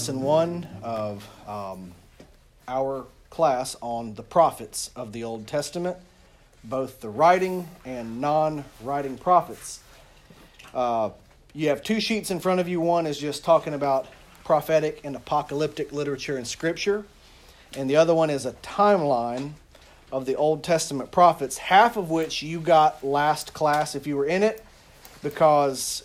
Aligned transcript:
Lesson 0.00 0.22
one 0.22 0.66
of 0.82 1.28
um, 1.46 1.92
our 2.66 3.04
class 3.28 3.76
on 3.82 4.14
the 4.14 4.22
prophets 4.22 4.90
of 4.96 5.12
the 5.12 5.24
Old 5.24 5.46
Testament, 5.46 5.98
both 6.64 7.02
the 7.02 7.10
writing 7.10 7.68
and 7.84 8.18
non 8.18 8.64
writing 8.82 9.18
prophets. 9.18 9.80
Uh, 10.72 11.10
you 11.52 11.68
have 11.68 11.82
two 11.82 12.00
sheets 12.00 12.30
in 12.30 12.40
front 12.40 12.60
of 12.60 12.66
you. 12.66 12.80
One 12.80 13.06
is 13.06 13.18
just 13.18 13.44
talking 13.44 13.74
about 13.74 14.06
prophetic 14.42 15.02
and 15.04 15.14
apocalyptic 15.16 15.92
literature 15.92 16.38
in 16.38 16.46
Scripture, 16.46 17.04
and 17.76 17.90
the 17.90 17.96
other 17.96 18.14
one 18.14 18.30
is 18.30 18.46
a 18.46 18.52
timeline 18.52 19.52
of 20.10 20.24
the 20.24 20.34
Old 20.34 20.64
Testament 20.64 21.10
prophets, 21.10 21.58
half 21.58 21.98
of 21.98 22.08
which 22.08 22.42
you 22.42 22.58
got 22.60 23.04
last 23.04 23.52
class 23.52 23.94
if 23.94 24.06
you 24.06 24.16
were 24.16 24.24
in 24.24 24.44
it, 24.44 24.64
because 25.22 26.04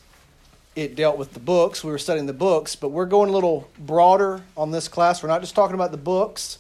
it 0.76 0.96
dealt 0.96 1.18
with 1.18 1.34
the 1.34 1.40
books. 1.40 1.84
We 1.84 1.92
were 1.92 1.98
studying 1.98 2.26
the 2.26 2.34
books, 2.34 2.76
but 2.76 2.90
we're 2.90 3.06
going 3.06 3.30
a 3.30 3.34
little 3.34 3.70
broader 3.80 4.42
on 4.58 4.72
this 4.72 4.88
class. 4.88 5.24
We're 5.24 5.30
not 5.30 5.42
just 5.42 5.56
talking 5.56 5.74
about 5.74 5.92
the 5.92 5.98
books, 5.98 6.60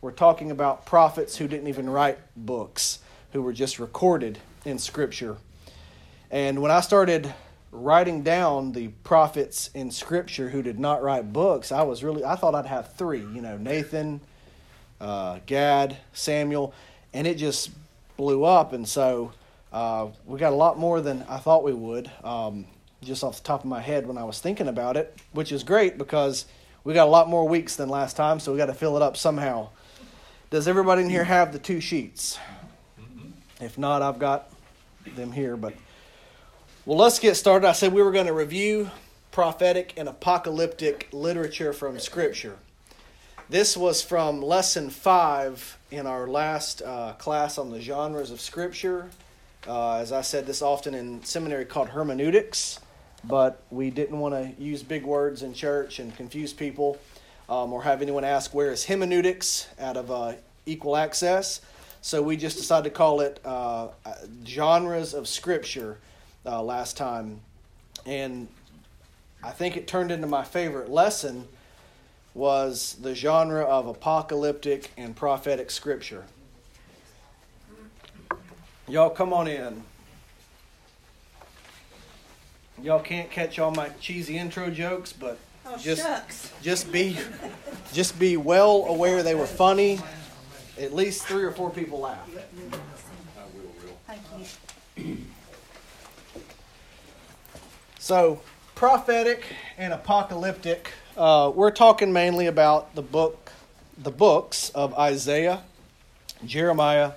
we're 0.00 0.12
talking 0.12 0.50
about 0.50 0.86
prophets 0.86 1.36
who 1.36 1.46
didn't 1.46 1.68
even 1.68 1.90
write 1.90 2.18
books, 2.34 3.00
who 3.32 3.42
were 3.42 3.52
just 3.52 3.78
recorded 3.78 4.38
in 4.64 4.78
Scripture. 4.78 5.36
And 6.30 6.62
when 6.62 6.70
I 6.70 6.80
started 6.80 7.34
writing 7.70 8.22
down 8.22 8.72
the 8.72 8.88
prophets 9.04 9.68
in 9.74 9.90
Scripture 9.90 10.48
who 10.48 10.62
did 10.62 10.78
not 10.78 11.02
write 11.02 11.34
books, 11.34 11.70
I 11.70 11.82
was 11.82 12.02
really, 12.02 12.24
I 12.24 12.36
thought 12.36 12.54
I'd 12.54 12.66
have 12.66 12.94
three, 12.94 13.20
you 13.20 13.42
know, 13.42 13.58
Nathan, 13.58 14.22
uh, 15.02 15.40
Gad, 15.44 15.98
Samuel, 16.14 16.72
and 17.12 17.26
it 17.26 17.34
just 17.34 17.70
blew 18.16 18.44
up. 18.44 18.72
And 18.72 18.88
so 18.88 19.32
uh, 19.70 20.08
we 20.24 20.38
got 20.38 20.54
a 20.54 20.56
lot 20.56 20.78
more 20.78 21.02
than 21.02 21.24
I 21.28 21.36
thought 21.36 21.62
we 21.62 21.74
would. 21.74 22.10
Um, 22.24 22.64
just 23.02 23.24
off 23.24 23.36
the 23.36 23.42
top 23.42 23.60
of 23.60 23.66
my 23.66 23.80
head 23.80 24.06
when 24.06 24.18
I 24.18 24.24
was 24.24 24.40
thinking 24.40 24.68
about 24.68 24.96
it, 24.96 25.16
which 25.32 25.52
is 25.52 25.62
great 25.62 25.96
because 25.96 26.44
we 26.84 26.94
got 26.94 27.06
a 27.06 27.10
lot 27.10 27.28
more 27.28 27.46
weeks 27.48 27.76
than 27.76 27.88
last 27.88 28.16
time, 28.16 28.40
so 28.40 28.52
we 28.52 28.58
got 28.58 28.66
to 28.66 28.74
fill 28.74 28.96
it 28.96 29.02
up 29.02 29.16
somehow. 29.16 29.68
Does 30.50 30.66
everybody 30.66 31.02
in 31.02 31.10
here 31.10 31.24
have 31.24 31.52
the 31.52 31.58
two 31.58 31.80
sheets? 31.80 32.38
If 33.60 33.78
not, 33.78 34.02
I've 34.02 34.18
got 34.18 34.50
them 35.14 35.32
here. 35.32 35.56
But 35.56 35.74
well, 36.84 36.98
let's 36.98 37.18
get 37.18 37.36
started. 37.36 37.66
I 37.66 37.72
said 37.72 37.92
we 37.92 38.02
were 38.02 38.12
going 38.12 38.26
to 38.26 38.32
review 38.32 38.90
prophetic 39.30 39.94
and 39.96 40.08
apocalyptic 40.08 41.08
literature 41.12 41.72
from 41.72 41.98
Scripture. 41.98 42.56
This 43.48 43.76
was 43.76 44.02
from 44.02 44.42
lesson 44.42 44.90
five 44.90 45.78
in 45.90 46.06
our 46.06 46.26
last 46.26 46.82
uh, 46.82 47.12
class 47.18 47.58
on 47.58 47.70
the 47.70 47.80
genres 47.80 48.30
of 48.30 48.40
Scripture. 48.40 49.10
Uh, 49.66 49.96
as 49.96 50.10
I 50.10 50.22
said 50.22 50.46
this 50.46 50.62
often 50.62 50.94
in 50.94 51.22
seminary 51.22 51.66
called 51.66 51.90
hermeneutics 51.90 52.80
but 53.24 53.62
we 53.70 53.90
didn't 53.90 54.18
want 54.18 54.34
to 54.34 54.62
use 54.62 54.82
big 54.82 55.04
words 55.04 55.42
in 55.42 55.54
church 55.54 55.98
and 55.98 56.14
confuse 56.16 56.52
people 56.52 56.98
um, 57.48 57.72
or 57.72 57.82
have 57.82 58.00
anyone 58.00 58.24
ask 58.24 58.54
where 58.54 58.70
is 58.70 58.84
hermeneutics 58.84 59.68
out 59.78 59.96
of 59.96 60.10
uh, 60.10 60.32
equal 60.66 60.96
access. 60.96 61.60
So 62.02 62.22
we 62.22 62.36
just 62.36 62.56
decided 62.56 62.84
to 62.84 62.94
call 62.94 63.20
it 63.20 63.40
uh, 63.44 63.88
genres 64.46 65.12
of 65.12 65.28
scripture 65.28 65.98
uh, 66.46 66.62
last 66.62 66.96
time. 66.96 67.40
And 68.06 68.48
I 69.42 69.50
think 69.50 69.76
it 69.76 69.86
turned 69.86 70.10
into 70.10 70.26
my 70.26 70.44
favorite 70.44 70.88
lesson 70.88 71.46
was 72.32 72.96
the 73.02 73.14
genre 73.14 73.64
of 73.64 73.86
apocalyptic 73.86 74.90
and 74.96 75.14
prophetic 75.14 75.70
scripture. 75.70 76.24
Y'all 78.88 79.10
come 79.10 79.32
on 79.32 79.46
in. 79.46 79.82
Y'all 82.82 83.00
can't 83.00 83.30
catch 83.30 83.58
all 83.58 83.70
my 83.70 83.90
cheesy 84.00 84.38
intro 84.38 84.70
jokes, 84.70 85.12
but 85.12 85.38
oh, 85.66 85.76
just 85.76 86.02
shucks. 86.02 86.52
just 86.62 86.90
be 86.90 87.16
just 87.92 88.18
be 88.18 88.36
well 88.36 88.86
aware 88.86 89.22
they 89.22 89.34
were 89.34 89.46
funny. 89.46 90.00
At 90.78 90.94
least 90.94 91.24
three 91.24 91.42
or 91.42 91.50
four 91.50 91.70
people 91.70 92.00
laughed. 92.00 92.30
Thank 94.06 94.20
you. 94.96 95.16
So, 97.98 98.40
prophetic 98.74 99.44
and 99.76 99.92
apocalyptic. 99.92 100.90
Uh, 101.18 101.52
we're 101.54 101.70
talking 101.70 102.14
mainly 102.14 102.46
about 102.46 102.94
the 102.94 103.02
book, 103.02 103.52
the 103.98 104.10
books 104.10 104.70
of 104.70 104.94
Isaiah, 104.94 105.62
Jeremiah, 106.46 107.12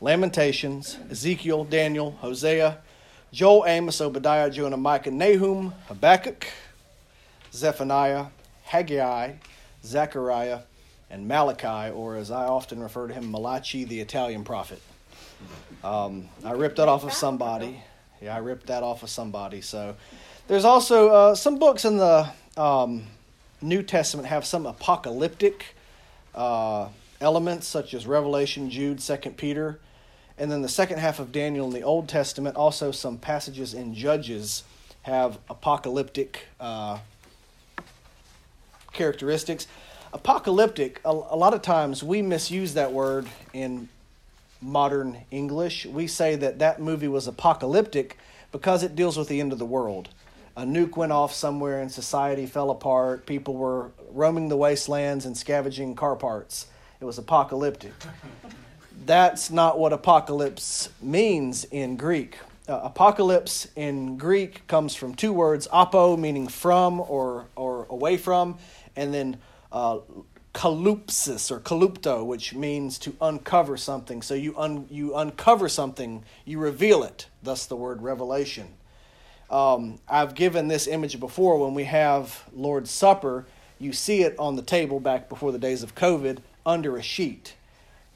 Lamentations, 0.00 0.96
Ezekiel, 1.10 1.64
Daniel, 1.64 2.12
Hosea, 2.20 2.78
Joel, 3.34 3.64
Amos, 3.66 4.00
Obadiah, 4.00 4.48
Jonah, 4.48 4.76
Micah, 4.76 5.10
Nahum, 5.10 5.74
Habakkuk, 5.88 6.46
Zephaniah, 7.52 8.26
Haggai, 8.62 9.32
Zechariah, 9.84 10.60
and 11.10 11.26
Malachi, 11.26 11.90
or 11.90 12.14
as 12.14 12.30
I 12.30 12.44
often 12.44 12.80
refer 12.80 13.08
to 13.08 13.14
him, 13.14 13.32
Malachi, 13.32 13.82
the 13.82 13.98
Italian 13.98 14.44
prophet. 14.44 14.80
Um, 15.82 16.28
I 16.44 16.52
ripped 16.52 16.76
that 16.76 16.86
off 16.86 17.02
of 17.02 17.12
somebody. 17.12 17.82
Yeah, 18.22 18.36
I 18.36 18.38
ripped 18.38 18.68
that 18.68 18.84
off 18.84 19.02
of 19.02 19.10
somebody. 19.10 19.62
So 19.62 19.96
there's 20.46 20.64
also 20.64 21.08
uh, 21.08 21.34
some 21.34 21.58
books 21.58 21.84
in 21.84 21.96
the 21.96 22.30
um, 22.56 23.02
New 23.60 23.82
Testament 23.82 24.28
have 24.28 24.44
some 24.44 24.64
apocalyptic 24.64 25.74
uh, 26.36 26.86
elements, 27.20 27.66
such 27.66 27.94
as 27.94 28.06
Revelation, 28.06 28.70
Jude, 28.70 29.00
Second 29.00 29.36
Peter. 29.36 29.80
And 30.36 30.50
then 30.50 30.62
the 30.62 30.68
second 30.68 30.98
half 30.98 31.20
of 31.20 31.30
Daniel 31.30 31.66
in 31.66 31.72
the 31.72 31.82
Old 31.82 32.08
Testament, 32.08 32.56
also 32.56 32.90
some 32.90 33.18
passages 33.18 33.72
in 33.72 33.94
Judges 33.94 34.64
have 35.02 35.38
apocalyptic 35.48 36.46
uh, 36.58 36.98
characteristics. 38.92 39.66
Apocalyptic, 40.12 41.00
a, 41.04 41.10
a 41.10 41.36
lot 41.36 41.54
of 41.54 41.62
times 41.62 42.02
we 42.02 42.20
misuse 42.20 42.74
that 42.74 42.92
word 42.92 43.26
in 43.52 43.88
modern 44.60 45.18
English. 45.30 45.86
We 45.86 46.06
say 46.06 46.34
that 46.36 46.58
that 46.58 46.80
movie 46.80 47.08
was 47.08 47.28
apocalyptic 47.28 48.18
because 48.50 48.82
it 48.82 48.96
deals 48.96 49.16
with 49.16 49.28
the 49.28 49.40
end 49.40 49.52
of 49.52 49.58
the 49.58 49.66
world. 49.66 50.08
A 50.56 50.62
nuke 50.62 50.96
went 50.96 51.12
off 51.12 51.34
somewhere 51.34 51.80
and 51.80 51.90
society 51.90 52.46
fell 52.46 52.70
apart. 52.70 53.26
People 53.26 53.54
were 53.54 53.90
roaming 54.10 54.48
the 54.48 54.56
wastelands 54.56 55.26
and 55.26 55.36
scavenging 55.36 55.94
car 55.94 56.16
parts. 56.16 56.66
It 57.00 57.04
was 57.04 57.18
apocalyptic 57.18 57.92
that's 59.04 59.50
not 59.50 59.78
what 59.78 59.92
apocalypse 59.92 60.88
means 61.00 61.64
in 61.64 61.96
Greek. 61.96 62.38
Uh, 62.66 62.80
apocalypse 62.84 63.68
in 63.76 64.16
Greek 64.16 64.66
comes 64.66 64.94
from 64.94 65.14
two 65.14 65.32
words, 65.32 65.68
apo 65.70 66.16
meaning 66.16 66.48
from 66.48 67.00
or, 67.00 67.46
or 67.56 67.86
away 67.90 68.16
from, 68.16 68.56
and 68.96 69.12
then 69.12 69.36
uh, 69.70 69.98
kalupsis 70.54 71.50
or 71.50 71.60
kalupto, 71.60 72.24
which 72.24 72.54
means 72.54 72.98
to 72.98 73.14
uncover 73.20 73.76
something. 73.76 74.22
So 74.22 74.34
you, 74.34 74.56
un, 74.56 74.86
you 74.90 75.14
uncover 75.14 75.68
something, 75.68 76.24
you 76.46 76.58
reveal 76.58 77.02
it, 77.02 77.26
thus 77.42 77.66
the 77.66 77.76
word 77.76 78.00
revelation. 78.00 78.68
Um, 79.50 79.98
I've 80.08 80.34
given 80.34 80.68
this 80.68 80.86
image 80.86 81.20
before 81.20 81.58
when 81.58 81.74
we 81.74 81.84
have 81.84 82.44
Lord's 82.54 82.90
Supper, 82.90 83.44
you 83.78 83.92
see 83.92 84.22
it 84.22 84.38
on 84.38 84.56
the 84.56 84.62
table 84.62 85.00
back 85.00 85.28
before 85.28 85.52
the 85.52 85.58
days 85.58 85.82
of 85.82 85.94
COVID 85.94 86.38
under 86.64 86.96
a 86.96 87.02
sheet 87.02 87.54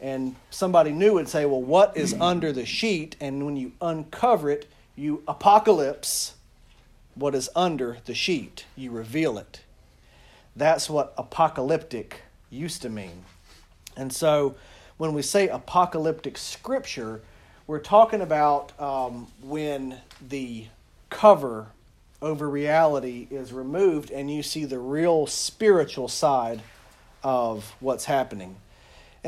and 0.00 0.36
somebody 0.50 0.92
new 0.92 1.14
would 1.14 1.28
say, 1.28 1.44
Well, 1.44 1.62
what 1.62 1.96
is 1.96 2.14
under 2.20 2.52
the 2.52 2.66
sheet? 2.66 3.16
And 3.20 3.44
when 3.44 3.56
you 3.56 3.72
uncover 3.80 4.50
it, 4.50 4.68
you 4.96 5.22
apocalypse 5.28 6.34
what 7.14 7.34
is 7.34 7.50
under 7.56 7.98
the 8.04 8.14
sheet, 8.14 8.64
you 8.76 8.90
reveal 8.90 9.38
it. 9.38 9.62
That's 10.54 10.88
what 10.88 11.14
apocalyptic 11.16 12.22
used 12.50 12.82
to 12.82 12.88
mean. 12.88 13.24
And 13.96 14.12
so 14.12 14.54
when 14.96 15.12
we 15.14 15.22
say 15.22 15.48
apocalyptic 15.48 16.38
scripture, 16.38 17.20
we're 17.66 17.80
talking 17.80 18.20
about 18.20 18.78
um, 18.80 19.28
when 19.42 19.98
the 20.26 20.66
cover 21.10 21.66
over 22.20 22.48
reality 22.48 23.26
is 23.30 23.52
removed 23.52 24.10
and 24.10 24.30
you 24.32 24.42
see 24.42 24.64
the 24.64 24.78
real 24.78 25.26
spiritual 25.26 26.08
side 26.08 26.62
of 27.22 27.74
what's 27.80 28.06
happening. 28.06 28.56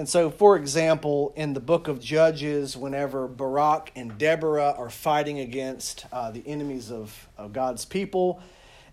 And 0.01 0.09
so, 0.09 0.31
for 0.31 0.57
example, 0.57 1.35
in 1.37 1.53
the 1.53 1.61
book 1.61 1.87
of 1.87 2.01
Judges, 2.01 2.75
whenever 2.75 3.29
Barak 3.29 3.93
and 3.95 4.17
Deborah 4.17 4.75
are 4.79 4.89
fighting 4.89 5.41
against 5.41 6.07
uh, 6.11 6.31
the 6.31 6.43
enemies 6.47 6.91
of, 6.91 7.29
of 7.37 7.53
God's 7.53 7.85
people, 7.85 8.41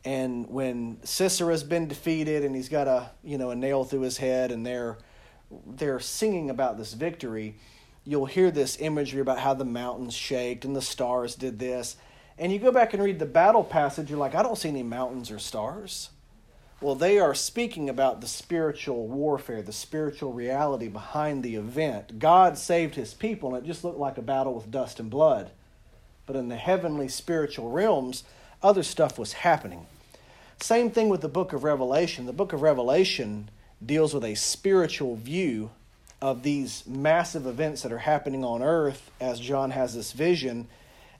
and 0.03 0.49
when 0.49 0.97
Sisera's 1.05 1.63
been 1.63 1.87
defeated 1.87 2.43
and 2.43 2.53
he's 2.53 2.67
got 2.67 2.89
a 2.89 3.11
you 3.23 3.37
know 3.37 3.51
a 3.51 3.55
nail 3.55 3.85
through 3.85 4.01
his 4.01 4.17
head, 4.17 4.51
and 4.51 4.65
they're 4.65 4.97
they're 5.65 6.01
singing 6.01 6.49
about 6.49 6.77
this 6.77 6.93
victory, 6.93 7.55
you'll 8.03 8.25
hear 8.25 8.51
this 8.51 8.75
imagery 8.81 9.21
about 9.21 9.39
how 9.39 9.53
the 9.53 9.63
mountains 9.63 10.13
shaked 10.13 10.65
and 10.65 10.75
the 10.75 10.81
stars 10.81 11.35
did 11.35 11.57
this. 11.57 11.95
And 12.37 12.51
you 12.51 12.59
go 12.59 12.73
back 12.73 12.93
and 12.93 13.01
read 13.01 13.19
the 13.19 13.25
battle 13.25 13.63
passage, 13.63 14.09
you're 14.09 14.19
like, 14.19 14.35
I 14.35 14.43
don't 14.43 14.57
see 14.57 14.67
any 14.67 14.83
mountains 14.83 15.31
or 15.31 15.39
stars. 15.39 16.09
Well, 16.79 16.93
they 16.93 17.17
are 17.17 17.33
speaking 17.33 17.89
about 17.89 18.21
the 18.21 18.27
spiritual 18.27 19.07
warfare, 19.07 19.63
the 19.63 19.73
spiritual 19.73 20.31
reality 20.31 20.87
behind 20.87 21.41
the 21.41 21.55
event. 21.55 22.19
God 22.19 22.55
saved 22.55 22.93
his 22.93 23.15
people, 23.15 23.55
and 23.55 23.63
it 23.63 23.67
just 23.67 23.83
looked 23.83 23.97
like 23.97 24.19
a 24.19 24.21
battle 24.21 24.53
with 24.53 24.69
dust 24.69 24.99
and 24.99 25.09
blood. 25.09 25.49
But 26.27 26.35
in 26.35 26.49
the 26.49 26.55
heavenly 26.55 27.07
spiritual 27.07 27.71
realms, 27.71 28.23
other 28.61 28.83
stuff 28.83 29.17
was 29.17 29.33
happening. 29.33 29.87
Same 30.59 30.91
thing 30.91 31.09
with 31.09 31.21
the 31.21 31.27
book 31.27 31.51
of 31.51 31.63
Revelation. 31.63 32.27
The 32.27 32.33
book 32.33 32.53
of 32.53 32.61
Revelation 32.61 33.49
deals 33.83 34.13
with 34.13 34.23
a 34.23 34.35
spiritual 34.35 35.15
view 35.15 35.71
of 36.21 36.43
these 36.43 36.85
massive 36.85 37.47
events 37.47 37.81
that 37.81 37.91
are 37.91 37.99
happening 37.99 38.43
on 38.43 38.61
earth 38.61 39.09
as 39.19 39.39
John 39.39 39.71
has 39.71 39.95
this 39.95 40.11
vision. 40.11 40.67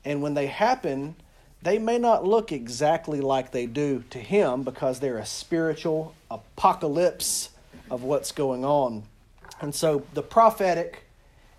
And 0.05 0.21
when 0.21 0.35
they 0.35 0.47
happen, 0.47 1.15
they 1.61 1.77
may 1.77 1.97
not 1.97 2.25
look 2.25 2.51
exactly 2.51 3.19
like 3.19 3.51
they 3.51 3.65
do 3.65 4.03
to 4.09 4.19
him 4.19 4.63
because 4.63 4.99
they're 4.99 5.17
a 5.17 5.25
spiritual 5.25 6.13
apocalypse 6.29 7.49
of 7.89 8.03
what's 8.03 8.31
going 8.31 8.63
on. 8.63 9.03
And 9.59 9.73
so 9.73 10.03
the 10.13 10.21
prophetic 10.21 11.03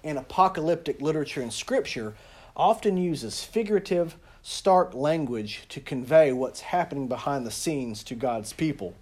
and 0.05 0.19
apocalyptic 0.19 1.01
literature 1.01 1.43
in 1.43 1.51
Scripture 1.51 2.15
often 2.57 2.97
uses 2.97 3.43
figurative, 3.43 4.17
stark 4.43 4.95
language 4.95 5.63
to 5.69 5.81
convey 5.81 6.33
what's 6.33 6.61
happening 6.61 7.09
behind 7.09 7.45
the 7.45 7.51
scenes 7.51 8.03
to 8.05 8.15
God's 8.15 8.53
people. 8.53 8.95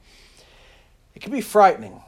It 1.15 1.23
can 1.23 1.33
be 1.33 1.41
frightening. 1.41 2.01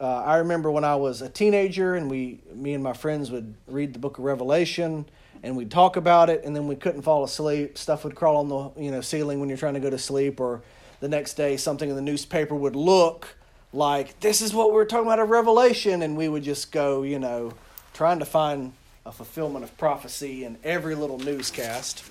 Uh, 0.00 0.22
I 0.22 0.36
remember 0.36 0.70
when 0.70 0.84
I 0.84 0.94
was 0.94 1.22
a 1.22 1.28
teenager 1.28 1.96
and 1.96 2.08
we, 2.08 2.40
me 2.54 2.72
and 2.74 2.82
my 2.82 2.92
friends 2.92 3.30
would 3.32 3.54
read 3.66 3.92
the 3.92 3.98
book 3.98 4.18
of 4.18 4.24
Revelation 4.24 5.06
and 5.42 5.56
we'd 5.56 5.70
talk 5.70 5.96
about 5.96 6.30
it 6.30 6.44
and 6.44 6.54
then 6.54 6.66
we 6.66 6.76
couldn't 6.76 7.02
fall 7.02 7.24
asleep. 7.24 7.78
Stuff 7.78 8.04
would 8.04 8.14
crawl 8.14 8.36
on 8.38 8.48
the 8.48 8.82
you 8.82 8.90
know 8.90 9.00
ceiling 9.00 9.40
when 9.40 9.48
you're 9.48 9.58
trying 9.58 9.74
to 9.74 9.80
go 9.80 9.90
to 9.90 9.98
sleep 9.98 10.40
or 10.40 10.62
the 11.00 11.08
next 11.08 11.34
day 11.34 11.56
something 11.56 11.88
in 11.88 11.96
the 11.96 12.02
newspaper 12.02 12.54
would 12.54 12.74
look 12.74 13.36
like 13.72 14.18
this 14.20 14.40
is 14.40 14.52
what 14.52 14.72
we 14.72 14.80
are 14.80 14.84
talking 14.84 15.06
about 15.06 15.18
of 15.18 15.28
Revelation 15.30 16.02
and 16.02 16.16
we 16.16 16.28
would 16.28 16.42
just 16.42 16.72
go, 16.72 17.02
you 17.02 17.18
know, 17.18 17.52
trying 17.92 18.18
to 18.18 18.24
find 18.24 18.72
a 19.04 19.12
fulfillment 19.12 19.64
of 19.64 19.76
prophecy 19.78 20.44
in 20.44 20.58
every 20.64 20.94
little 20.94 21.18
newscast. 21.18 22.04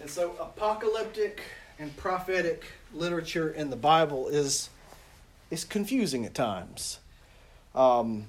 And 0.00 0.08
so, 0.08 0.36
apocalyptic 0.40 1.42
and 1.78 1.94
prophetic 1.96 2.64
literature 2.94 3.50
in 3.50 3.70
the 3.70 3.76
Bible 3.76 4.28
is 4.28 4.70
is 5.50 5.64
confusing 5.64 6.24
at 6.24 6.34
times. 6.34 6.98
Um, 7.78 8.26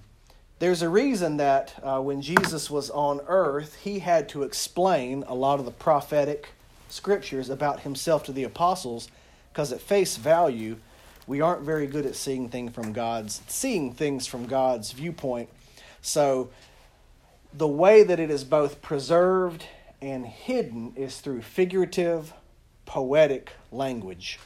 there's 0.59 0.83
a 0.83 0.89
reason 0.89 1.37
that 1.37 1.73
uh, 1.81 1.99
when 1.99 2.21
Jesus 2.21 2.69
was 2.69 2.91
on 2.91 3.19
earth, 3.27 3.79
he 3.81 3.99
had 3.99 4.29
to 4.29 4.43
explain 4.43 5.23
a 5.27 5.33
lot 5.33 5.57
of 5.57 5.65
the 5.65 5.71
prophetic 5.71 6.49
scriptures 6.87 7.49
about 7.49 7.79
himself 7.79 8.23
to 8.25 8.31
the 8.31 8.43
apostles, 8.43 9.09
because 9.51 9.73
at 9.73 9.81
face 9.81 10.17
value, 10.17 10.77
we 11.25 11.41
aren't 11.41 11.63
very 11.63 11.87
good 11.87 12.05
at 12.05 12.15
seeing 12.15 12.47
things 12.49 12.73
from 12.73 12.93
God's 12.93 13.41
seeing 13.47 13.91
things 13.93 14.27
from 14.27 14.45
God's 14.45 14.91
viewpoint. 14.91 15.49
So 16.01 16.49
the 17.51 17.67
way 17.67 18.03
that 18.03 18.19
it 18.19 18.29
is 18.29 18.43
both 18.43 18.83
preserved 18.83 19.65
and 19.99 20.27
hidden 20.27 20.93
is 20.95 21.21
through 21.21 21.41
figurative, 21.41 22.33
poetic 22.85 23.53
language. 23.71 24.39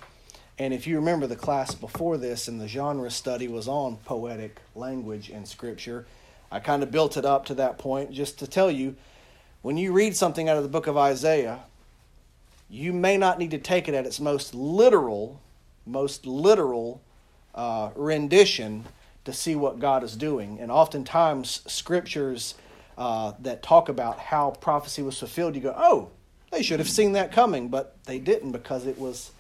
And 0.60 0.74
if 0.74 0.86
you 0.86 0.98
remember 0.98 1.28
the 1.28 1.36
class 1.36 1.74
before 1.74 2.18
this 2.18 2.48
and 2.48 2.62
the 2.62 2.68
genre 2.68 3.10
study 3.10 3.48
was 3.48 3.68
on 3.68 3.98
poetic 3.98 4.60
language 4.76 5.30
in 5.30 5.46
scripture, 5.46 6.06
I 6.52 6.60
kind 6.60 6.84
of 6.84 6.92
built 6.92 7.18
it 7.18 7.26
up 7.26 7.46
to 7.46 7.56
that 7.56 7.78
point 7.78 8.12
just 8.12 8.40
to 8.40 8.48
tell 8.48 8.70
you 8.70 8.96
when 9.64 9.78
you 9.78 9.92
read 9.94 10.16
something 10.16 10.50
out 10.50 10.58
of 10.58 10.64
the 10.64 10.70
book 10.70 10.88
of 10.88 10.98
Isaiah, 10.98 11.62
you 12.70 12.94
may 12.94 13.18
not 13.18 13.40
need 13.40 13.52
to 13.52 13.58
take 13.58 13.88
it 13.88 13.96
at 13.96 14.06
its 14.06 14.20
most 14.20 14.54
literal 14.54 15.40
most 15.86 16.26
literal 16.26 17.02
uh, 17.56 17.90
rendition 17.96 18.86
to 19.26 19.34
see 19.34 19.56
what 19.56 19.80
God 19.80 20.04
is 20.04 20.16
doing. 20.16 20.60
And 20.60 20.72
oftentimes, 20.72 21.62
scriptures 21.68 22.56
uh, 22.98 23.34
that 23.40 23.64
talk 23.64 23.90
about 23.90 24.20
how 24.20 24.52
prophecy 24.52 25.02
was 25.02 25.20
fulfilled, 25.20 25.56
you 25.56 25.62
go, 25.62 25.76
oh, 25.78 26.10
they 26.52 26.62
should 26.62 26.80
have 26.80 26.90
seen 26.90 27.14
that 27.14 27.32
coming, 27.32 27.70
but 27.70 27.98
they 28.06 28.20
didn't 28.20 28.52
because 28.52 28.86
it 28.86 28.98
was 28.98 29.32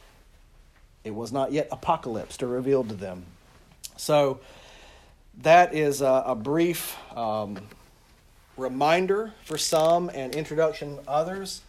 it 1.03 1.13
was 1.13 1.31
not 1.31 1.51
yet 1.51 1.69
apocalypsed 1.69 2.41
or 2.41 2.47
revealed 2.47 2.89
to 2.89 2.95
them. 2.95 3.25
So 3.97 4.39
that 5.41 5.73
is 5.73 6.01
a, 6.01 6.23
a 6.27 6.35
brief 6.35 6.95
um, 7.15 7.59
reminder 8.57 9.33
for 9.45 9.57
some 9.57 10.09
and 10.13 10.35
introduction 10.35 10.97
to 10.97 11.09
others 11.09 11.61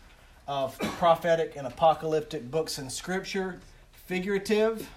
of 0.46 0.78
prophetic 0.78 1.56
and 1.56 1.66
apocalyptic 1.66 2.50
books 2.50 2.78
in 2.78 2.90
Scripture 2.90 3.60
figurative. 4.06 4.88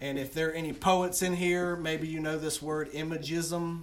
And 0.00 0.18
if 0.18 0.32
there 0.32 0.50
are 0.50 0.52
any 0.52 0.72
poets 0.72 1.22
in 1.22 1.34
here, 1.34 1.74
maybe 1.74 2.06
you 2.06 2.20
know 2.20 2.38
this 2.38 2.62
word 2.62 2.92
imagism. 2.92 3.82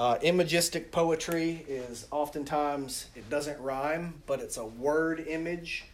Uh, 0.00 0.18
imagistic 0.22 0.90
poetry 0.90 1.62
is 1.68 2.06
oftentimes, 2.10 3.08
it 3.14 3.28
doesn't 3.28 3.60
rhyme, 3.60 4.14
but 4.26 4.40
it's 4.40 4.56
a 4.56 4.64
word 4.64 5.22
image. 5.28 5.84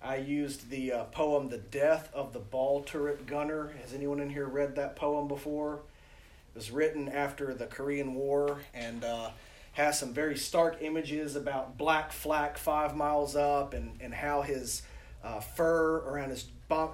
I 0.00 0.18
used 0.18 0.70
the 0.70 0.92
uh, 0.92 1.04
poem 1.06 1.48
The 1.48 1.58
Death 1.58 2.08
of 2.14 2.32
the 2.32 2.38
Ball 2.38 2.84
Turret 2.84 3.26
Gunner. 3.26 3.72
Has 3.82 3.92
anyone 3.92 4.20
in 4.20 4.30
here 4.30 4.46
read 4.46 4.76
that 4.76 4.94
poem 4.94 5.26
before? 5.26 5.80
It 6.54 6.54
was 6.54 6.70
written 6.70 7.08
after 7.08 7.54
the 7.54 7.66
Korean 7.66 8.14
War, 8.14 8.60
and 8.72 9.02
uh, 9.02 9.30
has 9.72 9.98
some 9.98 10.14
very 10.14 10.36
stark 10.36 10.76
images 10.80 11.34
about 11.34 11.76
black 11.76 12.12
flak 12.12 12.58
five 12.58 12.94
miles 12.94 13.34
up 13.34 13.74
and, 13.74 13.98
and 14.00 14.14
how 14.14 14.42
his 14.42 14.82
uh, 15.24 15.40
fur 15.40 15.96
around 16.06 16.30
his 16.30 16.44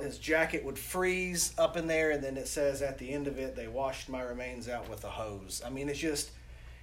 his 0.01 0.17
jacket 0.17 0.65
would 0.65 0.79
freeze 0.79 1.53
up 1.59 1.77
in 1.77 1.87
there. 1.87 2.13
And 2.13 2.25
then 2.25 2.39
it 2.39 2.49
says 2.49 2.81
at 2.81 2.97
the 2.97 3.11
end 3.13 3.27
of 3.27 3.39
it, 3.39 3.57
they 3.57 3.69
washed 3.69 4.09
my 4.09 4.23
remains 4.23 4.71
out 4.71 4.89
with 4.89 5.05
a 5.05 5.11
hose. 5.11 5.63
I 5.65 5.69
mean, 5.69 5.91
it's 5.91 5.99
just, 5.99 6.31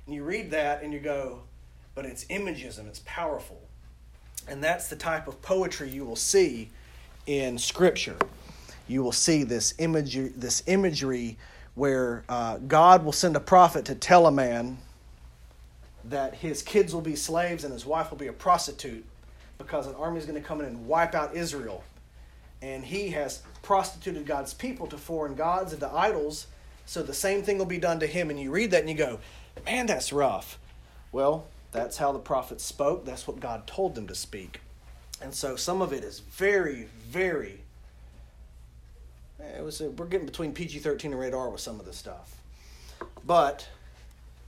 and 0.10 0.16
you 0.16 0.24
read 0.24 0.50
that 0.50 0.82
and 0.82 0.92
you 0.92 1.00
go, 1.00 1.42
but 1.94 2.04
it's 2.04 2.26
imagism, 2.32 2.88
it's 2.88 3.04
powerful. 3.06 3.62
And 4.48 4.64
that's 4.64 4.88
the 4.88 4.96
type 4.96 5.28
of 5.28 5.40
poetry 5.44 5.88
you 5.88 6.04
will 6.04 6.16
see 6.16 6.72
in 7.28 7.60
Scripture. 7.60 8.16
You 8.88 9.04
will 9.04 9.12
see 9.12 9.44
this 9.44 9.76
imagery, 9.78 10.30
this 10.36 10.64
imagery 10.66 11.38
where 11.76 12.24
uh, 12.28 12.58
God 12.58 13.06
will 13.06 13.12
send 13.12 13.36
a 13.36 13.40
prophet 13.40 13.86
to 13.86 13.94
tell 13.94 14.26
a 14.26 14.32
man 14.32 14.80
that 16.06 16.34
his 16.34 16.64
kids 16.64 16.92
will 16.92 17.02
be 17.02 17.16
slaves 17.16 17.64
and 17.64 17.72
his 17.72 17.86
wife 17.86 18.10
will 18.10 18.18
be 18.18 18.30
a 18.30 18.34
prostitute 18.34 19.06
because 19.60 19.86
an 19.86 19.94
army 19.94 20.18
is 20.18 20.26
going 20.26 20.42
to 20.42 20.48
come 20.48 20.60
in 20.60 20.66
and 20.66 20.88
wipe 20.88 21.14
out 21.14 21.36
Israel. 21.36 21.84
And 22.64 22.84
he 22.84 23.10
has 23.10 23.44
prostituted 23.62 24.26
God's 24.26 24.56
people 24.56 24.88
to 24.88 24.98
foreign 24.98 25.36
gods 25.36 25.72
and 25.72 25.80
to 25.82 25.94
idols, 25.94 26.48
so 26.88 27.04
the 27.04 27.14
same 27.14 27.44
thing 27.44 27.60
will 27.60 27.68
be 27.68 27.78
done 27.78 28.00
to 28.00 28.08
him. 28.08 28.32
And 28.32 28.40
you 28.40 28.50
read 28.50 28.72
that 28.72 28.80
and 28.80 28.90
you 28.90 28.96
go, 28.96 29.20
man, 29.66 29.86
that's 29.86 30.12
rough. 30.14 30.60
Well, 31.12 31.48
that's 31.72 31.98
how 31.98 32.12
the 32.12 32.20
prophets 32.20 32.64
spoke. 32.64 33.06
That's 33.06 33.28
what 33.28 33.40
God 33.40 33.68
told 33.68 33.96
them 33.96 34.08
to 34.08 34.16
speak. 34.16 34.62
And 35.22 35.34
so 35.34 35.56
some 35.56 35.82
of 35.82 35.92
it 35.92 36.04
is 36.04 36.20
very, 36.20 36.88
very. 37.08 37.62
It 39.40 39.64
was 39.64 39.82
a, 39.82 39.90
we're 39.90 40.06
getting 40.06 40.26
between 40.26 40.54
PG 40.54 40.80
thirteen 40.80 41.12
and 41.12 41.20
rated 41.20 41.34
R 41.34 41.50
with 41.50 41.62
some 41.62 41.80
of 41.80 41.86
this 41.86 41.98
stuff, 41.98 42.36
but 43.26 43.68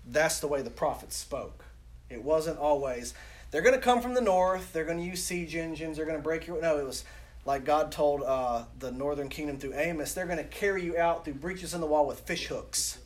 that's 0.07 0.39
the 0.39 0.47
way 0.47 0.61
the 0.61 0.69
prophets 0.69 1.15
spoke. 1.15 1.63
It 2.09 2.23
wasn't 2.23 2.59
always, 2.59 3.13
they're 3.51 3.61
going 3.61 3.75
to 3.75 3.81
come 3.81 4.01
from 4.01 4.13
the 4.13 4.21
north, 4.21 4.73
they're 4.73 4.85
going 4.85 4.97
to 4.97 5.03
use 5.03 5.23
siege 5.23 5.55
engines, 5.55 5.97
they're 5.97 6.05
going 6.05 6.17
to 6.17 6.23
break 6.23 6.45
your. 6.45 6.61
No, 6.61 6.77
it 6.77 6.85
was 6.85 7.05
like 7.45 7.63
God 7.63 7.91
told 7.91 8.21
uh, 8.23 8.65
the 8.79 8.91
northern 8.91 9.29
kingdom 9.29 9.57
through 9.57 9.75
Amos, 9.75 10.13
they're 10.13 10.25
going 10.25 10.37
to 10.37 10.43
carry 10.43 10.83
you 10.83 10.97
out 10.97 11.23
through 11.23 11.35
breaches 11.35 11.73
in 11.73 11.81
the 11.81 11.87
wall 11.87 12.05
with 12.05 12.19
fish 12.21 12.47
hooks. 12.47 12.97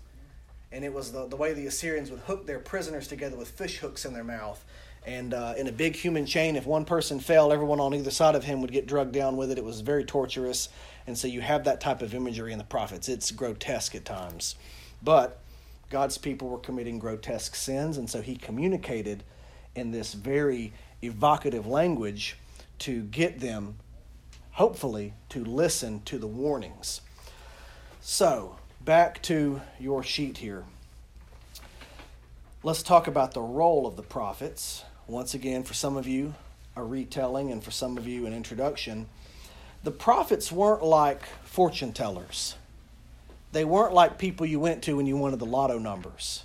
And 0.75 0.84
it 0.84 0.94
was 0.94 1.13
the, 1.13 1.25
the 1.25 1.38
way 1.38 1.53
the 1.53 1.67
Assyrians 1.67 2.12
would 2.12 2.20
hook 2.20 2.46
their 2.46 2.60
prisoners 2.60 3.08
together 3.08 3.38
with 3.38 3.48
fish 3.48 3.77
hooks 3.77 4.03
in 4.03 4.12
their 4.12 4.25
mouth. 4.25 4.62
And 5.08 5.34
uh, 5.34 5.53
in 5.58 5.67
a 5.67 5.72
big 5.72 5.96
human 5.96 6.25
chain, 6.25 6.58
if 6.58 6.65
one 6.65 6.84
person 6.84 7.22
fell, 7.22 7.53
everyone 7.53 7.79
on 7.79 7.94
either 7.94 8.12
side 8.12 8.36
of 8.36 8.44
him 8.44 8.60
would 8.60 8.74
get 8.74 8.86
drugged 8.86 9.13
down 9.13 9.38
with 9.38 9.51
it. 9.51 9.58
It 9.58 9.63
was 9.63 9.79
very 9.79 10.03
torturous. 10.03 10.67
And 11.08 11.17
so 11.17 11.29
you 11.29 11.39
have 11.39 11.63
that 11.63 11.79
type 11.79 12.01
of 12.01 12.13
imagery 12.13 12.51
in 12.51 12.58
the 12.58 12.65
prophets. 12.65 13.08
It's 13.08 13.32
grotesque 13.32 13.96
at 13.96 14.03
times. 14.03 14.55
But 15.01 15.39
God's 15.89 16.17
people 16.17 16.50
were 16.50 16.58
committing 16.58 17.00
grotesque 17.00 17.55
sins, 17.55 17.98
and 17.98 18.10
so 18.10 18.22
he 18.22 18.36
communicated 18.36 19.24
in 19.75 19.91
this 19.91 20.13
very 20.13 20.74
evocative 21.01 21.65
language 21.65 22.36
to 22.79 23.03
get 23.03 23.39
them, 23.39 23.77
hopefully, 24.51 25.13
to 25.29 25.46
listen 25.46 26.01
to 26.01 26.17
the 26.17 26.27
warnings. 26.27 27.00
So, 28.01 28.58
back 28.86 29.22
to 29.24 29.62
your 29.80 30.04
sheet 30.04 30.38
here. 30.38 30.63
Let's 32.63 32.84
talk 32.84 33.08
about 33.08 33.34
the 33.34 33.42
role 33.42 33.86
of 33.86 33.96
the 33.96 34.04
prophets. 34.04 34.86
Once 35.08 35.34
again, 35.34 35.63
for 35.63 35.74
some 35.74 35.98
of 35.98 36.08
you, 36.08 36.36
a 36.75 36.84
retelling, 36.84 37.51
and 37.51 37.63
for 37.63 37.72
some 37.72 37.98
of 37.98 38.08
you, 38.08 38.25
an 38.25 38.34
introduction. 38.34 39.08
The 39.84 39.92
prophets 39.92 40.51
weren't 40.51 40.84
like 40.84 41.25
fortune 41.44 41.94
tellers 41.94 42.56
they 43.56 43.63
weren't 43.63 43.94
like 43.94 44.18
people 44.18 44.46
you 44.46 44.60
went 44.60 44.84
to 44.84 44.98
when 44.98 45.06
you 45.06 45.15
wanted 45.15 45.39
the 45.39 45.46
lotto 45.46 45.80
numbers. 45.80 46.44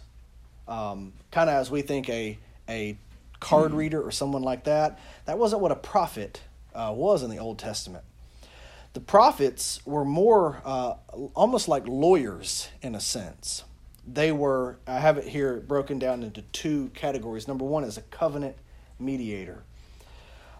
Um, 0.68 1.12
kind 1.32 1.50
of 1.50 1.56
as 1.56 1.68
we 1.68 1.82
think 1.82 2.08
a 2.08 2.38
a 2.68 2.96
card 3.40 3.72
hmm. 3.72 3.78
reader 3.78 4.00
or 4.00 4.12
someone 4.12 4.42
like 4.42 4.64
that. 4.64 5.00
That 5.24 5.36
wasn't 5.36 5.60
what 5.60 5.72
a 5.72 5.76
prophet 5.76 6.40
uh, 6.72 6.92
was 6.94 7.24
in 7.24 7.30
the 7.30 7.38
Old 7.38 7.58
Testament. 7.58 8.04
The 8.92 9.00
prophets 9.00 9.80
were 9.86 10.04
more 10.04 10.60
uh, 10.64 10.94
almost 11.34 11.68
like 11.68 11.86
lawyers 11.86 12.68
in 12.82 12.94
a 12.94 13.00
sense. 13.00 13.64
they 14.06 14.32
were, 14.32 14.78
I 14.86 14.98
have 14.98 15.18
it 15.18 15.28
here 15.28 15.58
broken 15.60 15.98
down 15.98 16.22
into 16.22 16.42
two 16.42 16.90
categories. 16.94 17.46
Number 17.46 17.64
one 17.64 17.84
is 17.84 17.96
a 17.96 18.02
covenant 18.02 18.56
mediator. 18.98 19.62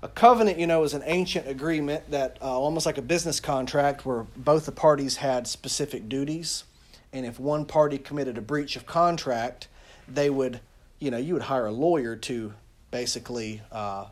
A 0.02 0.08
covenant, 0.08 0.58
you 0.58 0.66
know, 0.66 0.82
is 0.84 0.94
an 0.94 1.02
ancient 1.04 1.46
agreement 1.46 2.10
that 2.10 2.38
uh, 2.40 2.46
almost 2.46 2.86
like 2.86 2.98
a 2.98 3.02
business 3.02 3.40
contract 3.40 4.06
where 4.06 4.26
both 4.36 4.66
the 4.66 4.72
parties 4.72 5.16
had 5.16 5.46
specific 5.46 6.08
duties. 6.08 6.64
And 7.12 7.26
if 7.26 7.38
one 7.38 7.66
party 7.66 7.98
committed 7.98 8.38
a 8.38 8.40
breach 8.40 8.76
of 8.76 8.86
contract, 8.86 9.68
they 10.08 10.30
would, 10.30 10.60
you 11.00 11.10
know, 11.10 11.18
you 11.18 11.34
would 11.34 11.42
hire 11.42 11.66
a 11.66 11.72
lawyer 11.72 12.16
to 12.16 12.54
basically 12.90 13.60
uh, 13.70 14.06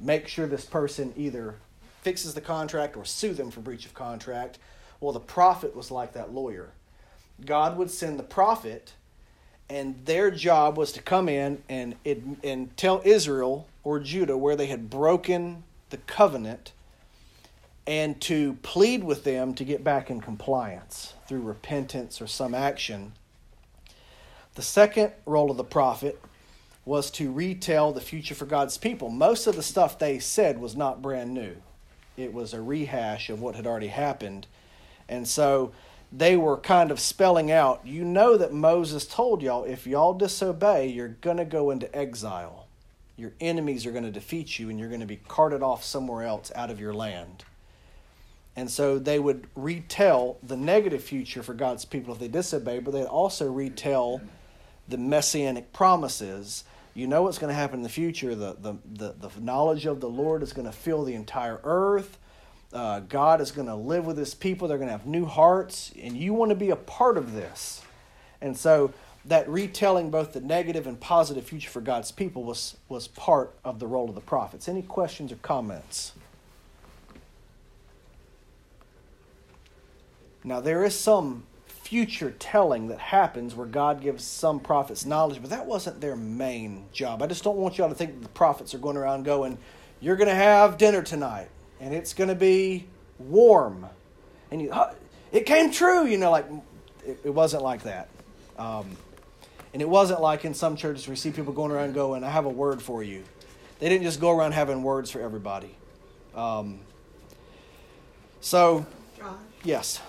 make 0.00 0.28
sure 0.28 0.46
this 0.46 0.64
person 0.64 1.12
either 1.16 1.56
fixes 2.04 2.34
the 2.34 2.40
contract 2.40 2.96
or 2.96 3.04
sue 3.04 3.34
them 3.34 3.50
for 3.50 3.60
breach 3.60 3.86
of 3.86 3.94
contract. 3.94 4.58
Well, 5.00 5.12
the 5.12 5.20
prophet 5.20 5.74
was 5.74 5.90
like 5.90 6.12
that 6.12 6.32
lawyer. 6.32 6.70
God 7.44 7.76
would 7.76 7.90
send 7.90 8.18
the 8.18 8.24
prophet, 8.24 8.94
and 9.68 10.04
their 10.04 10.30
job 10.30 10.76
was 10.76 10.92
to 10.92 11.02
come 11.02 11.28
in 11.28 11.62
and, 11.68 11.96
and 12.44 12.76
tell 12.76 13.02
Israel 13.04 13.66
or 13.82 13.98
Judah 13.98 14.36
where 14.36 14.54
they 14.54 14.66
had 14.66 14.88
broken 14.88 15.64
the 15.90 15.96
covenant 15.96 16.72
and 17.86 18.20
to 18.22 18.54
plead 18.62 19.04
with 19.04 19.24
them 19.24 19.54
to 19.54 19.64
get 19.64 19.84
back 19.84 20.10
in 20.10 20.20
compliance 20.20 21.14
through 21.26 21.42
repentance 21.42 22.20
or 22.20 22.26
some 22.26 22.54
action. 22.54 23.12
The 24.54 24.62
second 24.62 25.12
role 25.26 25.50
of 25.50 25.56
the 25.56 25.64
prophet 25.64 26.20
was 26.84 27.10
to 27.12 27.32
retell 27.32 27.92
the 27.92 28.00
future 28.00 28.34
for 28.34 28.46
God's 28.46 28.78
people. 28.78 29.10
Most 29.10 29.46
of 29.46 29.56
the 29.56 29.62
stuff 29.62 29.98
they 29.98 30.18
said 30.18 30.58
was 30.60 30.76
not 30.76 31.02
brand 31.02 31.34
new, 31.34 31.56
it 32.16 32.32
was 32.32 32.54
a 32.54 32.60
rehash 32.60 33.30
of 33.30 33.40
what 33.40 33.54
had 33.54 33.66
already 33.66 33.88
happened. 33.88 34.46
And 35.08 35.26
so 35.26 35.72
they 36.12 36.36
were 36.36 36.56
kind 36.56 36.90
of 36.90 37.00
spelling 37.00 37.50
out 37.50 37.84
you 37.84 38.04
know 38.04 38.36
that 38.36 38.52
Moses 38.52 39.06
told 39.06 39.42
y'all 39.42 39.64
if 39.64 39.86
y'all 39.86 40.14
disobey, 40.14 40.88
you're 40.88 41.08
going 41.08 41.38
to 41.38 41.44
go 41.44 41.70
into 41.70 41.94
exile 41.94 42.64
your 43.16 43.32
enemies 43.40 43.86
are 43.86 43.92
going 43.92 44.04
to 44.04 44.10
defeat 44.10 44.58
you 44.58 44.70
and 44.70 44.78
you're 44.78 44.88
going 44.88 45.00
to 45.00 45.06
be 45.06 45.20
carted 45.28 45.62
off 45.62 45.84
somewhere 45.84 46.24
else 46.24 46.50
out 46.54 46.70
of 46.70 46.80
your 46.80 46.94
land. 46.94 47.44
And 48.56 48.70
so 48.70 48.98
they 48.98 49.18
would 49.18 49.46
retell 49.54 50.38
the 50.42 50.56
negative 50.56 51.02
future 51.02 51.42
for 51.42 51.54
God's 51.54 51.84
people 51.84 52.14
if 52.14 52.20
they 52.20 52.28
disobey, 52.28 52.80
but 52.80 52.92
they'd 52.92 53.04
also 53.04 53.50
retell 53.50 54.20
the 54.88 54.98
messianic 54.98 55.72
promises. 55.72 56.64
You 56.94 57.08
know 57.08 57.22
what's 57.22 57.38
going 57.38 57.48
to 57.48 57.54
happen 57.54 57.80
in 57.80 57.82
the 57.82 57.88
future. 57.88 58.36
The, 58.36 58.56
the, 58.60 58.76
the, 58.84 59.28
the 59.28 59.40
knowledge 59.40 59.84
of 59.84 60.00
the 60.00 60.08
Lord 60.08 60.42
is 60.44 60.52
going 60.52 60.66
to 60.66 60.72
fill 60.72 61.04
the 61.04 61.14
entire 61.14 61.60
earth. 61.64 62.18
Uh, 62.72 63.00
God 63.00 63.40
is 63.40 63.50
going 63.50 63.66
to 63.66 63.74
live 63.74 64.06
with 64.06 64.16
his 64.16 64.34
people. 64.34 64.68
They're 64.68 64.78
going 64.78 64.88
to 64.88 64.96
have 64.96 65.06
new 65.06 65.26
hearts, 65.26 65.92
and 66.00 66.16
you 66.16 66.34
want 66.34 66.50
to 66.50 66.56
be 66.56 66.70
a 66.70 66.76
part 66.76 67.16
of 67.16 67.32
this. 67.32 67.82
And 68.40 68.56
so 68.56 68.92
that 69.24 69.48
retelling 69.48 70.10
both 70.10 70.32
the 70.32 70.40
negative 70.40 70.86
and 70.86 71.00
positive 71.00 71.44
future 71.44 71.70
for 71.70 71.80
God's 71.80 72.12
people 72.12 72.44
was, 72.44 72.76
was 72.88 73.08
part 73.08 73.54
of 73.64 73.78
the 73.80 73.86
role 73.86 74.08
of 74.08 74.14
the 74.14 74.20
prophets. 74.20 74.68
Any 74.68 74.82
questions 74.82 75.32
or 75.32 75.36
comments? 75.36 76.12
Now, 80.44 80.60
there 80.60 80.84
is 80.84 80.98
some 80.98 81.44
future 81.84 82.34
telling 82.38 82.88
that 82.88 82.98
happens 82.98 83.54
where 83.54 83.66
God 83.66 84.00
gives 84.00 84.24
some 84.24 84.58
prophets 84.58 85.04
knowledge, 85.04 85.40
but 85.40 85.50
that 85.50 85.66
wasn't 85.66 86.00
their 86.00 86.16
main 86.16 86.86
job. 86.92 87.22
I 87.22 87.26
just 87.26 87.44
don't 87.44 87.58
want 87.58 87.76
y'all 87.76 87.90
to 87.90 87.94
think 87.94 88.14
that 88.14 88.22
the 88.22 88.30
prophets 88.30 88.74
are 88.74 88.78
going 88.78 88.96
around 88.96 89.24
going, 89.24 89.58
You're 90.00 90.16
going 90.16 90.28
to 90.28 90.34
have 90.34 90.78
dinner 90.78 91.02
tonight, 91.02 91.48
and 91.80 91.94
it's 91.94 92.14
going 92.14 92.28
to 92.28 92.34
be 92.34 92.86
warm. 93.18 93.86
And 94.50 94.62
you, 94.62 94.74
it 95.30 95.44
came 95.44 95.70
true, 95.70 96.06
you 96.06 96.16
know, 96.16 96.30
like 96.30 96.46
it, 97.06 97.20
it 97.24 97.30
wasn't 97.30 97.62
like 97.62 97.82
that. 97.82 98.08
Um, 98.58 98.96
and 99.74 99.82
it 99.82 99.88
wasn't 99.88 100.22
like 100.22 100.44
in 100.44 100.54
some 100.54 100.76
churches 100.76 101.06
where 101.06 101.12
you 101.12 101.16
see 101.16 101.32
people 101.32 101.52
going 101.52 101.70
around 101.70 101.92
going, 101.92 102.24
I 102.24 102.30
have 102.30 102.46
a 102.46 102.50
word 102.50 102.80
for 102.80 103.02
you. 103.02 103.24
They 103.78 103.88
didn't 103.90 104.04
just 104.04 104.20
go 104.20 104.30
around 104.30 104.52
having 104.52 104.82
words 104.82 105.10
for 105.10 105.20
everybody. 105.20 105.74
Um, 106.34 106.78
so, 108.40 108.86
Josh? 109.18 109.34
Yes. 109.64 110.00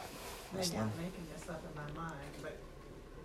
Maybe 0.54 0.78
I'm 0.78 0.92
making 0.98 1.26
this 1.34 1.50
up 1.50 1.62
in 1.70 1.76
my 1.76 2.02
mind, 2.02 2.16
but 2.42 2.58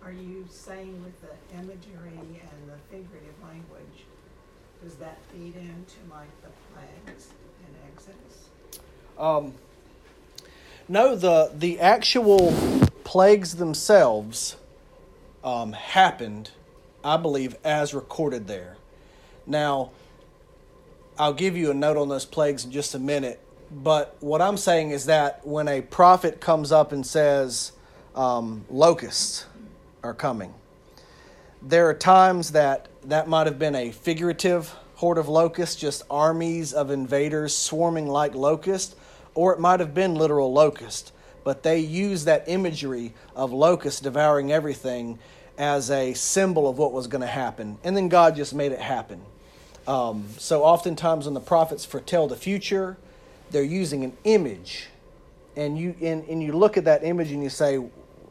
are 0.03 0.11
you 0.11 0.45
saying 0.49 1.03
with 1.03 1.21
the 1.21 1.57
imagery 1.57 2.17
and 2.17 2.69
the 2.69 2.77
figurative 2.89 3.35
language, 3.43 4.05
does 4.83 4.95
that 4.95 5.17
feed 5.31 5.55
into 5.55 5.97
like 6.09 6.29
the 6.41 6.49
plagues 6.73 7.27
in 7.61 7.75
Exodus? 7.93 8.49
Um, 9.17 9.53
no, 10.87 11.15
the 11.15 11.51
the 11.53 11.79
actual 11.79 12.53
plagues 13.03 13.55
themselves 13.55 14.57
um, 15.43 15.73
happened, 15.73 16.51
I 17.03 17.17
believe, 17.17 17.55
as 17.63 17.93
recorded 17.93 18.47
there. 18.47 18.77
Now, 19.45 19.91
I'll 21.17 21.33
give 21.33 21.55
you 21.55 21.71
a 21.71 21.73
note 21.73 21.97
on 21.97 22.09
those 22.09 22.25
plagues 22.25 22.65
in 22.65 22.71
just 22.71 22.95
a 22.95 22.99
minute, 22.99 23.39
but 23.71 24.15
what 24.19 24.41
I'm 24.41 24.57
saying 24.57 24.91
is 24.91 25.05
that 25.05 25.45
when 25.45 25.67
a 25.67 25.81
prophet 25.81 26.41
comes 26.41 26.71
up 26.71 26.91
and 26.91 27.05
says, 27.05 27.71
um, 28.15 28.65
locusts 28.69 29.45
are 30.03 30.13
coming, 30.13 30.53
there 31.61 31.87
are 31.89 31.93
times 31.93 32.51
that 32.51 32.87
that 33.03 33.27
might 33.27 33.47
have 33.47 33.59
been 33.59 33.75
a 33.75 33.91
figurative 33.91 34.75
horde 34.95 35.17
of 35.17 35.27
locusts, 35.27 35.75
just 35.75 36.03
armies 36.09 36.73
of 36.73 36.91
invaders 36.91 37.55
swarming 37.55 38.07
like 38.07 38.35
locusts, 38.35 38.95
or 39.33 39.53
it 39.53 39.59
might 39.59 39.79
have 39.79 39.93
been 39.93 40.15
literal 40.15 40.53
locusts 40.53 41.11
but 41.43 41.63
they 41.63 41.79
use 41.79 42.25
that 42.25 42.43
imagery 42.47 43.13
of 43.35 43.51
locusts 43.51 43.99
devouring 43.99 44.51
everything 44.51 45.19
as 45.57 45.91
a 45.91 46.13
symbol 46.13 46.67
of 46.67 46.77
what 46.77 46.91
was 46.91 47.07
going 47.07 47.21
to 47.21 47.27
happen. 47.27 47.77
And 47.83 47.95
then 47.95 48.09
God 48.09 48.35
just 48.35 48.53
made 48.53 48.71
it 48.71 48.79
happen. 48.79 49.21
Um, 49.87 50.27
so 50.37 50.63
oftentimes 50.63 51.25
when 51.25 51.33
the 51.33 51.39
prophets 51.39 51.85
foretell 51.85 52.27
the 52.27 52.35
future, 52.35 52.97
they're 53.49 53.63
using 53.63 54.03
an 54.03 54.15
image. 54.23 54.87
And 55.55 55.77
you, 55.77 55.95
and, 56.01 56.23
and 56.25 56.41
you 56.41 56.53
look 56.53 56.77
at 56.77 56.85
that 56.85 57.03
image 57.03 57.31
and 57.31 57.43
you 57.43 57.49
say, 57.49 57.73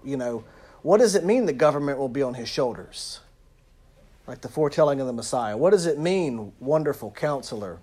you 0.04 0.16
know, 0.16 0.44
what 0.82 0.98
does 0.98 1.14
it 1.14 1.24
mean 1.24 1.46
the 1.46 1.52
government 1.52 1.98
will 1.98 2.08
be 2.08 2.22
on 2.22 2.34
his 2.34 2.48
shoulders? 2.48 3.20
Like 4.26 4.40
the 4.40 4.48
foretelling 4.48 5.00
of 5.00 5.06
the 5.06 5.12
Messiah. 5.12 5.56
What 5.56 5.70
does 5.70 5.86
it 5.86 5.98
mean, 5.98 6.52
wonderful 6.60 7.10
counselor? 7.10 7.78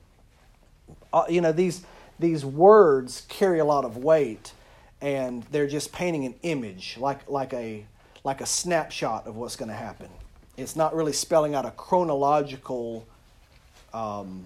Uh, 1.11 1.25
you 1.29 1.41
know, 1.41 1.51
these, 1.51 1.83
these 2.19 2.45
words 2.45 3.25
carry 3.27 3.59
a 3.59 3.65
lot 3.65 3.85
of 3.85 3.97
weight 3.97 4.53
and 5.01 5.43
they're 5.51 5.67
just 5.67 5.91
painting 5.91 6.25
an 6.25 6.33
image 6.43 6.97
like 6.97 7.27
like 7.29 7.53
a 7.53 7.85
like 8.23 8.41
a 8.41 8.45
snapshot 8.45 9.27
of 9.27 9.35
what's 9.35 9.55
going 9.55 9.69
to 9.69 9.75
happen 9.75 10.09
it's 10.57 10.75
not 10.75 10.95
really 10.95 11.13
spelling 11.13 11.53
out 11.53 11.65
a 11.65 11.71
chronological 11.71 13.05
um, 13.93 14.43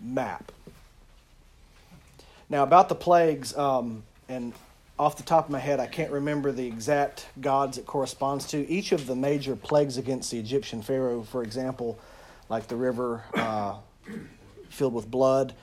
map 0.00 0.50
now 2.48 2.62
about 2.62 2.88
the 2.88 2.94
plagues 2.94 3.56
um, 3.56 4.02
and 4.28 4.52
off 5.00 5.16
the 5.16 5.22
top 5.22 5.46
of 5.46 5.50
my 5.50 5.58
head 5.58 5.80
i 5.80 5.86
can't 5.86 6.10
remember 6.10 6.52
the 6.52 6.66
exact 6.66 7.26
gods 7.40 7.78
it 7.78 7.86
corresponds 7.86 8.44
to 8.44 8.68
each 8.68 8.92
of 8.92 9.06
the 9.06 9.16
major 9.16 9.56
plagues 9.56 9.96
against 9.96 10.30
the 10.30 10.38
egyptian 10.38 10.82
pharaoh 10.82 11.22
for 11.22 11.42
example 11.42 11.98
like 12.50 12.68
the 12.68 12.76
river 12.76 13.24
uh, 13.34 13.76
filled 14.68 14.92
with 14.92 15.10
blood 15.10 15.54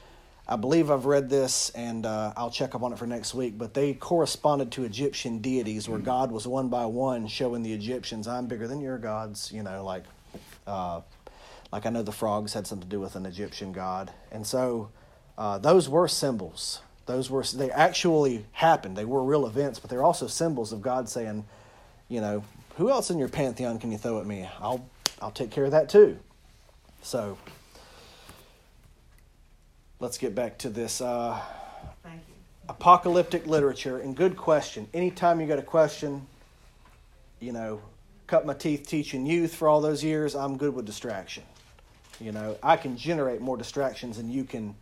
I 0.49 0.55
believe 0.55 0.89
I've 0.89 1.05
read 1.05 1.29
this, 1.29 1.71
and 1.71 2.05
uh, 2.05 2.31
I'll 2.37 2.49
check 2.49 2.73
up 2.73 2.81
on 2.81 2.93
it 2.93 2.97
for 2.97 3.05
next 3.05 3.33
week. 3.33 3.57
But 3.57 3.73
they 3.73 3.93
corresponded 3.93 4.71
to 4.73 4.85
Egyptian 4.85 5.39
deities, 5.39 5.89
where 5.89 5.99
God 5.99 6.31
was 6.31 6.47
one 6.47 6.69
by 6.69 6.85
one 6.85 7.27
showing 7.27 7.63
the 7.63 7.73
Egyptians, 7.73 8.29
"I'm 8.29 8.47
bigger 8.47 8.65
than 8.65 8.79
your 8.79 8.97
gods." 8.97 9.51
You 9.51 9.63
know, 9.63 9.83
like, 9.83 10.05
uh, 10.65 11.01
like 11.73 11.85
I 11.85 11.89
know 11.89 12.01
the 12.01 12.13
frogs 12.13 12.53
had 12.53 12.65
something 12.65 12.87
to 12.87 12.95
do 12.95 13.01
with 13.01 13.17
an 13.17 13.25
Egyptian 13.25 13.73
god, 13.73 14.13
and 14.31 14.47
so 14.47 14.89
uh, 15.37 15.57
those 15.57 15.89
were 15.89 16.07
symbols. 16.07 16.79
Those 17.07 17.29
were 17.31 17.43
they 17.43 17.71
actually 17.71 18.45
happened. 18.51 18.95
They 18.95 19.05
were 19.05 19.23
real 19.23 19.47
events, 19.47 19.79
but 19.79 19.89
they're 19.89 20.03
also 20.03 20.27
symbols 20.27 20.73
of 20.73 20.81
God 20.81 21.09
saying, 21.09 21.45
you 22.09 22.21
know, 22.21 22.43
who 22.75 22.89
else 22.91 23.09
in 23.09 23.17
your 23.17 23.29
pantheon 23.29 23.79
can 23.79 23.91
you 23.91 23.97
throw 23.97 24.19
at 24.19 24.27
me? 24.27 24.47
I'll 24.59 24.87
I'll 25.21 25.31
take 25.31 25.49
care 25.49 25.65
of 25.65 25.71
that 25.71 25.89
too. 25.89 26.19
So 27.01 27.37
let's 29.99 30.17
get 30.17 30.35
back 30.35 30.57
to 30.59 30.69
this 30.69 30.99
uh, 30.99 31.39
apocalyptic 32.67 33.47
literature. 33.47 33.99
And 33.99 34.15
good 34.15 34.35
question. 34.35 34.87
Anytime 34.93 35.39
you 35.39 35.47
got 35.47 35.59
a 35.59 35.63
question, 35.63 36.27
you 37.39 37.53
know, 37.53 37.81
cut 38.27 38.45
my 38.45 38.53
teeth 38.53 38.85
teaching 38.85 39.25
youth 39.25 39.55
for 39.55 39.69
all 39.69 39.79
those 39.79 40.03
years, 40.03 40.35
I'm 40.35 40.57
good 40.57 40.75
with 40.75 40.85
distraction. 40.85 41.43
You 42.19 42.33
know, 42.33 42.57
I 42.61 42.75
can 42.75 42.97
generate 42.97 43.41
more 43.41 43.55
distractions 43.55 44.17
than 44.17 44.29
you 44.29 44.43
can 44.43 44.75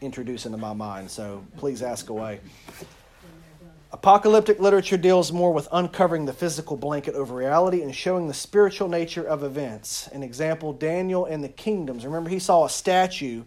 introduce 0.00 0.46
into 0.46 0.58
my 0.58 0.72
mind. 0.72 1.10
So 1.10 1.44
please 1.56 1.82
ask 1.82 2.08
away. 2.08 2.40
Apocalyptic 3.92 4.60
literature 4.60 4.96
deals 4.96 5.32
more 5.32 5.52
with 5.52 5.68
uncovering 5.72 6.26
the 6.26 6.32
physical 6.32 6.76
blanket 6.76 7.14
over 7.14 7.34
reality 7.34 7.82
and 7.82 7.94
showing 7.94 8.28
the 8.28 8.34
spiritual 8.34 8.88
nature 8.88 9.24
of 9.24 9.42
events. 9.42 10.08
An 10.08 10.22
example 10.22 10.72
Daniel 10.72 11.24
and 11.24 11.42
the 11.42 11.48
kingdoms. 11.48 12.04
Remember, 12.04 12.28
he 12.28 12.38
saw 12.38 12.64
a 12.64 12.68
statue 12.68 13.44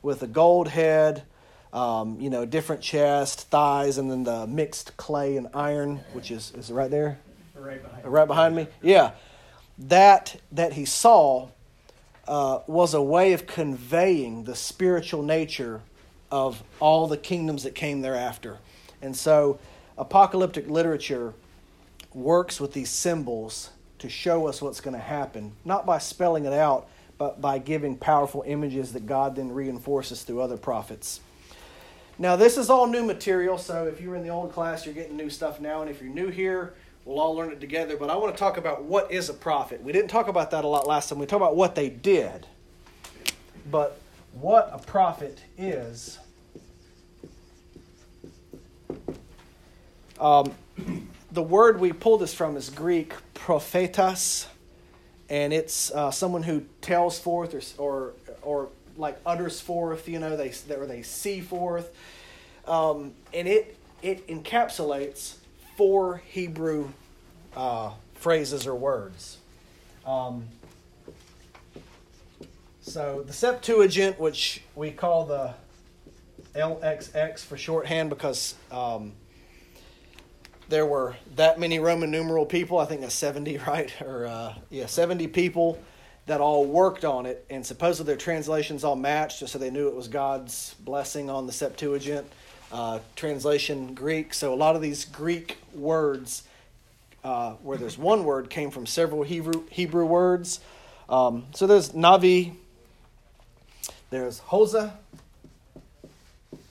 with 0.00 0.22
a 0.22 0.26
gold 0.26 0.68
head, 0.68 1.24
um, 1.72 2.18
you 2.20 2.30
know, 2.30 2.46
different 2.46 2.80
chest, 2.80 3.50
thighs, 3.50 3.98
and 3.98 4.10
then 4.10 4.24
the 4.24 4.46
mixed 4.46 4.96
clay 4.96 5.36
and 5.36 5.48
iron, 5.54 6.00
which 6.12 6.30
is 6.30 6.52
is 6.56 6.70
right 6.70 6.90
there. 6.90 7.18
Right 7.54 7.82
behind. 7.82 8.06
right 8.06 8.26
behind 8.26 8.56
me. 8.56 8.68
Yeah, 8.80 9.10
that 9.76 10.40
that 10.52 10.72
he 10.72 10.84
saw 10.84 11.48
uh, 12.26 12.60
was 12.66 12.94
a 12.94 13.02
way 13.02 13.32
of 13.32 13.46
conveying 13.46 14.44
the 14.44 14.54
spiritual 14.54 15.22
nature 15.22 15.82
of 16.30 16.62
all 16.78 17.06
the 17.06 17.16
kingdoms 17.16 17.62
that 17.64 17.74
came 17.74 18.00
thereafter, 18.00 18.58
and 19.02 19.16
so 19.16 19.58
apocalyptic 19.98 20.68
literature 20.68 21.34
works 22.14 22.60
with 22.60 22.72
these 22.72 22.90
symbols 22.90 23.70
to 23.98 24.08
show 24.08 24.46
us 24.46 24.62
what's 24.62 24.80
going 24.80 24.94
to 24.94 25.02
happen, 25.02 25.52
not 25.64 25.84
by 25.86 25.98
spelling 25.98 26.44
it 26.44 26.52
out, 26.52 26.88
but 27.18 27.40
by 27.40 27.58
giving 27.58 27.96
powerful 27.96 28.42
images 28.46 28.92
that 28.94 29.06
God 29.06 29.36
then 29.36 29.52
reinforces 29.52 30.22
through 30.22 30.40
other 30.40 30.56
prophets. 30.56 31.20
Now, 32.18 32.36
this 32.36 32.56
is 32.56 32.70
all 32.70 32.86
new 32.86 33.04
material, 33.04 33.58
so 33.58 33.86
if 33.86 34.00
you 34.00 34.10
were 34.10 34.16
in 34.16 34.22
the 34.22 34.30
old 34.30 34.52
class, 34.52 34.84
you're 34.84 34.94
getting 34.94 35.16
new 35.16 35.30
stuff 35.30 35.60
now, 35.60 35.82
and 35.82 35.90
if 35.90 36.00
you're 36.00 36.12
new 36.12 36.28
here, 36.28 36.74
we'll 37.04 37.18
all 37.18 37.34
learn 37.34 37.50
it 37.50 37.60
together. 37.60 37.96
But 37.96 38.10
I 38.10 38.16
want 38.16 38.34
to 38.34 38.38
talk 38.38 38.56
about 38.56 38.84
what 38.84 39.10
is 39.10 39.28
a 39.28 39.34
prophet. 39.34 39.82
We 39.82 39.92
didn't 39.92 40.08
talk 40.08 40.28
about 40.28 40.50
that 40.50 40.64
a 40.64 40.68
lot 40.68 40.86
last 40.86 41.08
time. 41.08 41.18
We 41.18 41.26
talked 41.26 41.42
about 41.42 41.56
what 41.56 41.74
they 41.74 41.88
did. 41.88 42.46
But 43.70 43.98
what 44.32 44.70
a 44.72 44.78
prophet 44.78 45.40
is. 45.58 46.18
Um, 50.18 50.52
the 51.32 51.42
word 51.42 51.80
we 51.80 51.92
pull 51.92 52.18
this 52.18 52.34
from 52.34 52.56
is 52.56 52.68
Greek 52.68 53.14
prophetas, 53.34 54.46
and 55.28 55.52
it's 55.52 55.90
uh, 55.92 56.10
someone 56.10 56.42
who 56.42 56.64
tells 56.80 57.18
forth 57.18 57.54
or, 57.54 57.62
or, 57.78 58.12
or 58.42 58.68
like 58.96 59.18
utters 59.24 59.60
forth, 59.60 60.08
you 60.08 60.18
know, 60.18 60.36
they, 60.36 60.52
or 60.74 60.86
they 60.86 61.02
see 61.02 61.40
forth. 61.40 61.90
Um, 62.66 63.14
and 63.32 63.48
it, 63.48 63.76
it 64.02 64.26
encapsulates 64.28 65.36
four 65.76 66.22
Hebrew 66.28 66.90
uh, 67.56 67.92
phrases 68.14 68.66
or 68.66 68.74
words. 68.74 69.38
Um, 70.06 70.44
so 72.90 73.22
the 73.24 73.32
Septuagint, 73.32 74.18
which 74.18 74.62
we 74.74 74.90
call 74.90 75.24
the 75.24 75.54
LXX 76.56 77.38
for 77.38 77.56
shorthand 77.56 78.10
because 78.10 78.56
um, 78.72 79.12
there 80.68 80.84
were 80.84 81.14
that 81.36 81.60
many 81.60 81.78
Roman 81.78 82.10
numeral 82.10 82.44
people, 82.44 82.78
I 82.78 82.86
think 82.86 83.02
a 83.02 83.10
70, 83.10 83.58
right? 83.66 83.92
Or, 84.02 84.26
uh, 84.26 84.54
yeah, 84.70 84.86
70 84.86 85.28
people 85.28 85.80
that 86.26 86.40
all 86.40 86.64
worked 86.64 87.04
on 87.04 87.26
it, 87.26 87.46
and 87.48 87.64
supposedly 87.64 88.08
their 88.12 88.16
translations 88.16 88.82
all 88.82 88.96
matched, 88.96 89.48
so 89.48 89.58
they 89.58 89.70
knew 89.70 89.86
it 89.86 89.94
was 89.94 90.08
God's 90.08 90.74
blessing 90.80 91.30
on 91.30 91.46
the 91.46 91.52
Septuagint. 91.52 92.26
Uh, 92.72 93.00
translation 93.16 93.94
Greek, 93.94 94.32
so 94.32 94.52
a 94.52 94.54
lot 94.54 94.76
of 94.76 94.82
these 94.82 95.04
Greek 95.04 95.58
words, 95.74 96.44
uh, 97.24 97.52
where 97.62 97.76
there's 97.76 97.98
one 97.98 98.24
word, 98.24 98.48
came 98.48 98.70
from 98.70 98.86
several 98.86 99.24
Hebrew 99.24 99.64
Hebrew 99.70 100.06
words. 100.06 100.60
Um, 101.08 101.46
so 101.52 101.66
there's 101.66 101.90
Navi, 101.90 102.54
there's 104.10 104.40
Hosa, 104.40 104.92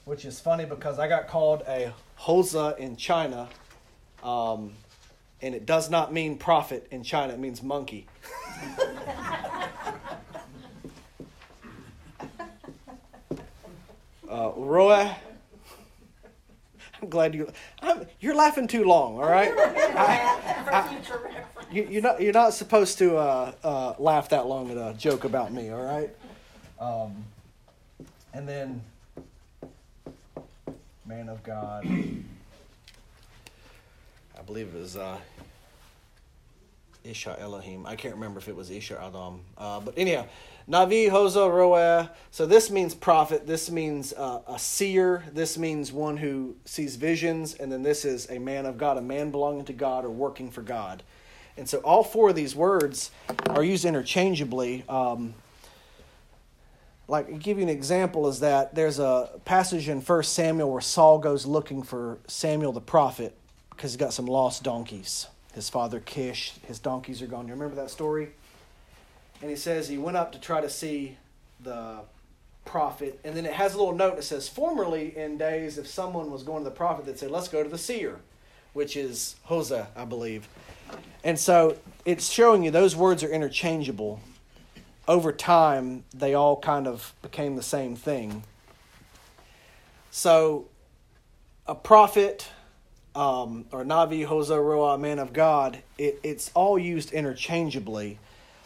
which 0.04 0.24
is 0.26 0.38
funny 0.38 0.66
because 0.66 0.98
I 0.98 1.08
got 1.08 1.26
called 1.26 1.62
a 1.66 1.92
Hosa 2.18 2.78
in 2.78 2.96
China, 2.96 3.48
um, 4.22 4.74
and 5.40 5.54
it 5.54 5.64
does 5.64 5.88
not 5.90 6.12
mean 6.12 6.36
prophet 6.36 6.86
in 6.90 7.02
China, 7.02 7.32
it 7.32 7.38
means 7.38 7.62
monkey. 7.62 8.06
uh, 14.28 14.52
Roa. 14.54 15.16
I'm 17.02 17.08
glad 17.08 17.34
you. 17.34 17.50
I'm, 17.80 18.06
you're 18.20 18.34
laughing 18.34 18.68
too 18.68 18.84
long. 18.84 19.14
All 19.14 19.30
right. 19.30 19.50
I, 19.56 20.98
you, 21.72 21.88
you're 21.90 22.02
not. 22.02 22.20
You're 22.20 22.34
not 22.34 22.52
supposed 22.52 22.98
to 22.98 23.16
uh, 23.16 23.52
uh, 23.64 23.94
laugh 23.98 24.28
that 24.28 24.46
long 24.46 24.70
at 24.70 24.76
a 24.76 24.92
joke 24.98 25.24
about 25.24 25.50
me. 25.50 25.70
All 25.70 25.82
right. 25.82 26.10
Um, 26.78 27.24
and 28.32 28.48
then, 28.48 28.82
man 31.04 31.28
of 31.28 31.42
God. 31.42 31.84
I 34.38 34.42
believe 34.42 34.74
it 34.74 34.80
was 34.80 34.96
uh, 34.96 35.18
Isha 37.04 37.36
Elohim. 37.38 37.86
I 37.86 37.96
can't 37.96 38.14
remember 38.14 38.38
if 38.38 38.48
it 38.48 38.56
was 38.56 38.70
Isha 38.70 39.02
Adam. 39.02 39.40
Uh, 39.58 39.80
but 39.80 39.94
anyhow, 39.96 40.26
Navi 40.68 41.10
Hosa 41.10 41.50
Roeh. 41.50 42.08
So 42.30 42.46
this 42.46 42.70
means 42.70 42.94
prophet. 42.94 43.46
This 43.46 43.70
means 43.70 44.12
uh, 44.12 44.40
a 44.46 44.58
seer. 44.58 45.24
This 45.32 45.58
means 45.58 45.92
one 45.92 46.16
who 46.16 46.56
sees 46.64 46.96
visions. 46.96 47.54
And 47.54 47.70
then 47.70 47.82
this 47.82 48.04
is 48.04 48.30
a 48.30 48.38
man 48.38 48.66
of 48.66 48.78
God, 48.78 48.96
a 48.96 49.02
man 49.02 49.30
belonging 49.30 49.64
to 49.66 49.72
God 49.72 50.04
or 50.04 50.10
working 50.10 50.50
for 50.50 50.62
God. 50.62 51.02
And 51.56 51.68
so 51.68 51.78
all 51.78 52.04
four 52.04 52.30
of 52.30 52.36
these 52.36 52.54
words 52.54 53.10
are 53.50 53.64
used 53.64 53.84
interchangeably. 53.84 54.84
Um, 54.88 55.34
like, 57.10 57.30
I'll 57.30 57.38
give 57.38 57.58
you 57.58 57.64
an 57.64 57.68
example 57.68 58.28
is 58.28 58.40
that 58.40 58.74
there's 58.74 58.98
a 58.98 59.30
passage 59.44 59.88
in 59.88 60.00
First 60.00 60.32
Samuel 60.32 60.70
where 60.70 60.80
Saul 60.80 61.18
goes 61.18 61.44
looking 61.44 61.82
for 61.82 62.18
Samuel 62.28 62.72
the 62.72 62.80
prophet 62.80 63.36
because 63.70 63.92
he's 63.92 63.98
got 63.98 64.12
some 64.12 64.26
lost 64.26 64.62
donkeys. 64.62 65.26
His 65.52 65.68
father 65.68 65.98
Kish, 65.98 66.54
his 66.66 66.78
donkeys 66.78 67.20
are 67.20 67.26
gone. 67.26 67.48
You 67.48 67.54
remember 67.54 67.74
that 67.74 67.90
story? 67.90 68.30
And 69.42 69.50
he 69.50 69.56
says 69.56 69.88
he 69.88 69.98
went 69.98 70.16
up 70.16 70.32
to 70.32 70.40
try 70.40 70.60
to 70.60 70.70
see 70.70 71.16
the 71.62 72.00
prophet. 72.64 73.18
And 73.24 73.36
then 73.36 73.44
it 73.44 73.54
has 73.54 73.74
a 73.74 73.78
little 73.78 73.94
note 73.94 74.16
that 74.16 74.22
says, 74.22 74.48
Formerly 74.48 75.16
in 75.16 75.36
days, 75.36 75.78
if 75.78 75.88
someone 75.88 76.30
was 76.30 76.44
going 76.44 76.62
to 76.62 76.70
the 76.70 76.76
prophet, 76.76 77.06
they'd 77.06 77.18
say, 77.18 77.26
Let's 77.26 77.48
go 77.48 77.62
to 77.62 77.68
the 77.68 77.78
seer, 77.78 78.20
which 78.72 78.96
is 78.96 79.34
Hosea, 79.44 79.88
I 79.96 80.04
believe. 80.04 80.48
And 81.24 81.38
so 81.38 81.76
it's 82.04 82.30
showing 82.30 82.62
you 82.62 82.70
those 82.70 82.94
words 82.94 83.24
are 83.24 83.30
interchangeable. 83.30 84.20
Over 85.08 85.32
time, 85.32 86.04
they 86.14 86.34
all 86.34 86.60
kind 86.60 86.86
of 86.86 87.14
became 87.22 87.56
the 87.56 87.62
same 87.62 87.96
thing. 87.96 88.44
So 90.10 90.68
a 91.66 91.74
prophet 91.74 92.48
um, 93.14 93.64
or 93.72 93.84
Navi, 93.84 94.24
Hosea, 94.24 94.60
Roa, 94.60 94.96
man 94.98 95.18
of 95.18 95.32
God, 95.32 95.82
it, 95.98 96.20
it's 96.22 96.50
all 96.54 96.78
used 96.78 97.12
interchangeably. 97.12 98.18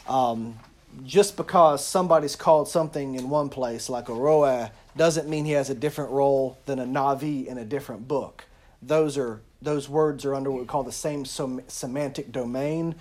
Um, 0.07 0.59
just 1.05 1.37
because 1.37 1.85
somebody's 1.85 2.37
called 2.37 2.69
something 2.69 3.15
in 3.15 3.29
one 3.29 3.49
place, 3.49 3.89
like 3.89 4.09
a 4.09 4.15
Roa, 4.15 4.71
doesn't 4.97 5.29
mean 5.29 5.45
he 5.45 5.53
has 5.53 5.71
a 5.71 5.75
different 5.75 6.11
role 6.13 6.59
than 6.67 6.79
a 6.79 6.85
Navi 6.85 7.47
in 7.47 7.59
a 7.59 7.65
different 7.65 8.07
book. 8.07 8.45
Those 8.81 9.19
are 9.19 9.41
those 9.61 9.89
words 9.89 10.27
are 10.27 10.35
under 10.35 10.51
what 10.51 10.61
we 10.61 10.67
call 10.67 10.83
the 10.83 10.93
same 10.93 11.25
semantic 11.25 12.31
domain. 12.31 12.95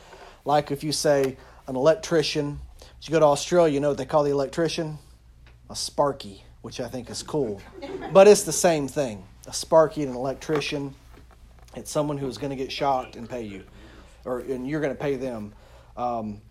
Like 0.45 0.71
if 0.71 0.81
you 0.81 0.93
say 0.93 1.35
an 1.67 1.75
electrician, 1.75 2.61
you 3.07 3.11
go 3.11 3.19
to 3.19 3.25
Australia, 3.25 3.73
you 3.73 3.79
know 3.79 3.89
what 3.89 3.97
they 3.97 4.05
call 4.05 4.23
the 4.23 4.31
electrician? 4.31 4.97
A 5.69 5.75
sparky, 5.75 6.43
which 6.61 6.79
I 6.79 6.87
think 6.87 7.09
is 7.09 7.21
cool. 7.21 7.61
but 8.13 8.27
it's 8.27 8.43
the 8.43 8.53
same 8.53 8.87
thing. 8.87 9.25
A 9.47 9.53
sparky 9.53 10.03
and 10.03 10.11
an 10.11 10.15
electrician. 10.15 10.95
It's 11.75 11.91
someone 11.91 12.17
who 12.17 12.27
is 12.27 12.37
going 12.37 12.51
to 12.51 12.55
get 12.55 12.71
shocked 12.71 13.15
and 13.15 13.29
pay 13.29 13.41
you, 13.41 13.63
or 14.25 14.39
and 14.39 14.67
you're 14.67 14.79
going 14.79 14.95
to 14.95 15.01
pay 15.01 15.15
them. 15.15 15.53
Um, 15.97 16.41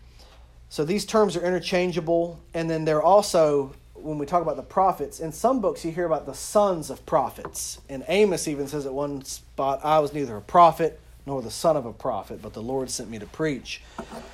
so 0.69 0.85
these 0.85 1.07
terms 1.07 1.37
are 1.37 1.45
interchangeable, 1.45 2.41
and 2.55 2.69
then 2.69 2.85
they're 2.85 3.03
also 3.03 3.73
when 3.95 4.19
we 4.19 4.27
talk 4.27 4.43
about 4.43 4.57
the 4.57 4.63
prophets. 4.63 5.21
In 5.21 5.33
some 5.33 5.61
books, 5.61 5.85
you 5.85 5.93
hear 5.93 6.07
about 6.07 6.27
the 6.27 6.35
sons 6.35 6.91
of 6.91 7.07
prophets, 7.07 7.81
and 7.89 8.05
Amos 8.09 8.49
even 8.49 8.69
says 8.69 8.85
at 8.85 8.93
one 8.93 9.25
spot, 9.25 9.81
"I 9.85 10.01
was 10.01 10.13
neither 10.13 10.37
a 10.37 10.43
prophet 10.43 11.01
nor 11.25 11.41
the 11.41 11.51
son 11.51 11.77
of 11.77 11.87
a 11.87 11.93
prophet, 11.93 12.43
but 12.43 12.53
the 12.53 12.63
Lord 12.63 12.91
sent 12.91 13.09
me 13.09 13.19
to 13.21 13.27
preach." 13.27 13.81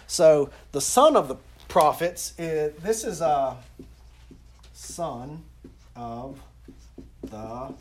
So 0.06 0.50
the 0.72 0.80
son 0.80 1.16
of 1.16 1.28
the 1.28 1.36
prophets 1.68 2.32
is 2.38 2.74
this 2.82 3.04
is 3.04 3.20
a 3.20 3.56
son 4.72 5.44
of 5.94 6.40
the 7.22 7.74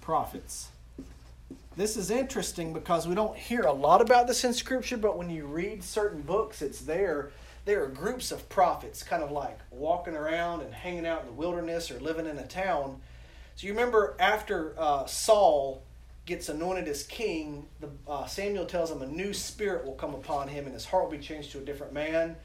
prophets. 0.00 0.68
This 1.76 1.96
is 1.96 2.10
interesting 2.10 2.72
because 2.72 3.08
we 3.08 3.14
don't 3.14 3.36
hear 3.36 3.62
a 3.62 3.72
lot 3.72 4.00
about 4.00 4.26
this 4.26 4.44
in 4.44 4.52
Scripture, 4.52 4.96
but 4.96 5.16
when 5.16 5.30
you 5.30 5.46
read 5.46 5.82
certain 5.82 6.22
books, 6.22 6.62
it's 6.62 6.80
there. 6.80 7.30
There 7.64 7.82
are 7.84 7.88
groups 7.88 8.30
of 8.30 8.48
prophets 8.48 9.02
kind 9.02 9.22
of 9.22 9.30
like 9.30 9.58
walking 9.70 10.14
around 10.14 10.60
and 10.60 10.72
hanging 10.72 11.06
out 11.06 11.22
in 11.22 11.26
the 11.26 11.32
wilderness 11.32 11.90
or 11.90 11.98
living 11.98 12.26
in 12.26 12.38
a 12.38 12.46
town. 12.46 13.00
So 13.56 13.66
you 13.66 13.72
remember 13.72 14.16
after 14.20 14.74
uh, 14.78 15.06
Saul 15.06 15.82
gets 16.26 16.48
anointed 16.48 16.88
as 16.88 17.04
king, 17.04 17.66
the, 17.80 17.88
uh, 18.08 18.26
Samuel 18.26 18.66
tells 18.66 18.90
him 18.90 19.02
a 19.02 19.06
new 19.06 19.32
spirit 19.32 19.84
will 19.84 19.94
come 19.94 20.14
upon 20.14 20.48
him 20.48 20.64
and 20.64 20.74
his 20.74 20.84
heart 20.84 21.04
will 21.04 21.10
be 21.10 21.18
changed 21.18 21.52
to 21.52 21.58
a 21.58 21.62
different 21.62 21.92
man. 21.92 22.36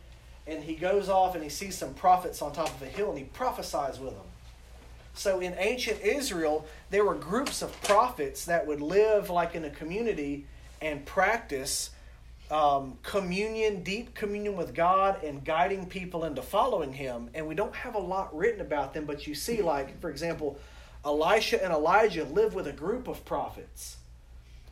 And 0.50 0.64
he 0.64 0.76
goes 0.76 1.10
off 1.10 1.36
and 1.36 1.44
he 1.44 1.50
sees 1.50 1.78
some 1.78 1.94
prophets 1.94 2.42
on 2.42 2.52
top 2.52 2.70
of 2.70 2.82
a 2.82 2.88
hill 2.88 3.10
and 3.10 3.18
he 3.18 3.26
prophesies 3.26 4.00
with 4.00 4.14
them. 4.16 4.26
So 5.14 5.40
in 5.40 5.56
ancient 5.58 6.02
Israel, 6.02 6.66
there 6.90 7.06
were 7.06 7.16
groups 7.16 7.62
of 7.62 7.80
prophets 7.84 8.46
that 8.46 8.66
would 8.66 8.82
live 8.82 9.30
like 9.30 9.54
in 9.54 9.66
a 9.66 9.70
community 9.70 10.46
and 10.82 11.06
practice 11.06 11.92
um, 12.50 12.98
communion, 13.04 13.84
deep 13.84 14.16
communion 14.16 14.56
with 14.56 14.74
God, 14.74 15.24
and 15.24 15.44
guiding 15.44 15.86
people 15.86 16.26
into 16.26 16.42
following 16.42 16.94
Him. 16.94 17.30
And 17.34 17.48
we 17.48 17.54
don't 17.54 17.76
have 17.76 17.96
a 17.96 18.00
lot 18.00 18.36
written 18.36 18.62
about 18.62 18.94
them, 18.94 19.06
but 19.06 19.28
you 19.28 19.36
see, 19.36 19.62
like, 19.62 20.00
for 20.02 20.10
example, 20.10 20.60
Elisha 21.06 21.64
and 21.64 21.72
Elijah 21.72 22.26
live 22.26 22.56
with 22.56 22.68
a 22.68 22.72
group 22.72 23.08
of 23.08 23.24
prophets. 23.24 23.98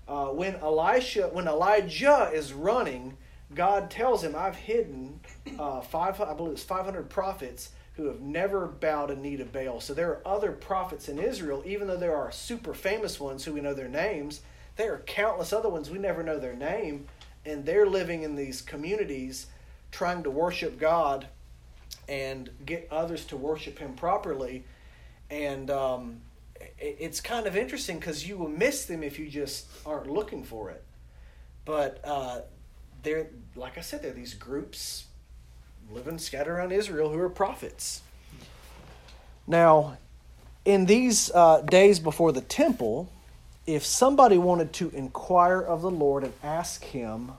Uh, 0.07 0.27
when 0.27 0.55
Elisha, 0.55 1.29
when 1.33 1.47
Elijah 1.47 2.31
is 2.33 2.53
running, 2.53 3.17
God 3.53 3.89
tells 3.89 4.23
him, 4.23 4.36
"I've 4.36 4.55
hidden 4.55 5.19
uh, 5.57 5.81
five, 5.81 6.19
I 6.19 6.33
believe 6.33 6.53
it's 6.53 6.63
five 6.63 6.86
hundred 6.86 7.10
prophets 7.10 7.71
who 7.95 8.05
have 8.07 8.19
never 8.19 8.67
bowed 8.67 9.10
a 9.10 9.15
knee 9.15 9.38
to 9.38 9.45
Baal." 9.45 9.79
So 9.79 9.93
there 9.93 10.10
are 10.10 10.27
other 10.27 10.51
prophets 10.51 11.07
in 11.07 11.19
Israel, 11.19 11.63
even 11.65 11.88
though 11.88 11.97
there 11.97 12.15
are 12.15 12.31
super 12.31 12.73
famous 12.73 13.19
ones 13.19 13.45
who 13.45 13.53
we 13.53 13.62
know 13.62 13.73
their 13.73 13.88
names. 13.88 14.41
There 14.75 14.93
are 14.93 14.99
countless 14.99 15.53
other 15.53 15.69
ones 15.69 15.89
we 15.89 15.97
never 15.97 16.21
know 16.21 16.39
their 16.39 16.55
name, 16.55 17.07
and 17.45 17.65
they're 17.65 17.88
living 17.88 18.23
in 18.23 18.36
these 18.36 18.62
communities, 18.62 19.47
trying 19.91 20.23
to 20.23 20.29
worship 20.29 20.79
God 20.79 21.27
and 22.07 22.49
get 22.65 22.88
others 22.91 23.25
to 23.25 23.38
worship 23.38 23.79
Him 23.79 23.95
properly. 23.95 24.65
And 25.29 25.69
um, 25.71 26.21
it's 26.79 27.21
kind 27.21 27.47
of 27.47 27.55
interesting 27.55 27.99
because 27.99 28.27
you 28.27 28.38
will 28.38 28.49
miss 28.49 28.86
them 28.86 29.03
if 29.03 29.19
you 29.19 29.29
just 29.29 29.67
aren't 29.86 30.10
looking 30.10 30.43
for 30.43 30.69
it. 30.69 30.83
But 31.65 31.99
uh, 32.03 32.41
they're, 33.03 33.27
like 33.55 33.77
I 33.77 33.81
said, 33.81 34.01
they're 34.01 34.12
these 34.12 34.33
groups 34.33 35.05
living 35.91 36.17
scattered 36.17 36.55
around 36.55 36.71
Israel 36.71 37.10
who 37.10 37.19
are 37.19 37.29
prophets. 37.29 38.01
Now, 39.45 39.97
in 40.65 40.86
these 40.86 41.31
uh, 41.33 41.62
days 41.62 41.99
before 41.99 42.31
the 42.33 42.41
temple, 42.41 43.10
if 43.65 43.86
somebody 43.86 44.38
wanted 44.38 44.73
to 44.73 44.89
inquire 44.89 45.62
of 45.62 45.81
the 45.81 45.89
Lord 45.89 46.23
and 46.23 46.33
ask 46.43 46.83
Him 46.83 47.31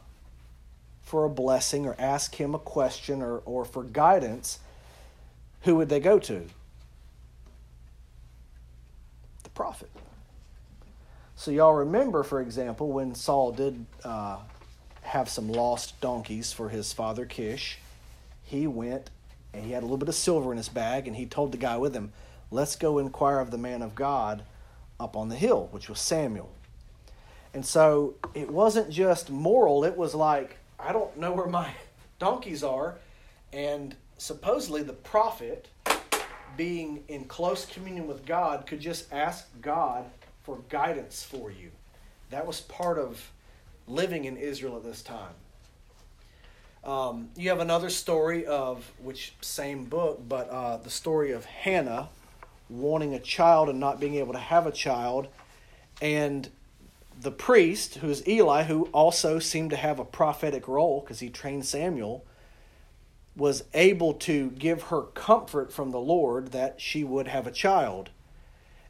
for 1.02 1.24
a 1.24 1.30
blessing 1.30 1.86
or 1.86 1.94
ask 1.98 2.34
Him 2.34 2.54
a 2.54 2.58
question 2.58 3.20
or, 3.20 3.38
or 3.38 3.64
for 3.64 3.82
guidance, 3.82 4.60
who 5.62 5.76
would 5.76 5.88
they 5.88 6.00
go 6.00 6.18
to? 6.18 6.46
The 9.42 9.50
prophet. 9.50 9.90
So, 11.36 11.50
y'all 11.50 11.74
remember, 11.74 12.22
for 12.22 12.40
example, 12.40 12.90
when 12.90 13.14
Saul 13.14 13.52
did 13.52 13.84
uh, 14.04 14.38
have 15.08 15.28
some 15.28 15.50
lost 15.50 15.98
donkeys 16.00 16.52
for 16.52 16.68
his 16.68 16.92
father 16.92 17.24
Kish, 17.24 17.78
he 18.44 18.66
went 18.66 19.10
and 19.54 19.64
he 19.64 19.72
had 19.72 19.82
a 19.82 19.86
little 19.86 19.98
bit 19.98 20.08
of 20.08 20.14
silver 20.14 20.52
in 20.52 20.58
his 20.58 20.68
bag, 20.68 21.06
and 21.06 21.16
he 21.16 21.24
told 21.24 21.52
the 21.52 21.58
guy 21.58 21.76
with 21.78 21.94
him, 21.94 22.12
Let's 22.50 22.76
go 22.76 22.98
inquire 22.98 23.40
of 23.40 23.50
the 23.50 23.58
man 23.58 23.82
of 23.82 23.94
God 23.94 24.42
up 25.00 25.16
on 25.16 25.28
the 25.28 25.36
hill, 25.36 25.68
which 25.70 25.88
was 25.88 26.00
Samuel. 26.00 26.50
And 27.52 27.64
so 27.64 28.14
it 28.34 28.50
wasn't 28.50 28.90
just 28.90 29.30
moral, 29.30 29.84
it 29.84 29.96
was 29.96 30.14
like, 30.14 30.58
I 30.78 30.92
don't 30.92 31.16
know 31.16 31.32
where 31.32 31.46
my 31.46 31.70
donkeys 32.18 32.62
are. 32.62 32.96
And 33.52 33.94
supposedly 34.18 34.82
the 34.82 34.92
prophet, 34.92 35.68
being 36.56 37.04
in 37.08 37.24
close 37.24 37.64
communion 37.66 38.06
with 38.06 38.26
God, 38.26 38.66
could 38.66 38.80
just 38.80 39.12
ask 39.12 39.46
God 39.60 40.04
for 40.42 40.58
guidance 40.68 41.22
for 41.22 41.50
you. 41.50 41.70
That 42.30 42.46
was 42.46 42.60
part 42.60 42.98
of 42.98 43.30
living 43.88 44.24
in 44.24 44.36
Israel 44.36 44.76
at 44.76 44.84
this 44.84 45.02
time. 45.02 45.34
Um, 46.84 47.28
you 47.36 47.48
have 47.50 47.60
another 47.60 47.90
story 47.90 48.46
of 48.46 48.90
which 49.02 49.34
same 49.40 49.84
book, 49.84 50.22
but 50.28 50.48
uh, 50.48 50.76
the 50.78 50.90
story 50.90 51.32
of 51.32 51.44
Hannah 51.44 52.08
wanting 52.70 53.14
a 53.14 53.18
child 53.18 53.68
and 53.68 53.80
not 53.80 53.98
being 53.98 54.14
able 54.16 54.32
to 54.32 54.38
have 54.38 54.66
a 54.66 54.72
child, 54.72 55.28
and 56.00 56.48
the 57.20 57.30
priest, 57.30 57.96
who 57.96 58.08
is 58.08 58.26
Eli, 58.28 58.64
who 58.64 58.84
also 58.86 59.38
seemed 59.38 59.70
to 59.70 59.76
have 59.76 59.98
a 59.98 60.04
prophetic 60.04 60.68
role 60.68 61.00
because 61.00 61.20
he 61.20 61.28
trained 61.28 61.64
Samuel, 61.64 62.24
was 63.34 63.64
able 63.74 64.14
to 64.14 64.50
give 64.50 64.84
her 64.84 65.02
comfort 65.02 65.72
from 65.72 65.90
the 65.90 66.00
Lord 66.00 66.52
that 66.52 66.80
she 66.80 67.04
would 67.04 67.28
have 67.28 67.46
a 67.46 67.52
child. 67.52 68.10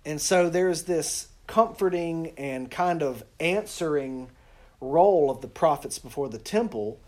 And 0.04 0.20
so 0.20 0.48
there's 0.48 0.84
this 0.84 1.28
comforting 1.46 2.32
and 2.37 2.70
kind 2.70 3.02
of 3.02 3.24
answering 3.40 4.30
role 4.80 5.30
of 5.30 5.40
the 5.40 5.48
prophets 5.48 5.98
before 5.98 6.28
the 6.28 6.38
temple. 6.38 7.00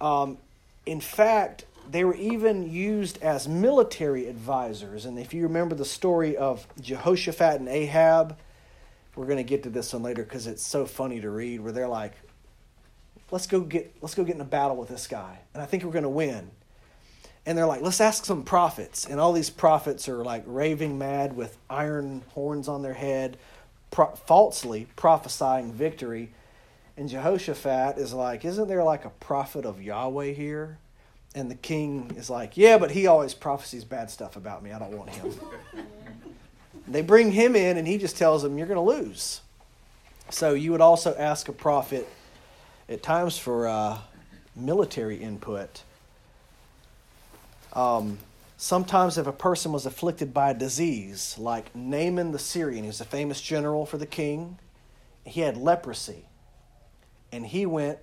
Um, 0.00 0.38
in 0.86 1.00
fact, 1.00 1.64
they 1.90 2.04
were 2.04 2.14
even 2.14 2.70
used 2.70 3.22
as 3.22 3.48
military 3.48 4.26
advisors. 4.26 5.04
And 5.04 5.18
if 5.18 5.32
you 5.32 5.44
remember 5.44 5.74
the 5.74 5.84
story 5.84 6.36
of 6.36 6.66
Jehoshaphat 6.80 7.60
and 7.60 7.68
Ahab, 7.68 8.36
we're 9.16 9.26
going 9.26 9.38
to 9.38 9.42
get 9.44 9.64
to 9.64 9.70
this 9.70 9.92
one 9.92 10.02
later 10.02 10.22
because 10.22 10.46
it's 10.46 10.62
so 10.62 10.86
funny 10.86 11.20
to 11.20 11.30
read. 11.30 11.60
Where 11.60 11.72
they're 11.72 11.88
like, 11.88 12.12
"Let's 13.30 13.46
go 13.46 13.60
get 13.60 13.92
let's 14.00 14.14
go 14.14 14.22
get 14.22 14.36
in 14.36 14.40
a 14.40 14.44
battle 14.44 14.76
with 14.76 14.88
this 14.88 15.08
guy, 15.08 15.40
and 15.54 15.62
I 15.62 15.66
think 15.66 15.82
we're 15.82 15.92
going 15.92 16.04
to 16.04 16.08
win." 16.08 16.50
And 17.44 17.58
they're 17.58 17.66
like, 17.66 17.82
"Let's 17.82 18.00
ask 18.00 18.24
some 18.24 18.44
prophets." 18.44 19.06
And 19.06 19.18
all 19.18 19.32
these 19.32 19.50
prophets 19.50 20.08
are 20.08 20.22
like 20.22 20.44
raving 20.46 20.98
mad 20.98 21.34
with 21.34 21.58
iron 21.68 22.22
horns 22.28 22.68
on 22.68 22.82
their 22.82 22.94
head, 22.94 23.38
pro- 23.90 24.14
falsely 24.14 24.86
prophesying 24.94 25.72
victory. 25.72 26.30
And 26.98 27.08
Jehoshaphat 27.08 27.96
is 27.96 28.12
like, 28.12 28.44
Isn't 28.44 28.66
there 28.66 28.82
like 28.82 29.04
a 29.04 29.10
prophet 29.10 29.64
of 29.64 29.80
Yahweh 29.80 30.32
here? 30.32 30.78
And 31.32 31.48
the 31.48 31.54
king 31.54 32.12
is 32.16 32.28
like, 32.28 32.56
Yeah, 32.56 32.76
but 32.76 32.90
he 32.90 33.06
always 33.06 33.34
prophesies 33.34 33.84
bad 33.84 34.10
stuff 34.10 34.34
about 34.34 34.64
me. 34.64 34.72
I 34.72 34.80
don't 34.80 34.98
want 34.98 35.10
him. 35.10 35.32
they 36.88 37.02
bring 37.02 37.30
him 37.30 37.54
in, 37.54 37.76
and 37.76 37.86
he 37.86 37.98
just 37.98 38.16
tells 38.16 38.42
them, 38.42 38.58
You're 38.58 38.66
going 38.66 38.84
to 38.84 39.00
lose. 39.00 39.42
So 40.30 40.54
you 40.54 40.72
would 40.72 40.80
also 40.80 41.14
ask 41.16 41.48
a 41.48 41.52
prophet 41.52 42.08
at 42.88 43.00
times 43.00 43.38
for 43.38 43.68
uh, 43.68 43.98
military 44.56 45.18
input. 45.18 45.84
Um, 47.74 48.18
sometimes, 48.56 49.18
if 49.18 49.28
a 49.28 49.32
person 49.32 49.70
was 49.70 49.86
afflicted 49.86 50.34
by 50.34 50.50
a 50.50 50.54
disease, 50.54 51.36
like 51.38 51.76
Naaman 51.76 52.32
the 52.32 52.40
Syrian, 52.40 52.82
he 52.82 52.88
was 52.88 53.00
a 53.00 53.04
famous 53.04 53.40
general 53.40 53.86
for 53.86 53.98
the 53.98 54.06
king, 54.06 54.58
he 55.24 55.42
had 55.42 55.56
leprosy. 55.56 56.24
And 57.30 57.46
he 57.46 57.66
went 57.66 57.98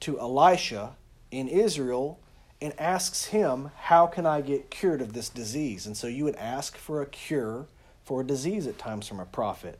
to 0.00 0.18
Elisha 0.18 0.96
in 1.30 1.48
Israel 1.48 2.18
and 2.60 2.78
asks 2.78 3.26
him, 3.26 3.70
How 3.82 4.06
can 4.06 4.26
I 4.26 4.40
get 4.40 4.70
cured 4.70 5.00
of 5.00 5.12
this 5.12 5.28
disease? 5.28 5.86
And 5.86 5.96
so 5.96 6.06
you 6.06 6.24
would 6.24 6.36
ask 6.36 6.76
for 6.76 7.02
a 7.02 7.06
cure 7.06 7.66
for 8.04 8.22
a 8.22 8.26
disease 8.26 8.66
at 8.66 8.78
times 8.78 9.06
from 9.06 9.20
a 9.20 9.24
prophet. 9.24 9.78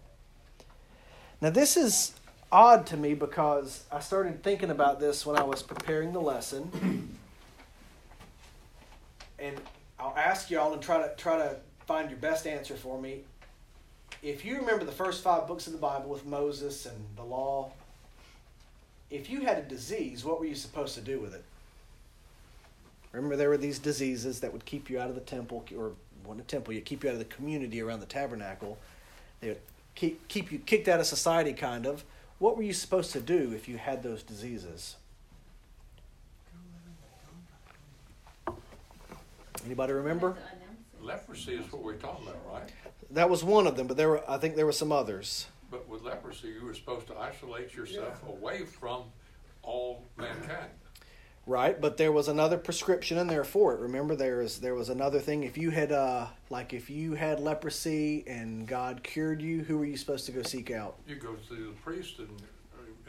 Now, 1.41 1.51
this 1.51 1.77
is 1.77 2.13
odd 2.53 2.87
to 2.87 2.97
me 2.97 3.15
because 3.15 3.85
I 3.91 4.01
started 4.01 4.43
thinking 4.43 4.71
about 4.71 5.01
this 5.01 5.25
when 5.25 5.37
I 5.37 5.43
was 5.43 5.63
preparing 5.63 6.13
the 6.13 6.21
lesson. 6.21 7.19
and 9.39 9.57
I'll 9.99 10.17
ask 10.17 10.51
y'all 10.51 10.73
and 10.73 10.83
try 10.83 10.99
to 10.99 11.15
try 11.17 11.37
to 11.37 11.57
find 11.87 12.11
your 12.11 12.19
best 12.19 12.47
answer 12.47 12.77
for 12.77 13.01
me. 13.01 13.23
If 14.23 14.45
you 14.45 14.59
remember 14.59 14.85
the 14.85 14.93
first 14.93 15.23
five 15.23 15.47
books 15.47 15.67
of 15.67 15.73
the 15.73 15.79
Bible 15.79 16.11
with 16.11 16.27
Moses 16.27 16.87
and 16.87 17.05
the 17.17 17.23
law, 17.25 17.73
if 19.11 19.29
you 19.29 19.41
had 19.41 19.59
a 19.59 19.63
disease, 19.63 20.25
what 20.25 20.39
were 20.39 20.47
you 20.47 20.55
supposed 20.55 20.95
to 20.95 21.01
do 21.01 21.19
with 21.19 21.35
it? 21.35 21.45
Remember, 23.13 23.37
there 23.37 23.49
were 23.49 23.57
these 23.57 23.79
diseases 23.79 24.41
that 24.41 24.53
would 24.53 24.65
keep 24.65 24.89
you 24.89 25.01
out 25.01 25.09
of 25.09 25.17
the 25.17 25.21
temple, 25.21 25.65
or 25.77 25.93
when 26.25 26.39
the 26.39 26.45
temple, 26.45 26.73
you 26.73 26.81
keep 26.81 27.03
you 27.03 27.11
out 27.11 27.15
of 27.15 27.19
the 27.19 27.25
community 27.25 27.83
around 27.83 28.01
the 28.01 28.07
tabernacle. 28.07 28.79
They 29.41 29.49
would 29.49 29.61
keep 29.97 30.29
keep 30.29 30.53
you 30.53 30.59
kicked 30.61 30.87
out 30.87 31.01
of 31.01 31.07
society, 31.07 31.53
kind 31.53 31.87
of. 31.87 32.05
What 32.39 32.57
were 32.57 32.63
you 32.63 32.73
supposed 32.73 33.11
to 33.13 33.21
do 33.21 33.53
if 33.53 33.69
you 33.69 33.79
had 33.79 34.03
those 34.03 34.23
diseases? 34.23 34.97
Anybody 39.67 39.93
remember? 39.93 40.37
Leprosy 41.03 41.55
is 41.55 41.73
what 41.73 41.83
we're 41.83 41.95
talking 41.95 42.29
about, 42.29 42.41
right? 42.51 42.69
That 43.11 43.29
was 43.29 43.43
one 43.43 43.67
of 43.67 43.77
them, 43.77 43.87
but 43.89 43.97
there 43.97 44.09
were 44.09 44.31
I 44.31 44.39
think 44.39 44.55
there 44.55 44.67
were 44.67 44.73
some 44.73 44.93
others. 44.93 45.47
But 45.71 45.89
with 45.89 46.03
leprosy, 46.03 46.49
you 46.49 46.65
were 46.65 46.75
supposed 46.75 47.07
to 47.09 47.17
isolate 47.17 47.75
yourself 47.75 48.21
yeah. 48.25 48.33
away 48.33 48.65
from 48.65 49.05
all 49.63 50.05
mankind. 50.17 50.71
Right, 51.47 51.81
but 51.81 51.97
there 51.97 52.13
was 52.13 52.29
another 52.29 52.59
prescription 52.59 53.19
in 53.19 53.27
there 53.27 53.45
for 53.45 53.75
it. 53.75 53.81
Remember, 53.81 54.15
there 54.15 54.39
was 54.39 54.59
there 54.59 54.75
was 54.75 54.89
another 54.89 55.19
thing. 55.19 55.43
If 55.43 55.57
you 55.57 55.71
had 55.71 55.91
uh, 55.91 56.27
like 56.51 56.75
if 56.75 56.91
you 56.91 57.15
had 57.15 57.41
leprosy 57.41 58.25
and 58.27 58.67
God 58.69 59.03
cured 59.03 59.41
you, 59.41 59.63
who 59.63 59.79
were 59.79 59.87
you 59.87 59.97
supposed 59.97 60.27
to 60.27 60.33
go 60.33 60.43
seek 60.43 60.71
out? 60.71 60.99
You 61.09 61.17
go 61.17 61.35
to 61.35 61.55
the 61.55 61.73
priest 61.83 62.19
and 62.19 62.29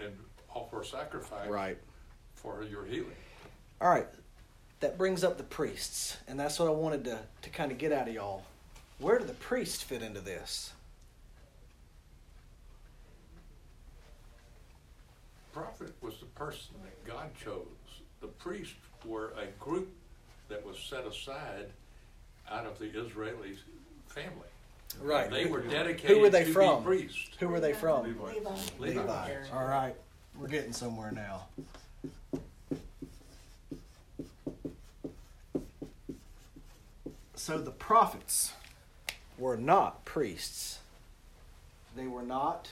and 0.03 0.13
offer 0.49 0.81
a 0.81 0.85
sacrifice. 0.85 1.49
Right. 1.49 1.77
For 2.35 2.63
your 2.63 2.85
healing. 2.85 3.11
All 3.79 3.89
right, 3.89 4.07
that 4.79 4.97
brings 4.97 5.23
up 5.23 5.37
the 5.37 5.43
priests, 5.43 6.17
and 6.27 6.39
that's 6.39 6.57
what 6.57 6.67
I 6.67 6.71
wanted 6.71 7.03
to 7.05 7.19
to 7.41 7.49
kind 7.49 7.71
of 7.71 7.77
get 7.77 7.91
out 7.91 8.07
of 8.07 8.13
y'all. 8.13 8.43
Where 8.97 9.19
do 9.19 9.25
the 9.25 9.33
priests 9.33 9.83
fit 9.83 10.01
into 10.01 10.21
this? 10.21 10.73
Prophet 15.53 15.93
was 16.01 16.17
the 16.19 16.25
person 16.27 16.75
that 16.83 17.05
God 17.05 17.29
chose 17.43 17.65
the 18.21 18.27
priests 18.27 18.75
were 19.03 19.33
a 19.37 19.47
group 19.61 19.89
that 20.47 20.65
was 20.65 20.77
set 20.77 21.05
aside 21.05 21.67
out 22.49 22.65
of 22.65 22.77
the 22.79 22.85
Israeli 22.85 23.57
family. 24.07 24.47
Right. 25.01 25.29
They 25.29 25.45
were 25.45 25.61
dedicated 25.61 26.17
Who 26.17 26.19
were 26.21 26.29
they 26.29 26.43
to 26.45 26.53
from? 26.53 26.79
be 26.79 26.85
priests. 26.85 27.29
Who 27.39 27.47
were 27.47 27.59
they 27.59 27.73
from? 27.73 28.03
Levi. 28.03 28.55
Levi. 28.79 29.35
All 29.53 29.65
right. 29.65 29.95
We're 30.39 30.47
getting 30.47 30.73
somewhere 30.73 31.11
now. 31.11 31.47
So 37.35 37.57
the 37.57 37.71
prophets 37.71 38.53
were 39.37 39.57
not 39.57 40.05
priests. 40.05 40.79
They 41.95 42.05
were 42.05 42.21
not 42.21 42.69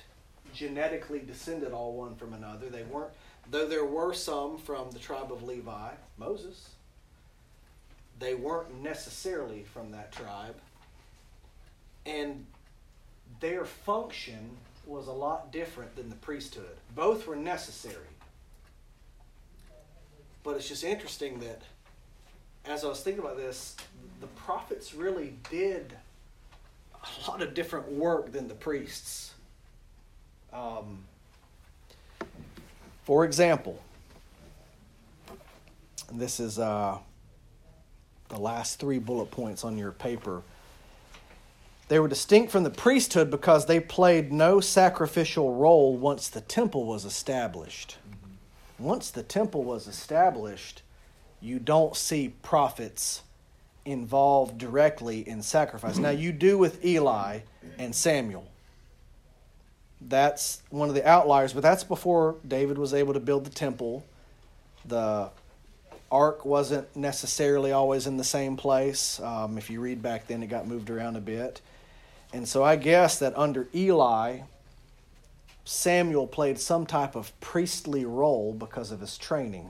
genetically 0.53 1.19
descended 1.19 1.71
all 1.71 1.93
one 1.93 2.15
from 2.15 2.33
another. 2.33 2.69
They 2.69 2.83
weren't, 2.83 3.11
though 3.49 3.67
there 3.67 3.85
were 3.85 4.13
some 4.13 4.57
from 4.57 4.91
the 4.91 4.99
tribe 4.99 5.31
of 5.31 5.43
Levi, 5.43 5.91
Moses, 6.17 6.69
they 8.19 8.35
weren't 8.35 8.81
necessarily 8.81 9.63
from 9.63 9.91
that 9.91 10.11
tribe. 10.11 10.55
And 12.05 12.45
their 13.39 13.65
function 13.65 14.57
was 14.85 15.07
a 15.07 15.11
lot 15.11 15.51
different 15.51 15.95
than 15.95 16.09
the 16.09 16.15
priesthood. 16.15 16.77
Both 16.95 17.27
were 17.27 17.35
necessary. 17.35 18.07
But 20.43 20.55
it's 20.55 20.67
just 20.67 20.83
interesting 20.83 21.39
that 21.39 21.61
as 22.65 22.83
I 22.83 22.87
was 22.87 23.01
thinking 23.01 23.23
about 23.23 23.37
this, 23.37 23.75
the 24.19 24.27
prophets 24.27 24.93
really 24.93 25.35
did 25.49 25.93
a 26.93 27.29
lot 27.29 27.41
of 27.41 27.53
different 27.53 27.91
work 27.91 28.31
than 28.31 28.47
the 28.47 28.55
priests. 28.55 29.33
Um, 30.53 31.03
for 33.03 33.25
example, 33.25 33.81
this 36.13 36.39
is 36.39 36.59
uh, 36.59 36.97
the 38.29 38.39
last 38.39 38.79
three 38.79 38.99
bullet 38.99 39.31
points 39.31 39.63
on 39.63 39.77
your 39.77 39.91
paper. 39.91 40.41
They 41.87 41.99
were 41.99 42.07
distinct 42.07 42.51
from 42.51 42.63
the 42.63 42.69
priesthood 42.69 43.31
because 43.31 43.65
they 43.65 43.79
played 43.79 44.31
no 44.31 44.59
sacrificial 44.59 45.55
role 45.55 45.97
once 45.97 46.29
the 46.29 46.41
temple 46.41 46.85
was 46.85 47.03
established. 47.03 47.97
Mm-hmm. 48.07 48.83
Once 48.83 49.09
the 49.09 49.23
temple 49.23 49.63
was 49.63 49.87
established, 49.87 50.83
you 51.41 51.57
don't 51.57 51.95
see 51.95 52.29
prophets 52.43 53.23
involved 53.85 54.57
directly 54.59 55.27
in 55.27 55.41
sacrifice. 55.41 55.97
Now, 55.97 56.09
you 56.09 56.31
do 56.31 56.57
with 56.57 56.85
Eli 56.85 57.39
and 57.79 57.95
Samuel. 57.95 58.45
That's 60.01 60.61
one 60.69 60.89
of 60.89 60.95
the 60.95 61.07
outliers, 61.07 61.53
but 61.53 61.61
that's 61.61 61.83
before 61.83 62.35
David 62.47 62.77
was 62.77 62.93
able 62.93 63.13
to 63.13 63.19
build 63.19 63.45
the 63.45 63.49
temple. 63.49 64.05
The 64.85 65.29
ark 66.11 66.45
wasn't 66.45 66.95
necessarily 66.95 67.71
always 67.71 68.07
in 68.07 68.17
the 68.17 68.23
same 68.23 68.55
place. 68.57 69.19
Um, 69.19 69.57
if 69.57 69.69
you 69.69 69.81
read 69.81 70.01
back 70.01 70.27
then, 70.27 70.41
it 70.41 70.47
got 70.47 70.67
moved 70.67 70.89
around 70.89 71.15
a 71.15 71.21
bit. 71.21 71.61
And 72.31 72.47
so 72.47 72.63
I 72.63 72.75
guess 72.75 73.19
that 73.19 73.37
under 73.37 73.67
Eli, 73.73 74.39
Samuel 75.65 76.27
played 76.27 76.59
some 76.59 76.85
type 76.85 77.15
of 77.15 77.37
priestly 77.41 78.05
role 78.05 78.53
because 78.53 78.91
of 78.91 79.01
his 79.01 79.17
training. 79.17 79.69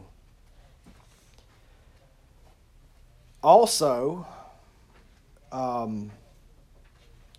Also, 3.41 4.27
um, 5.51 6.11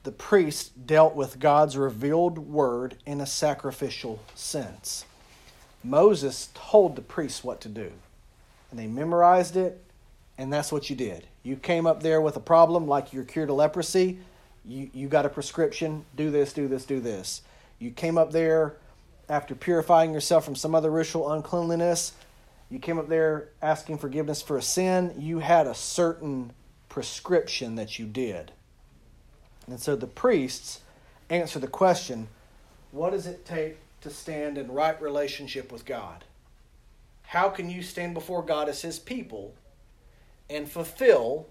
the 0.03 0.13
priest 0.13 0.87
dealt 0.87 1.15
with 1.15 1.39
God's 1.39 1.77
revealed 1.77 2.39
word 2.39 2.97
in 3.05 3.21
a 3.21 3.27
sacrificial 3.27 4.21
sense. 4.35 5.05
Moses 5.85 6.49
told 6.55 6.97
the 6.97 7.03
priests 7.03 7.45
what 7.45 7.61
to 7.63 7.69
do, 7.69 7.93
and 8.71 8.79
they 8.79 8.87
memorized 8.87 9.57
it, 9.57 9.83
and 10.39 10.53
that's 10.53 10.73
what 10.73 10.89
you 10.89 10.97
did. 10.97 11.27
You 11.43 11.57
came 11.57 11.87
up 11.87 12.03
there 12.03 12.21
with 12.21 12.37
a 12.37 12.41
problem, 12.41 12.87
like 12.87 13.13
you're 13.13 13.25
cured 13.25 13.51
of 13.51 13.57
leprosy, 13.57 14.19
you, 14.65 14.91
you 14.93 15.09
got 15.09 15.27
a 15.27 15.31
prescription, 15.31 16.05
do 16.17 16.31
this, 16.31 16.53
do 16.53 16.69
this, 16.69 16.85
do 16.85 17.01
this. 17.01 17.43
You 17.79 17.91
came 17.91 18.19
up 18.19 18.31
there 18.31 18.77
after 19.29 19.55
purifying 19.55 20.13
yourself 20.13 20.45
from 20.45 20.57
some 20.57 20.75
other 20.75 20.91
ritual 20.91 21.31
uncleanliness, 21.33 22.13
you 22.71 22.79
came 22.79 22.99
up 22.99 23.09
there 23.09 23.49
asking 23.61 23.99
forgiveness 23.99 24.41
for 24.41 24.57
a 24.57 24.63
sin, 24.63 25.15
you 25.19 25.41
had 25.41 25.67
a 25.67 25.75
certain 25.75 26.53
prescription 26.89 27.75
that 27.77 27.99
you 27.99 28.07
did. 28.07 28.53
And 29.70 29.80
so 29.80 29.94
the 29.94 30.06
priests 30.06 30.80
answer 31.28 31.59
the 31.59 31.68
question 31.68 32.28
what 32.92 33.11
does 33.11 33.26
it 33.26 33.46
take 33.46 33.78
to 34.00 34.11
stand 34.11 34.59
in 34.59 34.72
right 34.72 35.00
relationship 35.00 35.70
with 35.70 35.85
God? 35.85 36.24
How 37.22 37.48
can 37.48 37.70
you 37.70 37.83
stand 37.83 38.14
before 38.14 38.42
God 38.42 38.68
as 38.68 38.83
His 38.83 38.98
people 38.98 39.54
and 40.48 40.68
fulfill? 40.68 41.46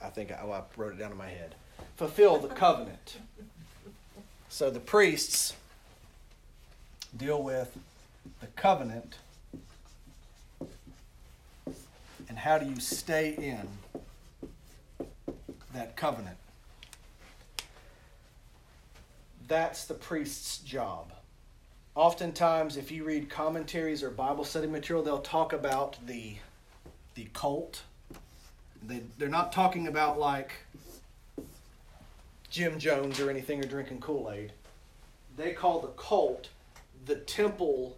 I 0.00 0.08
think 0.08 0.32
I, 0.32 0.38
oh, 0.42 0.52
I 0.52 0.62
wrote 0.76 0.94
it 0.94 0.98
down 0.98 1.12
in 1.12 1.18
my 1.18 1.28
head. 1.28 1.54
Fulfill 1.96 2.38
the 2.38 2.48
covenant. 2.48 3.18
So 4.48 4.70
the 4.70 4.80
priests 4.80 5.54
deal 7.14 7.42
with 7.42 7.76
the 8.40 8.46
covenant 8.48 9.18
and 12.28 12.38
how 12.38 12.58
do 12.58 12.66
you 12.66 12.80
stay 12.80 13.34
in 13.34 13.68
that 15.74 15.96
covenant? 15.96 16.36
That's 19.46 19.84
the 19.84 19.94
priest's 19.94 20.58
job. 20.58 21.12
Oftentimes, 21.94 22.76
if 22.76 22.90
you 22.90 23.04
read 23.04 23.28
commentaries 23.28 24.02
or 24.02 24.10
Bible 24.10 24.44
study 24.44 24.66
material, 24.66 25.04
they'll 25.04 25.18
talk 25.18 25.52
about 25.52 25.96
the 26.06 26.36
the 27.14 27.28
cult. 27.32 27.82
They, 28.82 29.02
they're 29.18 29.28
not 29.28 29.52
talking 29.52 29.86
about 29.86 30.18
like 30.18 30.52
Jim 32.50 32.78
Jones 32.78 33.20
or 33.20 33.30
anything 33.30 33.62
or 33.62 33.68
drinking 33.68 34.00
Kool 34.00 34.32
Aid. 34.32 34.52
They 35.36 35.52
call 35.52 35.80
the 35.80 35.88
cult 35.88 36.48
the 37.06 37.16
temple 37.16 37.96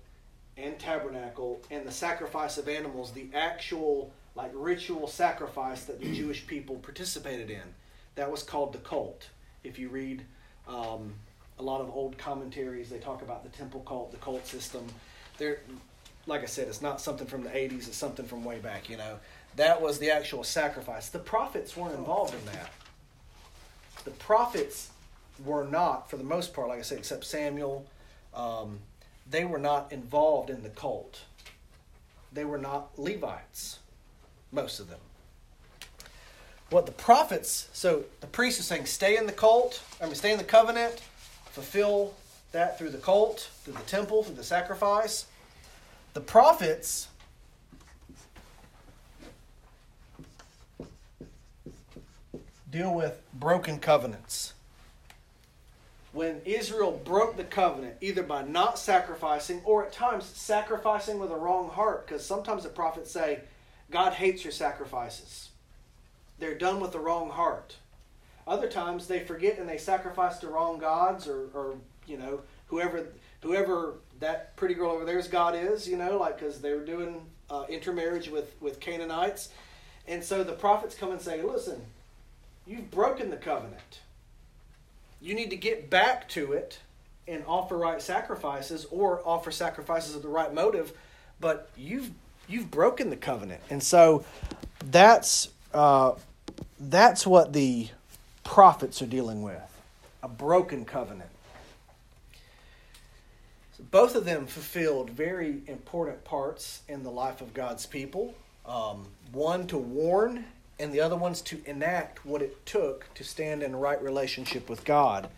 and 0.57 0.79
tabernacle 0.79 1.61
and 1.71 1.87
the 1.87 1.93
sacrifice 1.93 2.59
of 2.59 2.69
animals 2.69 3.13
the 3.13 3.29
actual 3.35 4.13
like 4.37 4.51
ritual 4.55 5.09
sacrifice 5.09 5.85
that 5.85 6.01
the 6.01 6.13
Jewish 6.15 6.47
people 6.47 6.77
participated 6.77 7.51
in. 7.51 7.63
That 8.15 8.31
was 8.31 8.43
called 8.43 8.73
the 8.73 8.79
cult. 8.79 9.29
If 9.65 9.79
you 9.79 9.89
read 9.89 10.25
um, 10.69 11.15
a 11.59 11.63
lot 11.63 11.81
of 11.81 11.91
old 11.91 12.19
commentaries, 12.19 12.91
they 12.91 12.99
talk 12.99 13.23
about 13.23 13.43
the 13.43 13.51
temple 13.51 13.81
cult, 13.81 14.13
the 14.13 14.19
cult 14.19 14.47
system. 14.47 14.87
There, 15.39 15.61
like 16.27 16.43
I 16.43 16.47
said, 16.47 16.69
it's 16.69 16.83
not 16.83 17.01
something 17.01 17.27
from 17.27 17.43
the 17.43 17.51
'80s; 17.51 17.89
it's 17.89 17.97
something 17.97 18.27
from 18.27 18.45
way 18.45 18.59
back. 18.59 18.89
You 18.91 18.99
know, 18.99 19.19
that 19.57 19.81
was 19.81 19.99
the 19.99 20.11
actual 20.11 20.45
sacrifice. 20.45 21.09
The 21.09 21.19
prophets 21.19 21.77
weren't 21.77 21.95
involved 21.95 22.35
in 22.35 22.45
that. 22.47 22.71
The 24.05 24.11
prophets 24.13 24.91
were 25.45 25.65
not, 25.65 26.09
for 26.09 26.17
the 26.17 26.25
most 26.25 26.55
part, 26.55 26.69
like 26.69 26.79
I 26.79 26.83
said, 26.83 26.99
except 26.99 27.25
Samuel. 27.25 27.87
Um, 28.35 28.81
they 29.29 29.45
were 29.45 29.59
not 29.59 29.93
involved 29.93 30.51
in 30.51 30.63
the 30.63 30.69
cult. 30.69 31.21
They 32.33 32.45
were 32.45 32.59
not 32.59 32.99
Levites, 32.99 33.79
most 34.57 34.81
of 34.81 34.89
them. 34.89 34.99
What 36.71 36.87
the 36.87 36.93
prophets, 36.93 37.69
so 37.73 38.05
the 38.21 38.27
priest 38.27 38.59
is 38.59 38.67
saying, 38.67 38.87
stay 38.87 39.17
in 39.17 39.27
the 39.27 39.33
cult, 39.33 39.81
I 40.03 40.07
mean, 40.07 40.17
stay 40.17 40.33
in 40.33 40.39
the 40.39 40.45
covenant, 40.45 41.01
fulfill 41.53 42.15
that 42.51 42.77
through 42.77 42.91
the 42.91 42.99
cult, 42.99 43.51
through 43.63 43.75
the 43.75 43.81
temple, 43.81 44.25
through 44.25 44.35
the 44.35 44.43
sacrifice. 44.43 45.27
The 46.15 46.21
prophets 46.21 47.09
deal 52.71 52.93
with 52.93 53.23
broken 53.35 53.79
covenants 53.79 54.55
when 56.17 56.41
Israel 56.47 56.99
broke 57.05 57.37
the 57.37 57.45
covenant, 57.45 57.95
either 58.01 58.23
by 58.23 58.43
not 58.43 58.79
sacrificing 58.79 59.61
or 59.67 59.85
at 59.85 59.93
times 59.93 60.25
sacrificing 60.25 61.19
with 61.19 61.31
a 61.31 61.37
wrong 61.37 61.69
heart, 61.69 62.07
because 62.07 62.25
sometimes 62.25 62.63
the 62.63 62.71
prophets 62.71 63.11
say, 63.11 63.41
God 63.91 64.15
hates 64.15 64.45
your 64.45 64.53
sacrifices. 64.53 65.51
They're 66.39 66.59
done 66.59 66.81
with 66.81 66.93
the 66.93 66.99
wrong 66.99 67.31
heart. 67.31 67.77
Other 68.47 68.69
times 68.69 69.07
they 69.07 69.21
forget 69.21 69.59
and 69.59 69.69
they 69.69 69.79
sacrifice 69.79 70.39
to 70.39 70.49
wrong 70.49 70.79
gods 70.79 71.27
or, 71.27 71.49
or 71.55 71.77
you 72.07 72.17
know, 72.17 72.41
whoever 72.67 73.07
whoever 73.41 73.95
that 74.21 74.57
pretty 74.57 74.75
girl 74.75 74.93
over 74.93 75.05
there's 75.05 75.29
God 75.29 75.55
is, 75.55 75.89
you 75.89 75.97
know, 75.97 76.19
like 76.19 76.39
because 76.39 76.61
they 76.61 76.73
were 76.73 76.85
doing 76.85 77.23
uh, 77.51 77.65
intermarriage 77.69 78.29
with, 78.29 78.55
with 78.61 78.81
Canaanites. 78.81 79.51
And 80.09 80.23
so 80.23 80.45
the 80.45 80.53
prophets 80.53 80.95
come 80.95 81.11
and 81.11 81.21
say, 81.21 81.43
listen, 81.43 81.81
you've 82.67 82.91
broken 82.91 83.31
the 83.31 83.37
covenant 83.37 84.01
you 85.21 85.35
need 85.35 85.51
to 85.51 85.57
get 85.57 85.91
back 85.91 86.29
to 86.31 86.53
it 86.53 86.79
and 87.27 87.43
offer 87.47 87.77
right 87.77 88.01
sacrifices 88.01 88.87
or 88.91 89.21
offer 89.25 89.51
sacrifices 89.51 90.15
of 90.15 90.23
the 90.23 90.29
right 90.29 90.53
motive 90.53 90.93
but 91.41 91.69
you've 91.77 92.11
you've 92.49 92.71
broken 92.71 93.11
the 93.11 93.17
covenant. 93.17 93.61
And 93.71 93.83
so 93.83 94.25
that's 94.85 95.49
uh, 95.75 96.13
that's 96.79 97.27
what 97.27 97.53
the 97.53 97.89
prophets 98.45 99.03
are 99.03 99.07
dealing 99.07 99.43
with 99.43 99.63
a 100.23 100.29
broken 100.29 100.85
covenant. 100.85 101.31
So 103.77 103.85
both 103.91 104.15
of 104.17 104.25
them 104.25 104.47
fulfilled 104.47 105.11
very 105.11 105.63
important 105.67 106.25
parts 106.25 106.83
in 106.89 107.03
the 107.03 107.11
life 107.11 107.41
of 107.41 107.53
god's 107.55 107.87
people. 107.87 108.35
Um, 108.65 109.07
one 109.33 109.67
to 109.69 109.79
warn 109.79 110.45
and 110.79 110.93
the 110.93 111.01
other 111.01 111.17
one's 111.17 111.41
to 111.43 111.61
enact 111.67 112.25
what 112.27 112.43
it 112.43 112.65
took 112.67 113.07
to 113.15 113.25
stand 113.25 113.63
in 113.63 113.77
right 113.77 114.03
relationship 114.03 114.69
with 114.69 114.85
God. 114.85 115.29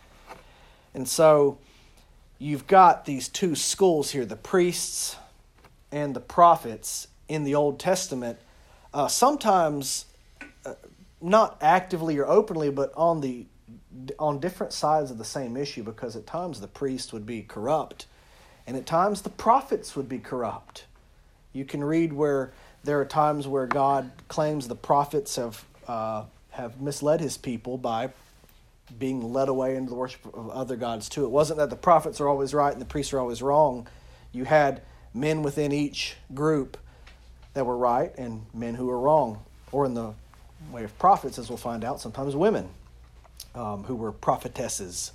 And 0.94 1.06
so 1.06 1.58
you've 2.38 2.66
got 2.66 3.04
these 3.04 3.28
two 3.28 3.54
schools 3.54 4.10
here 4.10 4.24
the 4.24 4.36
priests 4.36 5.16
and 5.90 6.14
the 6.14 6.20
prophets 6.20 7.08
in 7.28 7.44
the 7.44 7.54
Old 7.54 7.78
Testament, 7.78 8.38
uh, 8.92 9.08
sometimes 9.08 10.06
uh, 10.64 10.74
not 11.20 11.58
actively 11.60 12.18
or 12.18 12.26
openly, 12.26 12.70
but 12.70 12.92
on 12.96 13.20
the 13.20 13.46
on 14.18 14.38
different 14.38 14.72
sides 14.72 15.10
of 15.10 15.18
the 15.18 15.24
same 15.24 15.56
issue 15.56 15.82
because 15.82 16.14
at 16.14 16.26
times 16.26 16.60
the 16.60 16.68
priest 16.68 17.12
would 17.12 17.26
be 17.26 17.42
corrupt 17.42 18.06
and 18.66 18.76
at 18.76 18.86
times 18.86 19.22
the 19.22 19.30
prophets 19.30 19.96
would 19.96 20.08
be 20.08 20.18
corrupt. 20.18 20.84
You 21.52 21.64
can 21.64 21.82
read 21.82 22.12
where 22.12 22.52
there 22.84 23.00
are 23.00 23.04
times 23.06 23.48
where 23.48 23.66
God 23.66 24.10
claims 24.28 24.68
the 24.68 24.76
prophets 24.76 25.36
have 25.36 25.64
uh, 25.88 26.24
have 26.50 26.80
misled 26.80 27.20
his 27.20 27.38
people 27.38 27.78
by 27.78 28.10
being 28.98 29.32
led 29.32 29.48
away 29.48 29.76
into 29.76 29.88
the 29.90 29.96
worship 29.96 30.26
of 30.34 30.50
other 30.50 30.76
gods 30.76 31.08
too. 31.08 31.24
It 31.24 31.30
wasn't 31.30 31.58
that 31.58 31.70
the 31.70 31.76
prophets 31.76 32.20
are 32.20 32.28
always 32.28 32.52
right 32.52 32.72
and 32.72 32.80
the 32.80 32.86
priests 32.86 33.12
are 33.12 33.18
always 33.18 33.40
wrong. 33.40 33.88
You 34.32 34.44
had 34.44 34.82
men 35.18 35.42
within 35.42 35.72
each 35.72 36.16
group 36.34 36.76
that 37.54 37.64
were 37.64 37.76
right 37.76 38.12
and 38.16 38.44
men 38.54 38.74
who 38.74 38.86
were 38.86 38.98
wrong. 38.98 39.42
Or 39.72 39.84
in 39.84 39.94
the 39.94 40.14
way 40.70 40.84
of 40.84 40.98
prophets, 40.98 41.38
as 41.38 41.48
we'll 41.48 41.58
find 41.58 41.84
out, 41.84 42.00
sometimes 42.00 42.34
women 42.36 42.68
um, 43.54 43.84
who 43.84 43.94
were 43.94 44.12
prophetesses. 44.12 45.12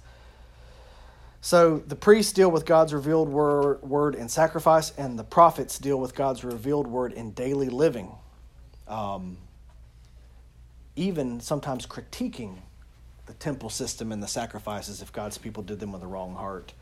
So 1.42 1.80
the 1.80 1.96
priests 1.96 2.32
deal 2.32 2.50
with 2.50 2.66
God's 2.66 2.94
revealed 2.94 3.30
word, 3.30 4.16
in 4.16 4.30
sacrifice, 4.30 4.92
and 4.98 5.20
the 5.20 5.24
prophets 5.24 5.78
deal 5.78 6.00
with 6.00 6.16
God's 6.16 6.44
revealed 6.44 6.88
word 6.88 7.12
in 7.12 7.32
daily 7.32 7.70
living. 7.70 8.12
Um, 8.88 9.38
even 10.96 11.40
sometimes 11.40 11.86
critiquing 11.86 12.58
the 13.26 13.34
temple 13.34 13.70
system 13.70 14.12
and 14.12 14.22
the 14.22 14.28
sacrifices 14.28 15.02
if 15.02 15.12
God's 15.12 15.38
people 15.38 15.64
did 15.64 15.80
them 15.80 15.92
with 15.92 16.04
a 16.04 16.08
wrong 16.08 16.36
heart. 16.36 16.74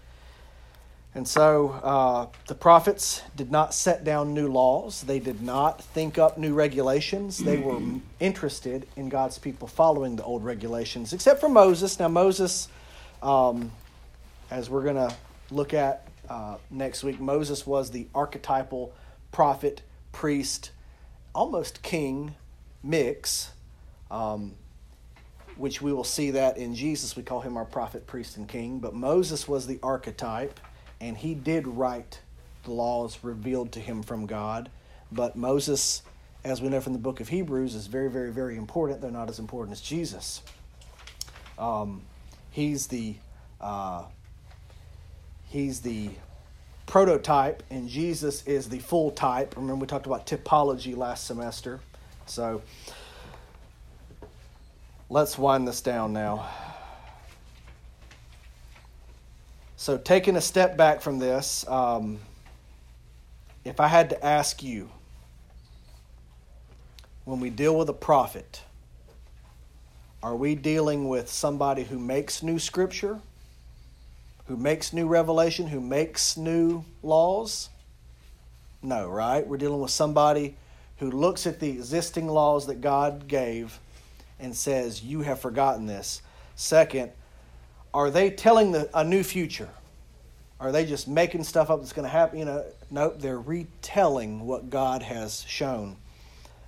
And 1.13 1.28
so 1.28 1.71
uh, 1.84 2.28
the 2.47 2.56
prophets 2.56 3.21
did 3.36 3.52
not 3.52 3.74
set 3.74 4.06
down 4.06 4.34
new 4.34 4.47
laws. 4.47 5.02
They 5.02 5.19
did 5.19 5.41
not 5.41 5.84
think 5.84 6.17
up 6.17 6.38
new 6.38 6.54
regulations. 6.54 7.38
They 7.38 7.58
were 7.58 7.82
interested 8.21 8.88
in 8.95 9.10
God's 9.10 9.38
people 9.38 9.67
following 9.67 10.15
the 10.15 10.24
old 10.24 10.45
regulations, 10.45 11.12
except 11.12 11.41
for 11.41 11.50
Moses. 11.50 12.00
Now, 12.00 12.08
Moses, 12.08 12.69
um, 13.21 13.71
as 14.50 14.69
we're 14.69 14.84
going 14.84 14.95
to 14.95 15.13
look 15.50 15.74
at 15.74 16.08
uh, 16.30 16.56
next 16.69 17.04
week, 17.04 17.19
Moses 17.19 17.67
was 17.67 17.91
the 17.91 18.08
archetypal 18.15 18.93
prophet, 19.34 19.82
priest, 20.13 20.71
almost 21.36 21.82
king 21.82 22.36
mix. 22.84 23.52
Um, 24.10 24.54
which 25.58 25.82
we 25.82 25.93
will 25.93 26.04
see 26.04 26.32
that 26.32 26.58
in 26.58 26.74
Jesus. 26.74 27.15
We 27.15 27.24
call 27.24 27.41
him 27.41 27.56
our 27.56 27.65
prophet, 27.65 28.08
priest, 28.08 28.38
and 28.38 28.47
king. 28.47 28.80
But 28.80 28.95
Moses 28.95 29.47
was 29.47 29.67
the 29.67 29.80
archetype, 29.84 30.60
and 31.01 31.17
he 31.17 31.33
did 31.33 31.67
write 31.67 32.21
the 32.63 32.71
laws 32.71 33.17
revealed 33.23 33.71
to 33.73 33.79
him 33.79 34.03
from 34.03 34.27
God. 34.27 34.69
But 35.11 35.35
Moses, 35.35 36.03
as 36.43 36.61
we 36.61 36.69
know 36.69 36.79
from 36.79 36.93
the 36.93 36.99
book 36.99 37.19
of 37.19 37.27
Hebrews, 37.27 37.75
is 37.75 37.87
very, 37.87 38.09
very, 38.09 38.31
very 38.31 38.55
important. 38.55 39.01
They're 39.01 39.11
not 39.11 39.27
as 39.27 39.39
important 39.39 39.73
as 39.73 39.81
Jesus. 39.81 40.43
Um, 41.57 42.03
he's 42.51 42.87
the 42.87 43.15
uh, 43.59 44.03
he's 45.49 45.81
the 45.81 46.11
prototype, 46.85 47.63
and 47.69 47.89
Jesus 47.89 48.45
is 48.47 48.69
the 48.69 48.79
full 48.79 49.11
type. 49.11 49.55
Remember, 49.55 49.81
we 49.81 49.87
talked 49.87 50.05
about 50.05 50.25
typology 50.27 50.95
last 50.95 51.25
semester. 51.25 51.79
So 52.27 52.61
let's 55.09 55.37
wind 55.37 55.67
this 55.67 55.81
down 55.81 56.13
now. 56.13 56.47
So, 59.82 59.98
taking 59.98 60.36
a 60.36 60.41
step 60.41 60.78
back 60.78 61.02
from 61.02 61.17
this, 61.17 61.67
um, 61.67 62.20
if 63.65 63.80
I 63.80 63.88
had 63.88 64.12
to 64.12 64.24
ask 64.24 64.62
you, 64.62 64.91
when 67.26 67.39
we 67.39 67.50
deal 67.50 67.76
with 67.76 67.89
a 67.89 67.94
prophet, 67.94 68.62
are 70.22 70.36
we 70.36 70.54
dealing 70.54 71.10
with 71.10 71.32
somebody 71.32 71.84
who 71.84 71.98
makes 71.98 72.44
new 72.44 72.60
scripture, 72.60 73.22
who 74.46 74.56
makes 74.56 74.94
new 74.94 75.08
revelation, 75.08 75.65
who 75.65 75.82
makes 75.82 76.38
new 76.38 76.86
laws? 77.02 77.70
No, 78.84 79.10
right? 79.10 79.48
We're 79.48 79.58
dealing 79.58 79.82
with 79.82 79.89
somebody 79.89 80.58
who 80.98 81.10
looks 81.10 81.48
at 81.48 81.60
the 81.60 81.72
existing 81.72 82.28
laws 82.28 82.67
that 82.67 82.82
God 82.82 83.28
gave 83.28 83.80
and 84.39 84.56
says, 84.56 85.04
You 85.04 85.22
have 85.22 85.39
forgotten 85.39 85.88
this. 85.88 86.22
Second, 86.56 87.13
are 87.93 88.10
they 88.10 88.30
telling 88.30 88.71
the, 88.71 88.89
a 88.93 89.04
new 89.04 89.23
future? 89.23 89.69
Are 90.60 90.71
they 90.71 90.86
just 90.86 91.08
making 91.08 91.43
stuff 91.43 91.69
up 91.69 91.80
that's 91.80 91.93
going 91.93 92.06
to 92.06 92.12
happen? 92.12 92.39
You 92.39 92.45
know, 92.45 92.65
nope, 92.89 93.19
they're 93.19 93.39
retelling 93.39 94.45
what 94.45 94.69
God 94.69 95.01
has 95.01 95.43
shown. 95.47 95.97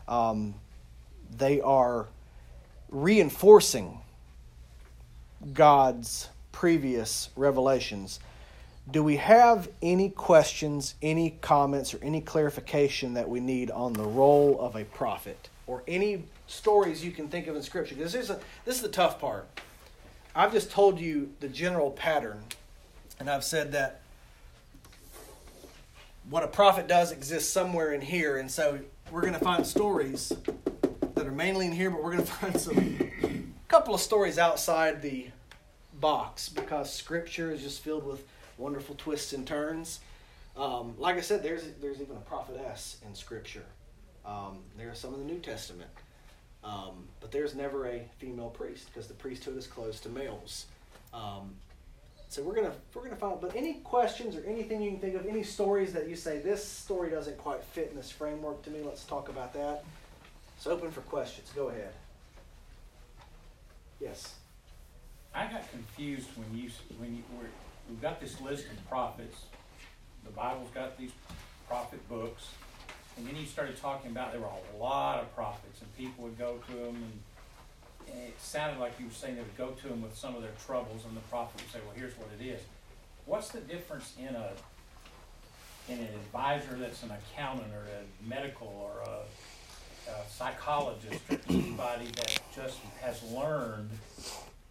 Um, 0.08 0.56
they 1.38 1.62
are 1.62 2.08
reinforcing 2.90 4.00
God's 5.54 6.30
previous 6.52 7.30
revelations. 7.36 8.20
Do 8.92 9.04
we 9.04 9.18
have 9.18 9.70
any 9.82 10.10
questions, 10.10 10.96
any 11.02 11.38
comments, 11.42 11.94
or 11.94 12.00
any 12.04 12.20
clarification 12.20 13.14
that 13.14 13.30
we 13.30 13.40
need 13.40 13.72
on 13.72 13.94
the 13.94 14.04
role 14.04 14.60
of 14.60 14.76
a 14.76 14.84
prophet? 14.84 15.50
Or 15.68 15.84
any 15.88 16.24
stories 16.48 17.04
you 17.06 17.12
can 17.12 17.30
think 17.30 17.48
of 17.48 17.56
in 17.56 17.62
Scripture. 17.62 17.96
This 17.96 18.14
is, 18.16 18.30
a, 18.30 18.40
this 18.66 18.76
is 18.76 18.82
the 18.82 18.90
tough 18.90 19.20
part. 19.20 19.48
I've 20.36 20.52
just 20.52 20.72
told 20.72 21.00
you 21.00 21.32
the 21.40 21.48
general 21.48 21.92
pattern, 21.92 22.44
and 23.20 23.30
I've 23.30 23.44
said 23.44 23.72
that 23.74 24.02
what 26.30 26.44
a 26.44 26.48
prophet 26.48 26.88
does 26.88 27.12
exists 27.12 27.52
somewhere 27.52 27.94
in 27.94 28.02
here, 28.02 28.38
and 28.38 28.50
so 28.50 28.80
we're 29.12 29.22
going 29.22 29.34
to 29.34 29.40
find 29.40 29.66
stories 29.66 30.34
that 31.14 31.28
are 31.28 31.32
mainly 31.32 31.68
in 31.68 31.72
here, 31.72 31.92
but 31.92 32.04
we're 32.04 32.14
going 32.14 32.26
to 32.26 32.32
find 32.32 32.60
some 32.60 33.54
couple 33.68 33.94
of 33.94 34.02
stories 34.02 34.40
outside 34.40 35.02
the 35.02 35.28
box 36.00 36.50
because 36.50 36.92
Scripture 36.92 37.52
is 37.52 37.62
just 37.62 37.82
filled 37.82 38.06
with 38.06 38.26
wonderful 38.58 38.96
twists 38.96 39.34
and 39.34 39.46
turns. 39.46 40.00
Um, 40.58 40.96
like 40.98 41.18
I 41.18 41.22
said, 41.22 41.44
there's 41.44 41.64
there's 41.82 42.02
even 42.02 42.16
a 42.16 42.22
prophetess 42.22 42.98
in 43.08 43.16
Scripture. 43.16 43.66
Um, 44.26 44.60
there's 44.78 45.00
some 45.00 45.14
in 45.14 45.20
the 45.20 45.34
New 45.34 45.40
Testament. 45.40 45.90
Um, 46.64 47.08
but 47.20 47.32
there's 47.32 47.56
never 47.56 47.88
a 47.88 48.02
female 48.18 48.50
priest 48.50 48.88
because 48.88 49.08
the 49.08 49.14
priesthood 49.14 49.58
is 49.58 49.68
closed 49.68 50.04
to 50.04 50.10
males. 50.10 50.68
Um, 51.14 51.56
so 52.30 52.42
we're 52.42 52.56
gonna 52.56 52.74
we're 52.94 53.04
gonna 53.04 53.16
find. 53.16 53.40
But 53.40 53.56
any 53.56 53.76
questions 53.84 54.36
or 54.36 54.44
anything 54.46 54.82
you 54.82 54.92
can 54.92 55.00
think 55.00 55.16
of, 55.16 55.26
any 55.28 55.44
stories 55.44 55.94
that 55.94 56.08
you 56.08 56.16
say 56.16 56.40
this 56.40 56.66
story 56.66 57.10
doesn't 57.10 57.38
quite 57.38 57.64
fit 57.64 57.90
in 57.92 57.96
this 57.96 58.10
framework 58.10 58.64
to 58.64 58.72
me, 58.72 58.80
let's 58.82 59.04
talk 59.04 59.30
about 59.30 59.54
that. 59.54 59.84
It's 60.58 60.66
open 60.66 60.90
for 60.90 61.02
questions. 61.02 61.52
Go 61.56 61.70
ahead. 61.70 61.94
Yes. 64.00 64.36
I 65.36 65.46
got 65.46 65.70
confused 65.72 66.30
when 66.36 66.58
you 66.58 66.70
when 66.98 67.16
you 67.16 67.24
were 67.38 67.48
we've 67.90 68.02
got 68.02 68.20
this 68.20 68.40
list 68.42 68.66
of 68.66 68.90
prophets. 68.90 69.46
The 70.24 70.32
Bible's 70.32 70.70
got 70.74 70.98
these 70.98 71.12
prophet 71.68 72.00
books 72.08 72.48
and 73.18 73.28
then 73.28 73.36
you 73.36 73.46
started 73.46 73.80
talking 73.80 74.12
about 74.12 74.32
there 74.32 74.42
were 74.42 74.48
a 74.48 74.78
lot 74.78 75.20
of 75.20 75.34
prophets, 75.36 75.82
and 75.82 75.98
people 75.98 76.24
would 76.24 76.38
go 76.38 76.60
to 76.68 76.74
them, 76.74 76.96
and, 76.96 77.20
and 78.12 78.28
it 78.28 78.40
sounded 78.40 78.80
like 78.80 78.94
you 79.00 79.06
were 79.06 79.12
saying 79.12 79.36
they 79.36 79.42
would 79.42 79.58
go 79.58 79.72
to 79.72 79.88
them 79.88 80.02
with 80.02 80.16
some 80.16 80.36
of 80.36 80.42
their 80.42 80.52
troubles, 80.66 81.04
and 81.08 81.16
the 81.16 81.22
prophet 81.22 81.62
would 81.62 81.72
say, 81.72 81.80
"Well, 81.86 81.96
here's 81.96 82.18
what 82.18 82.30
it 82.40 82.46
is." 82.46 82.62
What's 83.26 83.50
the 83.50 83.62
difference 83.62 84.14
in 84.20 84.36
a 84.36 84.52
in 85.90 86.00
an 86.00 86.08
advisor 86.16 86.76
that's 86.76 87.04
an 87.04 87.12
accountant 87.12 87.74
or 87.74 87.86
a 87.86 88.30
medical 88.30 88.68
or 88.68 89.02
a, 89.10 90.12
a 90.12 90.30
psychologist 90.30 91.20
or 91.30 91.40
anybody 91.50 92.06
that 92.16 92.40
just 92.56 92.80
has 93.02 93.22
learned 93.24 93.90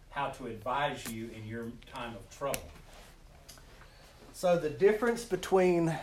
how 0.09 0.29
to 0.29 0.47
advise 0.47 1.11
you 1.11 1.29
in 1.35 1.47
your 1.47 1.65
time 1.93 2.15
of 2.15 2.37
trouble? 2.37 2.67
So 4.33 4.57
the 4.57 4.69
difference 4.69 5.23
between 5.23 5.95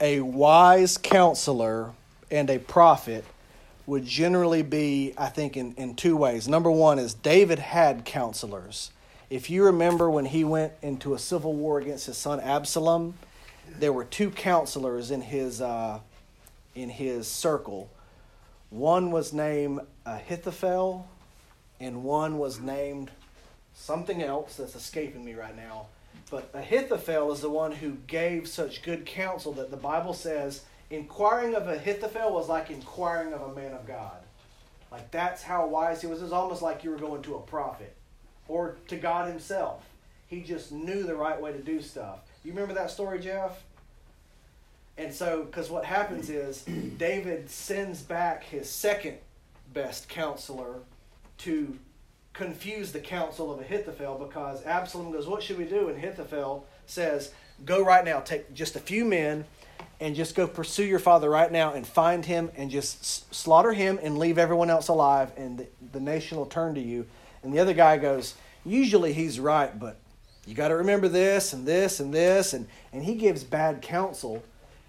a 0.00 0.20
wise 0.20 0.98
counselor 0.98 1.92
and 2.30 2.50
a 2.50 2.58
prophet 2.58 3.24
would 3.86 4.04
generally 4.04 4.62
be, 4.62 5.14
I 5.16 5.28
think, 5.28 5.56
in, 5.56 5.74
in 5.74 5.94
two 5.94 6.16
ways. 6.16 6.48
Number 6.48 6.70
one 6.70 6.98
is 6.98 7.14
David 7.14 7.58
had 7.58 8.04
counselors. 8.04 8.90
If 9.30 9.48
you 9.48 9.64
remember 9.64 10.10
when 10.10 10.26
he 10.26 10.44
went 10.44 10.72
into 10.82 11.14
a 11.14 11.18
civil 11.18 11.54
war 11.54 11.78
against 11.78 12.06
his 12.06 12.16
son 12.16 12.40
Absalom, 12.40 13.14
there 13.78 13.92
were 13.92 14.04
two 14.04 14.30
counselors 14.30 15.10
in 15.10 15.20
his, 15.20 15.60
uh, 15.60 16.00
in 16.74 16.90
his 16.90 17.26
circle. 17.26 17.88
One 18.70 19.10
was 19.10 19.32
named 19.32 19.80
Ahithophel, 20.04 21.08
and 21.80 22.02
one 22.02 22.38
was 22.38 22.60
named 22.60 23.10
something 23.74 24.22
else 24.22 24.56
that's 24.56 24.74
escaping 24.74 25.24
me 25.24 25.34
right 25.34 25.56
now. 25.56 25.86
But 26.30 26.50
Ahithophel 26.54 27.32
is 27.32 27.40
the 27.40 27.50
one 27.50 27.72
who 27.72 27.92
gave 28.06 28.48
such 28.48 28.82
good 28.82 29.06
counsel 29.06 29.52
that 29.54 29.70
the 29.70 29.76
Bible 29.76 30.14
says 30.14 30.64
inquiring 30.90 31.54
of 31.54 31.68
Ahithophel 31.68 32.32
was 32.32 32.48
like 32.48 32.70
inquiring 32.70 33.32
of 33.32 33.42
a 33.42 33.54
man 33.54 33.72
of 33.72 33.86
God. 33.86 34.18
Like 34.90 35.10
that's 35.10 35.42
how 35.42 35.66
wise 35.66 36.00
he 36.00 36.06
was. 36.06 36.20
It 36.20 36.24
was 36.24 36.32
almost 36.32 36.62
like 36.62 36.82
you 36.82 36.90
were 36.90 36.98
going 36.98 37.22
to 37.22 37.36
a 37.36 37.40
prophet 37.40 37.94
or 38.48 38.76
to 38.88 38.96
God 38.96 39.28
himself. 39.28 39.84
He 40.28 40.42
just 40.42 40.72
knew 40.72 41.04
the 41.04 41.14
right 41.14 41.40
way 41.40 41.52
to 41.52 41.58
do 41.58 41.80
stuff. 41.80 42.20
You 42.44 42.52
remember 42.52 42.74
that 42.74 42.90
story, 42.90 43.20
Jeff? 43.20 43.62
And 44.98 45.12
so, 45.12 45.44
because 45.44 45.68
what 45.68 45.84
happens 45.84 46.30
is 46.30 46.62
David 46.96 47.50
sends 47.50 48.02
back 48.02 48.44
his 48.44 48.68
second 48.68 49.18
best 49.72 50.08
counselor 50.08 50.80
to 51.38 51.78
confuse 52.36 52.92
the 52.92 53.00
counsel 53.00 53.52
of 53.52 53.60
Ahithophel 53.60 54.18
because 54.26 54.64
Absalom 54.64 55.10
goes, 55.10 55.26
What 55.26 55.42
should 55.42 55.58
we 55.58 55.64
do? 55.64 55.88
And 55.88 55.96
Ahithophel 55.96 56.66
says, 56.86 57.32
Go 57.64 57.84
right 57.84 58.04
now, 58.04 58.20
take 58.20 58.52
just 58.52 58.76
a 58.76 58.80
few 58.80 59.04
men 59.04 59.44
and 60.00 60.14
just 60.14 60.34
go 60.34 60.46
pursue 60.46 60.84
your 60.84 60.98
father 60.98 61.30
right 61.30 61.50
now 61.50 61.72
and 61.72 61.86
find 61.86 62.24
him 62.24 62.50
and 62.56 62.70
just 62.70 63.34
slaughter 63.34 63.72
him 63.72 63.98
and 64.02 64.18
leave 64.18 64.36
everyone 64.36 64.68
else 64.68 64.88
alive, 64.88 65.32
and 65.38 65.58
the, 65.58 65.66
the 65.92 66.00
nation 66.00 66.36
will 66.36 66.46
turn 66.46 66.74
to 66.74 66.80
you. 66.80 67.06
And 67.42 67.52
the 67.52 67.58
other 67.58 67.72
guy 67.72 67.96
goes, 67.96 68.34
Usually 68.64 69.12
he's 69.12 69.40
right, 69.40 69.78
but 69.78 69.96
you 70.46 70.54
got 70.54 70.68
to 70.68 70.76
remember 70.76 71.08
this 71.08 71.52
and 71.52 71.66
this 71.66 72.00
and 72.00 72.12
this. 72.12 72.52
And, 72.52 72.68
and 72.92 73.04
he 73.04 73.14
gives 73.14 73.44
bad 73.44 73.80
counsel. 73.80 74.42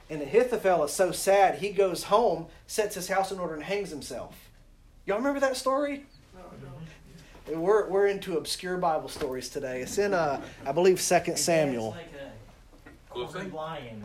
And 0.09 0.21
Ahithophel 0.21 0.83
is 0.85 0.93
so 0.93 1.11
sad, 1.11 1.59
he 1.59 1.69
goes 1.69 2.05
home, 2.05 2.47
sets 2.65 2.95
his 2.95 3.07
house 3.07 3.31
in 3.31 3.39
order, 3.39 3.53
and 3.53 3.63
hangs 3.63 3.89
himself. 3.89 4.49
Y'all 5.05 5.17
remember 5.17 5.39
that 5.39 5.57
story? 5.57 6.05
We're, 7.49 7.87
we're 7.89 8.07
into 8.07 8.37
obscure 8.37 8.77
Bible 8.77 9.09
stories 9.09 9.49
today. 9.49 9.81
It's 9.81 9.97
in, 9.97 10.13
uh, 10.13 10.41
I 10.65 10.71
believe, 10.71 10.99
Second 10.99 11.37
Samuel. 11.37 11.91
Like 11.91 12.11
a 13.15 13.19
Was 13.19 13.31
cornered 13.31 13.51
he? 13.51 13.55
lion 13.57 14.03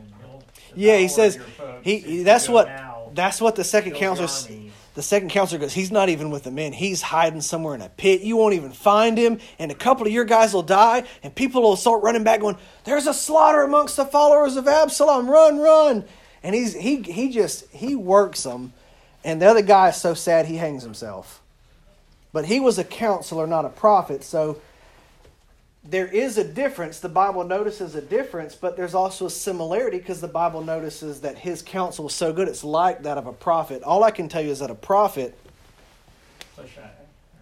Yeah, 0.75 0.99
he 0.99 1.09
says 1.09 1.39
he. 1.83 1.99
he- 1.99 2.23
That's 2.23 2.49
what. 2.49 2.69
That's 3.15 3.43
what 3.43 3.57
the 3.57 3.65
second 3.65 3.91
build 3.93 4.01
counselor. 4.19 4.59
The 4.95 5.03
second 5.03 5.29
counselor 5.31 5.59
goes. 5.59 5.73
He's 5.75 5.91
not 5.91 6.09
even 6.09 6.31
with 6.31 6.45
the 6.45 6.51
men. 6.51 6.73
He's 6.73 7.03
hiding 7.03 7.41
somewhere 7.43 7.75
in 7.75 7.83
a 7.83 7.89
pit. 7.91 8.23
You 8.23 8.37
won't 8.39 8.55
even 8.55 8.73
find 8.73 9.19
him, 9.19 9.39
and 9.59 9.71
a 9.71 9.75
couple 9.75 10.07
of 10.07 10.13
your 10.13 10.25
guys 10.25 10.55
will 10.55 10.63
die, 10.63 11.05
and 11.23 11.35
people 11.35 11.61
will 11.63 11.77
start 11.77 12.03
running 12.03 12.25
back, 12.25 12.41
going, 12.41 12.57
"There's 12.85 13.07
a 13.07 13.13
slaughter 13.15 13.63
amongst 13.63 13.97
the 13.97 14.05
followers 14.07 14.57
of 14.57 14.67
Absalom! 14.69 15.29
Run, 15.31 15.59
run!" 15.59 16.05
And 16.43 16.55
he's 16.55 16.73
he 16.75 17.03
he 17.03 17.31
just 17.31 17.67
he 17.71 17.95
works 17.95 18.43
them, 18.45 18.73
and 19.25 19.43
the 19.43 19.47
other 19.47 19.63
guy 19.63 19.89
is 19.91 19.97
so 19.97 20.15
sad 20.15 20.47
he 20.47 20.57
hangs 20.57 20.83
himself. 20.83 21.42
But 22.33 22.47
he 22.47 22.61
was 22.61 22.79
a 22.79 22.85
counselor, 22.85 23.47
not 23.47 23.65
a 23.65 23.69
prophet, 23.69 24.25
so 24.25 24.61
there 25.85 26.07
is 26.07 26.39
a 26.39 26.45
difference. 26.45 27.01
The 27.01 27.09
Bible 27.09 27.45
notices 27.45 27.95
a 27.95 28.01
difference, 28.01 28.55
but 28.55 28.77
there's 28.77 28.95
also 28.95 29.27
a 29.27 29.31
similarity 29.31 29.99
because 29.99 30.21
the 30.21 30.29
Bible 30.29 30.63
notices 30.63 31.21
that 31.23 31.39
his 31.39 31.61
counsel 31.61 32.07
is 32.07 32.15
so 32.15 32.33
good 32.33 32.49
it's 32.49 32.63
like 32.63 33.03
that 33.03 33.19
of 33.19 33.27
a 33.27 33.33
prophet. 33.33 33.83
All 33.83 34.05
I 34.05 34.11
can 34.11 34.29
tell 34.29 34.43
you 34.43 34.51
is 34.51 34.61
that 34.61 34.71
a 34.71 34.75
prophet 34.75 35.37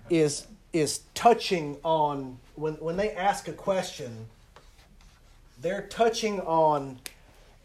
is 0.09 0.47
is 0.73 1.01
touching 1.15 1.77
on 1.85 2.39
when 2.55 2.75
when 2.75 2.97
they 2.97 3.11
ask 3.13 3.47
a 3.49 3.53
question, 3.53 4.27
they're 5.61 5.87
touching 5.89 6.41
on 6.41 6.99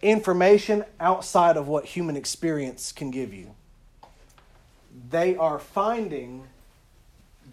information 0.02 0.84
outside 1.00 1.56
of 1.56 1.68
what 1.68 1.86
human 1.86 2.18
experience 2.18 2.92
can 2.92 3.12
give 3.12 3.34
you. 3.34 3.56
They 5.10 5.36
are 5.38 5.58
finding 5.58 6.48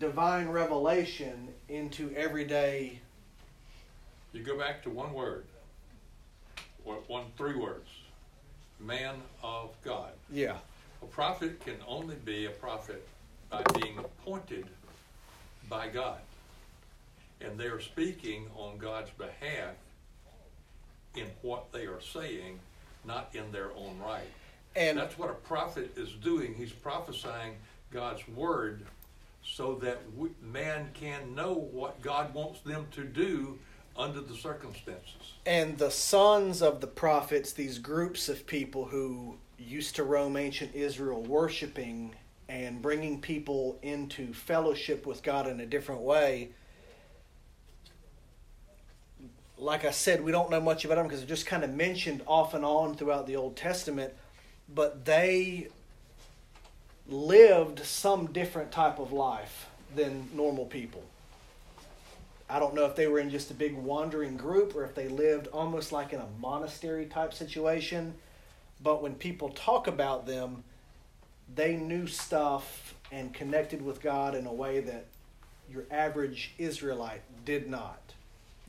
divine 0.07 0.49
revelation 0.49 1.47
into 1.69 2.13
everyday 2.17 2.99
You 4.33 4.43
go 4.43 4.59
back 4.59 4.83
to 4.83 4.91
one 4.91 5.13
word, 5.13 5.45
or 6.85 6.97
one, 7.07 7.27
three 7.39 7.55
words, 7.55 7.89
man 8.81 9.15
of 9.45 9.71
God. 9.85 10.11
yeah. 10.29 10.57
A 11.03 11.07
prophet 11.07 11.61
can 11.65 11.77
only 11.87 12.17
be 12.17 12.47
a 12.47 12.51
prophet 12.51 13.07
by 13.49 13.63
being 13.81 13.99
appointed 13.99 14.67
by 15.69 15.87
God. 15.89 16.19
And 17.41 17.57
they 17.59 17.67
are 17.67 17.81
speaking 17.81 18.47
on 18.57 18.79
God's 18.79 19.11
behalf 19.11 19.75
in 21.17 21.27
what 21.43 21.73
they 21.73 21.87
are 21.87 22.01
saying, 22.01 22.59
not 23.05 23.31
in 23.35 23.51
their 23.53 23.71
own 23.77 23.99
right. 24.05 24.31
And 24.75 24.99
That's 24.99 25.17
what 25.19 25.31
a 25.31 25.35
prophet 25.35 25.93
is 25.97 26.11
doing. 26.13 26.55
He's 26.55 26.73
prophesying 26.73 27.55
God's 27.93 28.27
word 28.29 28.83
so 29.45 29.75
that 29.77 30.01
we, 30.17 30.31
man 30.41 30.91
can 30.95 31.35
know 31.35 31.53
what 31.55 32.01
God 32.03 32.33
wants 32.35 32.61
them 32.61 32.87
to 32.93 33.05
do 33.05 33.59
under 33.97 34.21
the 34.21 34.35
circumstances. 34.35 35.35
and 35.45 35.77
the 35.77 35.91
sons 35.91 36.63
of 36.63 36.81
the 36.81 36.87
prophets, 36.87 37.53
these 37.53 37.79
groups 37.79 38.29
of 38.29 38.47
people 38.47 38.87
who 38.87 39.37
used 39.59 39.97
to 39.97 40.03
roam 40.05 40.37
ancient 40.37 40.75
Israel 40.75 41.23
worshiping 41.23 42.15
and 42.49 42.81
bringing 42.83 43.21
people 43.21 43.79
into 43.83 44.33
fellowship 44.33 45.07
with 45.07 45.23
God 45.23 45.47
in 45.47 45.61
a 45.61 45.67
different 45.67 46.01
way. 46.03 46.51
Like 49.57 49.85
I 49.85 49.91
said, 49.91 50.23
we 50.25 50.33
don't 50.33 50.51
know 50.51 50.61
much 50.61 50.85
about 50.85 50.97
them 50.97 51.07
because 51.07 51.21
they're 51.21 51.29
just 51.29 51.47
kind 51.47 51.63
of 51.63 51.71
mentioned 51.73 52.23
off 52.27 52.55
and 52.55 52.65
on 52.65 52.97
throughout 52.97 53.27
the 53.27 53.37
Old 53.37 53.57
Testament, 53.57 54.13
but 54.69 55.05
they 55.05 55.69
lived 57.09 57.85
some 57.85 58.27
different 58.27 58.73
type 58.73 58.99
of 58.99 59.13
life 59.13 59.69
than 59.95 60.29
normal 60.35 60.67
people. 60.67 61.03
I 62.49 62.59
don't 62.59 62.75
know 62.75 62.85
if 62.85 62.97
they 62.97 63.07
were 63.07 63.19
in 63.19 63.31
just 63.31 63.51
a 63.51 63.55
big 63.55 63.75
wandering 63.75 64.37
group 64.37 64.75
or 64.77 64.85
if 64.85 64.95
they 64.95 65.09
lived 65.09 65.47
almost 65.49 65.91
like 65.91 66.13
in 66.13 66.21
a 66.21 66.27
monastery 66.41 67.07
type 67.07 67.33
situation. 67.33 68.15
But 68.83 69.03
when 69.03 69.15
people 69.15 69.49
talk 69.51 69.87
about 69.87 70.27
them, 70.27 70.65
they 71.55 71.77
knew 71.77 72.07
stuff 72.07 72.95
and 73.11 73.33
connected 73.33 73.83
with 73.83 74.03
God 74.03 74.35
in 74.35 74.47
a 74.47 74.53
way 74.53 74.81
that 74.81 75.07
your 75.71 75.85
average 75.91 76.53
Israelite 76.59 77.23
did 77.45 77.71
not. 77.71 78.01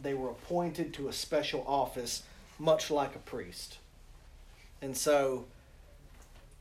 They 0.02 0.14
were 0.14 0.30
appointed 0.30 0.94
to 0.96 1.08
a 1.08 1.14
special 1.14 1.64
office, 1.68 2.24
much 2.60 2.90
like 2.90 3.16
a 3.16 3.20
priest. 3.20 3.78
And 4.82 4.96
so, 4.96 5.46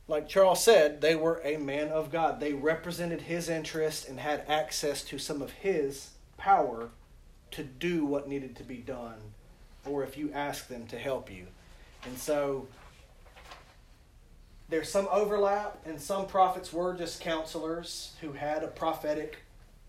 like 0.07 0.27
Charles 0.27 0.63
said, 0.63 1.01
they 1.01 1.15
were 1.15 1.41
a 1.43 1.57
man 1.57 1.89
of 1.89 2.11
God. 2.11 2.39
They 2.39 2.53
represented 2.53 3.21
his 3.21 3.47
interest 3.49 4.07
and 4.07 4.19
had 4.19 4.43
access 4.47 5.01
to 5.05 5.17
some 5.17 5.41
of 5.41 5.51
his 5.51 6.09
power 6.37 6.89
to 7.51 7.63
do 7.63 8.05
what 8.05 8.27
needed 8.27 8.55
to 8.57 8.63
be 8.63 8.77
done, 8.77 9.17
or 9.85 10.03
if 10.03 10.17
you 10.17 10.31
ask 10.33 10.67
them 10.67 10.87
to 10.87 10.97
help 10.97 11.31
you. 11.31 11.47
And 12.05 12.17
so 12.17 12.67
there's 14.69 14.89
some 14.89 15.07
overlap, 15.11 15.79
and 15.85 16.01
some 16.01 16.25
prophets 16.25 16.73
were 16.73 16.93
just 16.95 17.21
counselors 17.21 18.13
who 18.21 18.33
had 18.33 18.63
a 18.63 18.67
prophetic 18.67 19.37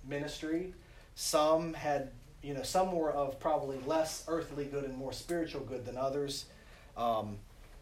ministry. 0.06 0.74
Some 1.16 1.74
had, 1.74 2.10
you 2.42 2.54
know, 2.54 2.62
some 2.62 2.92
were 2.92 3.10
of 3.10 3.40
probably 3.40 3.78
less 3.86 4.24
earthly 4.28 4.66
good 4.66 4.84
and 4.84 4.96
more 4.96 5.12
spiritual 5.12 5.62
good 5.62 5.86
than 5.86 5.96
others. 5.96 6.44
Um, 6.96 7.38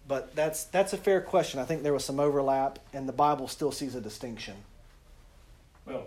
but 0.08 0.34
that's 0.34 0.64
that's 0.64 0.92
a 0.92 0.96
fair 0.96 1.20
question. 1.20 1.60
I 1.60 1.64
think 1.64 1.82
there 1.82 1.92
was 1.92 2.04
some 2.04 2.20
overlap, 2.20 2.78
and 2.92 3.08
the 3.08 3.12
Bible 3.12 3.48
still 3.48 3.72
sees 3.72 3.94
a 3.94 4.00
distinction. 4.00 4.54
Well, 5.86 6.06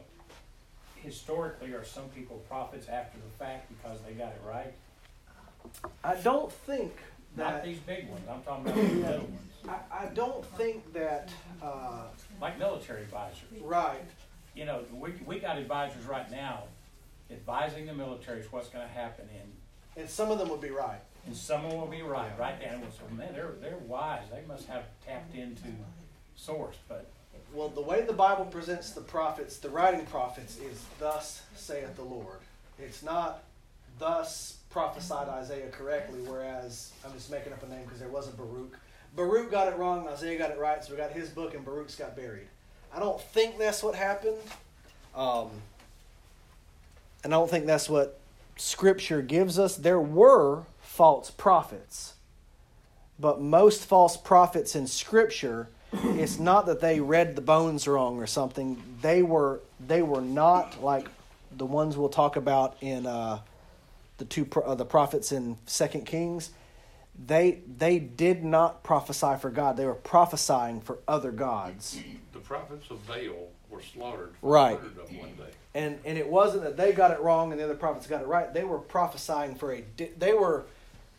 historically, 0.96 1.74
are 1.74 1.84
some 1.84 2.10
people 2.10 2.44
prophets 2.50 2.88
after 2.88 3.18
the 3.18 3.44
fact 3.44 3.70
because 3.70 4.00
they 4.08 4.14
got 4.14 4.30
it 4.30 4.42
right? 4.46 4.74
I 6.04 6.16
don't 6.16 6.52
think 6.52 6.96
Not 7.36 7.54
that 7.54 7.66
these 7.66 7.80
big 7.80 8.08
ones, 8.10 8.22
I'm 8.30 8.42
talking 8.44 8.66
about 8.66 8.76
the 8.76 8.94
little 8.94 9.20
ones, 9.22 9.52
I, 9.68 10.04
I 10.04 10.06
don't 10.14 10.46
think 10.58 10.94
that 10.94 11.30
uh, 11.62 12.04
like 12.40 12.60
military 12.60 13.02
advisors. 13.02 13.62
right. 13.62 14.06
You 14.56 14.66
know, 14.66 14.84
we, 14.94 15.12
we 15.26 15.40
got 15.40 15.58
advisors 15.58 16.06
right 16.06 16.30
now 16.32 16.64
advising 17.32 17.86
the 17.88 17.94
military 17.94 18.40
is 18.40 18.52
what's 18.52 18.70
gonna 18.70 18.88
happen 18.88 19.28
and, 19.40 19.52
And 19.98 20.10
some 20.10 20.32
of 20.32 20.38
them 20.38 20.50
would 20.50 20.62
be 20.62 20.70
right. 20.70 21.00
And 21.26 21.36
someone 21.36 21.78
will 21.78 21.88
be 21.88 22.02
right, 22.02 22.32
right 22.40 22.56
so, 22.62 23.16
man, 23.16 23.34
they're, 23.34 23.54
they're 23.62 23.78
wise, 23.88 24.24
they 24.32 24.44
must 24.48 24.68
have 24.68 24.84
tapped 25.06 25.36
into 25.36 25.68
source, 26.36 26.76
but 26.88 27.08
Well, 27.54 27.70
the 27.70 27.82
way 27.82 28.02
the 28.02 28.14
Bible 28.14 28.46
presents 28.46 28.92
the 28.92 29.02
prophets, 29.02 29.58
the 29.58 29.70
writing 29.70 30.06
prophets, 30.06 30.58
is 30.58 30.84
thus 31.00 31.42
saith 31.56 31.96
the 31.96 32.04
Lord. 32.04 32.40
It's 32.78 33.02
not 33.02 33.44
thus 33.98 34.58
prophesied 34.70 35.30
Isaiah 35.30 35.70
correctly, 35.70 36.20
whereas 36.26 36.92
I'm 37.06 37.14
just 37.14 37.32
making 37.32 37.54
up 37.54 37.64
a 37.64 37.70
name 37.70 37.84
because 37.86 38.00
there 38.00 38.10
was 38.10 38.28
a 38.28 38.32
Baruch. 38.32 38.78
Baruch 39.16 39.50
got 39.50 39.70
it 39.70 39.78
wrong, 39.78 40.08
Isaiah 40.08 40.38
got 40.38 40.52
it 40.52 40.60
right, 40.60 40.84
so 40.84 40.92
we 40.92 40.98
got 40.98 41.12
his 41.12 41.30
book 41.30 41.56
and 41.56 41.64
Baruch's 41.64 41.96
got 41.96 42.16
buried. 42.16 42.48
I 42.94 43.00
don't 43.00 43.20
think 43.22 43.58
that's 43.58 43.82
what 43.82 43.96
happened. 43.96 44.38
Um, 45.16 45.50
and 47.24 47.34
I 47.34 47.38
don't 47.38 47.50
think 47.50 47.66
that's 47.66 47.90
what 47.90 48.20
Scripture 48.58 49.22
gives 49.22 49.58
us. 49.58 49.78
There 49.78 50.00
were 50.00 50.64
false 50.96 51.30
prophets. 51.30 52.14
But 53.20 53.42
most 53.42 53.86
false 53.86 54.18
prophets 54.18 54.76
in 54.76 54.88
Scripture, 54.88 55.68
it's 55.94 56.40
not 56.40 56.66
that 56.66 56.80
they 56.82 57.00
read 57.00 57.36
the 57.36 57.42
bones 57.42 57.88
wrong 57.88 58.18
or 58.18 58.28
something. 58.28 58.82
They 59.02 59.22
were 59.24 59.62
they 59.86 60.02
were 60.02 60.22
not 60.22 60.82
like 60.84 61.08
the 61.56 61.66
ones 61.66 61.96
we'll 61.98 62.10
talk 62.10 62.36
about 62.36 62.76
in 62.82 63.06
uh, 63.06 63.40
the 64.18 64.26
two 64.26 64.44
pro- 64.46 64.64
uh, 64.64 64.76
the 64.76 64.86
prophets 64.86 65.32
in 65.32 65.58
Second 65.66 66.06
Kings. 66.06 66.50
They 67.28 67.60
they 67.78 68.00
did 68.00 68.44
not 68.44 68.84
prophesy 68.84 69.36
for 69.40 69.50
God. 69.50 69.78
They 69.78 69.86
were 69.86 69.94
prophesying 69.96 70.82
for 70.82 70.98
other 71.08 71.32
gods. 71.32 71.98
The 72.34 72.40
prophets 72.40 72.90
of 72.90 73.06
Baal 73.08 73.50
were 73.70 73.82
slaughtered, 73.82 74.34
Right. 74.42 74.78
of 74.78 75.18
one 75.18 75.34
day. 75.36 75.52
and 75.74 76.00
and 76.04 76.18
it 76.18 76.28
wasn't 76.28 76.64
that 76.64 76.76
they 76.76 76.92
got 76.92 77.12
it 77.12 77.22
wrong 77.22 77.52
and 77.52 77.60
the 77.60 77.64
other 77.64 77.76
prophets 77.76 78.08
got 78.08 78.22
it 78.22 78.28
right. 78.28 78.54
They 78.54 78.66
were 78.66 78.80
prophesying 78.80 79.56
for 79.56 79.72
a 79.72 79.80
di- 79.82 80.12
they 80.18 80.34
were 80.34 80.66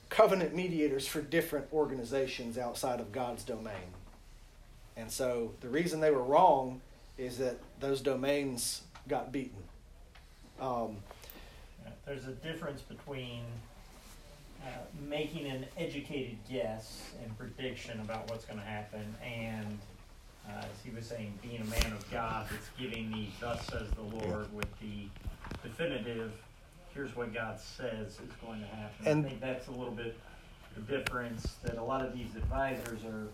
covenant 0.09 0.55
mediators 0.55 1.07
for 1.07 1.21
different 1.21 1.67
organizations 1.73 2.59
outside 2.59 3.01
of 3.01 3.13
God's 3.13 3.45
domain. 3.45 3.93
And 4.97 5.11
so 5.11 5.53
the 5.61 5.69
reason 5.69 6.01
they 6.01 6.11
were 6.11 6.23
wrong 6.23 6.81
is 7.19 7.39
that 7.39 7.59
those 7.81 8.01
domains 8.01 8.83
got 9.09 9.33
beaten. 9.33 9.63
Um, 10.61 10.97
There's 12.07 12.27
a 12.27 12.33
difference 12.33 12.81
between 12.83 13.43
uh, 14.65 14.69
making 15.09 15.47
an 15.47 15.67
educated 15.77 16.39
guess 16.51 17.11
and 17.23 17.37
prediction 17.39 18.01
about 18.01 18.31
what's 18.31 18.45
going 18.45 18.59
to 18.59 18.65
happen, 18.65 19.15
and 19.23 19.79
uh, 20.49 20.61
as 20.61 20.83
he 20.85 20.91
was 20.91 21.07
saying, 21.07 21.39
being 21.43 21.61
a 21.61 21.65
man 21.65 21.93
of 21.93 22.11
God 22.11 22.47
that's 22.51 22.69
giving 22.79 23.11
the 23.11 23.27
"Thus 23.41 23.67
says 23.67 23.89
the 23.91 24.03
Lord" 24.03 24.53
with 24.55 24.69
the 24.81 25.09
definitive. 25.63 26.33
Here's 26.97 27.15
what 27.15 27.35
God 27.35 27.61
says 27.61 28.13
is 28.13 28.33
going 28.43 28.61
to 28.61 28.67
happen. 28.67 29.07
And- 29.07 29.27
I 29.27 29.29
think 29.29 29.41
that's 29.43 29.69
a 29.69 29.71
little 29.71 29.93
bit 29.93 30.19
the 30.75 30.81
difference 30.81 31.57
that 31.63 31.77
a 31.77 31.83
lot 31.83 32.03
of 32.05 32.15
these 32.15 32.35
advisors 32.37 33.05
are 33.05 33.29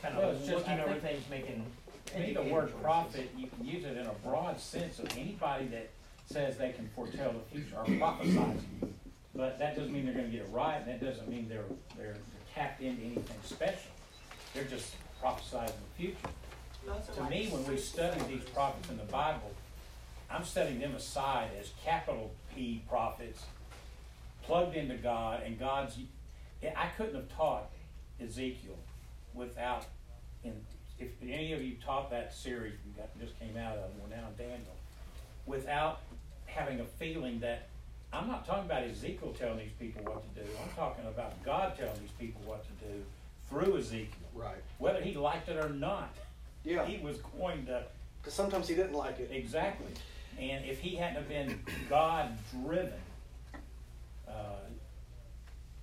kind 0.00 0.16
of 0.16 0.36
it's 0.36 0.46
just- 0.46 0.58
looking 0.58 0.74
I 0.80 0.84
over 0.84 0.94
think- 0.94 1.02
things, 1.02 1.28
making. 1.28 1.66
To 2.06 2.18
me, 2.20 2.32
the 2.32 2.42
word 2.44 2.72
prophet, 2.80 3.30
you 3.36 3.48
can 3.48 3.66
use 3.66 3.84
it 3.84 3.96
in 3.96 4.06
a 4.06 4.12
broad 4.24 4.60
sense 4.60 5.00
of 5.00 5.10
anybody 5.18 5.66
that 5.66 5.90
says 6.26 6.56
they 6.56 6.70
can 6.70 6.88
foretell 6.94 7.32
the 7.32 7.40
future 7.58 7.76
or 7.76 7.84
prophesize. 7.84 8.60
But 9.34 9.58
that 9.58 9.76
doesn't 9.76 9.92
mean 9.92 10.06
they're 10.06 10.14
gonna 10.14 10.28
get 10.28 10.42
it 10.42 10.48
right, 10.50 10.76
and 10.76 10.88
that 10.88 11.00
doesn't 11.04 11.28
mean 11.28 11.48
they're, 11.48 11.64
they're 11.96 12.16
tapped 12.54 12.80
into 12.80 13.02
anything 13.02 13.38
special. 13.42 13.90
They're 14.54 14.64
just 14.64 14.94
prophesizing 15.22 15.66
the 15.66 15.96
future. 15.96 16.28
To 17.16 17.24
me, 17.24 17.48
when 17.48 17.66
we 17.66 17.76
study 17.76 18.20
these 18.28 18.44
prophets 18.50 18.88
in 18.88 18.96
the 18.98 19.04
Bible, 19.04 19.50
I'm 20.30 20.44
setting 20.44 20.78
them 20.78 20.94
aside 20.94 21.50
as 21.60 21.72
capital 21.84 22.30
Prophets, 22.88 23.44
plugged 24.42 24.76
into 24.76 24.96
God, 24.96 25.42
and 25.44 25.58
God's. 25.58 25.96
I 26.76 26.88
couldn't 26.96 27.14
have 27.14 27.28
taught 27.36 27.70
Ezekiel 28.20 28.76
without, 29.34 29.86
in, 30.42 30.52
if 30.98 31.08
any 31.22 31.52
of 31.52 31.62
you 31.62 31.76
taught 31.84 32.10
that 32.10 32.34
series 32.34 32.74
we 32.84 33.00
got 33.00 33.08
just 33.20 33.38
came 33.38 33.56
out 33.56 33.76
of, 33.76 33.84
we're 34.00 34.16
now 34.16 34.26
in 34.28 34.36
Daniel, 34.36 34.76
without 35.46 36.00
having 36.46 36.80
a 36.80 36.84
feeling 36.84 37.38
that 37.40 37.68
I'm 38.12 38.26
not 38.26 38.46
talking 38.46 38.64
about 38.64 38.84
Ezekiel 38.84 39.34
telling 39.38 39.58
these 39.58 39.72
people 39.78 40.02
what 40.12 40.34
to 40.34 40.40
do. 40.42 40.48
I'm 40.62 40.74
talking 40.74 41.06
about 41.06 41.42
God 41.44 41.76
telling 41.78 42.00
these 42.00 42.10
people 42.18 42.40
what 42.44 42.64
to 42.64 42.86
do 42.86 43.04
through 43.48 43.78
Ezekiel, 43.78 44.28
right. 44.34 44.56
whether 44.78 45.00
he 45.00 45.14
liked 45.14 45.48
it 45.48 45.62
or 45.62 45.68
not. 45.68 46.14
Yeah. 46.64 46.84
He 46.86 47.02
was 47.04 47.18
going 47.38 47.66
to 47.66 47.84
Because 48.20 48.34
sometimes 48.34 48.66
he 48.68 48.74
didn't 48.74 48.94
like 48.94 49.20
it. 49.20 49.30
exactly, 49.32 49.92
and 50.38 50.64
if 50.64 50.78
he 50.80 50.96
hadn't 50.96 51.16
have 51.16 51.28
been 51.28 51.60
God 51.88 52.36
driven, 52.64 52.92
uh, 54.26 54.32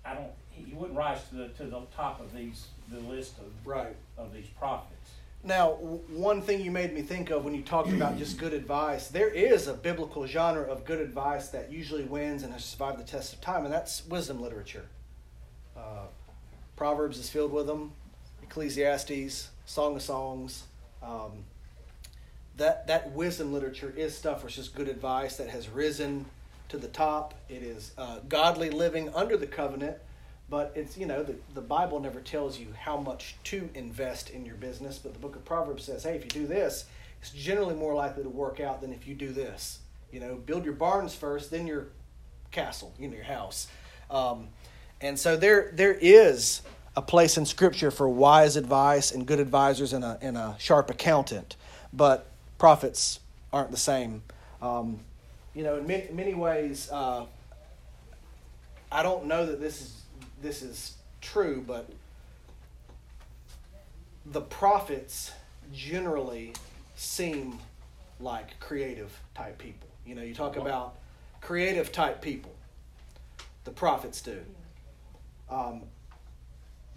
I 0.06 0.14
don't. 0.14 0.32
He 0.52 0.74
wouldn't 0.74 0.98
rise 0.98 1.20
to 1.30 1.36
the 1.36 1.48
to 1.50 1.64
the 1.66 1.82
top 1.96 2.22
of 2.22 2.34
these 2.34 2.68
the 2.92 3.00
list 3.00 3.38
of 3.40 3.46
Right. 3.66 3.96
of 4.18 4.34
these 4.34 4.48
prophets. 4.48 5.12
Now, 5.44 5.74
one 5.74 6.42
thing 6.42 6.62
you 6.62 6.72
made 6.72 6.92
me 6.94 7.04
think 7.04 7.30
of 7.30 7.46
when 7.46 7.54
you 7.54 7.62
talked 7.62 7.92
about 7.92 8.18
just 8.18 8.40
good 8.40 8.54
advice, 8.54 9.10
there 9.10 9.30
is 9.30 9.68
a 9.68 9.76
biblical 9.76 10.26
genre 10.26 10.64
of 10.64 10.86
good 10.86 11.00
advice 11.00 11.50
that 11.50 11.72
usually 11.72 12.04
wins 12.04 12.42
and 12.42 12.52
has 12.52 12.66
survived 12.66 12.98
the 12.98 13.04
test 13.04 13.34
of 13.34 13.42
time, 13.42 13.64
and 13.64 13.72
that's 13.72 14.04
wisdom 14.08 14.42
literature. 14.42 14.86
Uh, 15.78 16.06
Proverbs 16.76 17.20
is 17.20 17.30
filled 17.30 17.52
with 17.52 17.68
them, 17.68 17.92
Ecclesiastes, 18.42 19.50
Song 19.66 19.96
of 19.96 20.02
Songs. 20.02 20.64
Um, 21.04 21.44
that 22.58 22.88
that 22.88 23.12
wisdom 23.12 23.52
literature 23.54 23.94
is 23.96 24.16
stuff 24.16 24.44
it's 24.46 24.56
just 24.56 24.76
good 24.76 24.88
advice 24.88 25.38
that 25.38 25.50
has 25.50 25.70
risen 25.70 26.26
to 26.70 26.78
the 26.78 26.88
top. 26.88 27.34
It 27.50 27.62
is 27.64 27.92
uh, 27.98 28.20
godly 28.28 28.70
living 28.70 29.14
under 29.14 29.38
the 29.38 29.48
covenant, 29.48 29.98
but 30.50 30.72
it's 30.76 30.98
you 30.98 31.06
know 31.06 31.24
the 31.24 31.36
the 31.54 31.62
Bible 31.62 32.00
never 32.00 32.22
tells 32.22 32.60
you 32.60 32.68
how 32.78 32.98
much 32.98 33.36
to 33.46 33.70
invest 33.74 34.30
in 34.30 34.46
your 34.46 34.56
business. 34.56 34.98
But 34.98 35.14
the 35.14 35.20
Book 35.20 35.36
of 35.36 35.46
Proverbs 35.46 35.84
says, 35.84 36.04
hey, 36.04 36.16
if 36.16 36.24
you 36.24 36.30
do 36.30 36.48
this, 36.48 36.86
it's 37.22 37.32
generally 37.32 37.76
more 37.76 37.94
likely 37.94 38.24
to 38.24 38.30
work 38.30 38.60
out 38.60 38.82
than 38.82 38.94
if 38.94 39.08
you 39.08 39.16
do 39.16 39.32
this. 39.32 39.80
You 40.12 40.20
know, 40.20 40.36
build 40.36 40.64
your 40.64 40.74
barns 40.74 41.14
first, 41.14 41.52
then 41.52 41.68
your 41.68 41.88
castle, 42.52 42.94
you 42.98 43.08
know, 43.10 43.16
your 43.16 43.26
house. 43.26 43.68
Um, 44.10 44.48
and 45.02 45.20
so 45.20 45.36
there 45.36 45.72
there 45.74 45.94
is 45.94 46.62
a 46.96 47.02
place 47.02 47.38
in 47.38 47.46
Scripture 47.46 47.92
for 47.92 48.08
wise 48.08 48.56
advice 48.56 49.12
and 49.12 49.26
good 49.26 49.40
advisors 49.40 49.92
and 49.92 50.06
a 50.06 50.18
and 50.22 50.38
a 50.38 50.56
sharp 50.58 50.90
accountant, 50.90 51.58
but 51.92 52.28
prophets 52.58 53.20
aren't 53.52 53.72
the 53.72 53.78
same. 53.78 54.24
Um, 54.62 55.00
you 55.54 55.64
know, 55.64 55.78
in 55.78 55.88
many, 55.88 56.08
many 56.12 56.34
ways, 56.34 56.90
uh, 56.92 57.26
I 58.92 59.04
don't 59.04 59.26
know 59.26 59.46
that 59.46 59.60
this 59.60 59.82
is 59.82 60.02
this 60.42 60.62
is 60.62 60.96
true, 61.22 61.64
but 61.66 61.90
the 64.26 64.42
prophets 64.42 65.32
generally 65.74 66.54
seem 66.96 67.60
like 68.20 68.60
creative 68.60 69.18
type 69.34 69.58
people. 69.58 69.88
You 70.06 70.16
know, 70.16 70.22
you 70.22 70.34
talk 70.34 70.56
about 70.56 70.96
creative 71.42 71.92
type 71.92 72.22
people. 72.22 72.54
The 73.64 73.72
prophets 73.72 74.22
do. 74.22 74.40
Um, 75.50 75.84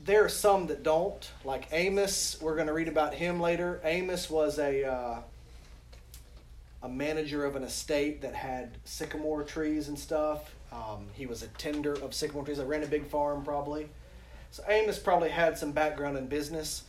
there 0.05 0.25
are 0.25 0.29
some 0.29 0.67
that 0.69 0.83
don't, 0.83 1.31
like 1.45 1.69
Amos. 1.73 2.41
We're 2.41 2.55
going 2.55 2.67
to 2.67 2.73
read 2.73 2.89
about 2.89 3.15
him 3.15 3.41
later. 3.41 3.81
Amos 3.85 4.31
was 4.31 4.59
a 4.59 4.85
uh, 4.85 5.21
a 6.83 6.89
manager 6.89 7.45
of 7.45 7.57
an 7.57 7.63
estate 7.63 8.21
that 8.23 8.35
had 8.35 8.79
sycamore 8.85 9.43
trees 9.43 9.89
and 9.89 9.99
stuff. 9.99 10.55
Um, 10.73 11.07
he 11.15 11.27
was 11.27 11.43
a 11.43 11.49
tender 11.49 11.95
of 11.95 12.15
sycamore 12.15 12.45
trees. 12.45 12.61
I 12.61 12.65
ran 12.65 12.83
a 12.83 12.87
big 12.87 13.07
farm, 13.07 13.43
probably. 13.45 13.89
So 14.51 14.63
Amos 14.69 14.99
probably 14.99 15.31
had 15.31 15.59
some 15.59 15.73
background 15.73 16.17
in 16.17 16.27
business, 16.27 16.85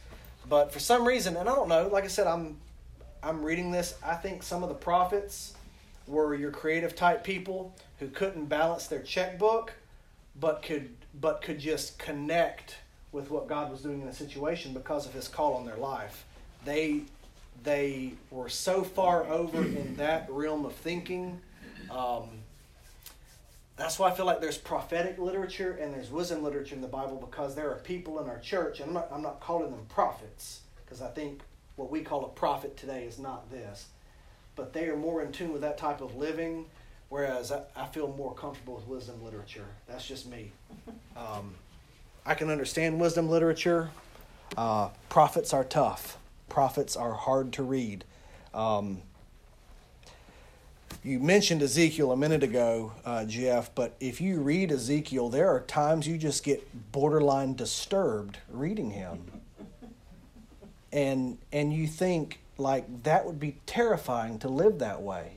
but 0.48 0.72
for 0.72 0.80
some 0.80 1.08
reason, 1.08 1.36
and 1.38 1.50
I 1.50 1.56
don't 1.56 1.70
know. 1.70 1.88
Like 1.88 2.04
I 2.04 2.08
said, 2.08 2.28
I'm 2.28 2.58
I'm 3.22 3.44
reading 3.44 3.72
this. 3.72 3.96
I 4.06 4.16
think 4.16 4.44
some 4.44 4.64
of 4.64 4.70
the 4.70 4.76
prophets 4.76 5.54
were 6.08 6.34
your 6.36 6.52
creative 6.52 6.96
type 6.96 7.24
people 7.24 7.76
who 8.00 8.08
couldn't 8.08 8.46
balance 8.46 8.88
their 8.88 9.02
checkbook, 9.02 9.74
but 10.40 10.62
could 10.62 10.96
but 11.20 11.42
could 11.42 11.60
just 11.60 12.00
connect 12.00 12.78
with 13.12 13.30
what 13.30 13.48
God 13.48 13.72
was 13.72 13.82
doing 13.82 14.02
in 14.02 14.08
a 14.08 14.14
situation 14.14 14.74
because 14.74 15.06
of 15.06 15.14
His 15.14 15.28
call 15.28 15.56
on 15.56 15.66
their 15.66 15.78
life. 15.78 16.26
They 16.64 17.02
they 17.64 18.14
were 18.32 18.50
so 18.50 18.84
far 18.84 19.26
over 19.26 19.62
in 19.62 19.96
that 19.98 20.28
realm 20.30 20.66
of 20.66 20.74
thinking. 20.74 21.40
Um, 21.92 22.30
that's 23.76 23.98
why 23.98 24.10
I 24.10 24.14
feel 24.14 24.26
like 24.26 24.42
there's 24.42 24.58
prophetic 24.58 25.18
literature 25.18 25.72
and 25.72 25.94
there's 25.94 26.12
wisdom 26.12 26.44
literature 26.44 26.76
in 26.76 26.82
the 26.82 26.88
Bible 26.88 27.16
because 27.16 27.56
there 27.56 27.72
are 27.72 27.78
people 27.78 28.20
in 28.20 28.30
our 28.30 28.40
church, 28.40 28.80
and 28.80 28.90
I'm 28.90 28.94
not, 28.94 29.10
I'm 29.12 29.22
not 29.22 29.40
calling 29.40 29.72
them 29.72 29.86
prophets 29.88 30.62
because 30.84 31.02
I 31.02 31.08
think 31.08 31.42
what 31.76 31.90
we 31.90 32.02
call 32.02 32.26
a 32.26 32.30
prophet 32.30 32.76
today 32.76 33.06
is 33.06 33.20
not 33.20 33.50
this, 33.50 33.88
but 34.56 34.74
they 34.74 34.88
are 34.90 34.98
more 34.98 35.22
in 35.22 35.32
tune 35.32 35.54
with 35.54 35.62
that 35.62 35.78
type 35.78 36.02
of 36.02 36.16
living, 36.16 36.66
whereas 37.08 37.54
I, 37.54 37.62
I 37.76 37.86
feel 37.88 38.10
more 38.10 38.34
comfortable 38.34 38.76
with 38.76 38.88
wisdom 38.88 39.24
literature. 39.24 39.66
That's 39.88 40.06
just 40.06 40.28
me. 40.30 40.52
Um, 41.16 41.56
I 42.26 42.34
can 42.34 42.50
understand 42.50 43.00
wisdom 43.00 43.30
literature. 43.30 43.92
Uh, 44.58 44.90
prophets 45.08 45.54
are 45.54 45.64
tough. 45.64 46.18
Prophets 46.50 46.96
are 46.96 47.14
hard 47.14 47.54
to 47.54 47.64
read. 47.64 48.04
Um, 48.54 49.02
you 51.04 51.20
mentioned 51.20 51.62
Ezekiel 51.62 52.12
a 52.12 52.18
minute 52.18 52.44
ago, 52.44 52.92
uh, 53.06 53.24
Jeff, 53.24 53.74
but 53.74 53.96
if 54.00 54.20
you 54.20 54.42
read 54.42 54.72
Ezekiel, 54.72 55.30
there 55.30 55.50
are 55.50 55.62
times 55.62 56.08
you 56.08 56.18
just 56.18 56.44
get 56.44 56.92
borderline 56.92 57.54
disturbed 57.54 58.40
reading 58.50 58.92
him. 58.92 59.32
And 60.92 61.38
and 61.54 61.72
you 61.72 61.88
think 61.88 62.40
like 62.58 63.04
that 63.04 63.26
would 63.26 63.40
be 63.40 63.58
terrifying 63.66 64.40
to 64.40 64.50
live 64.50 64.80
that 64.80 65.02
way. 65.02 65.34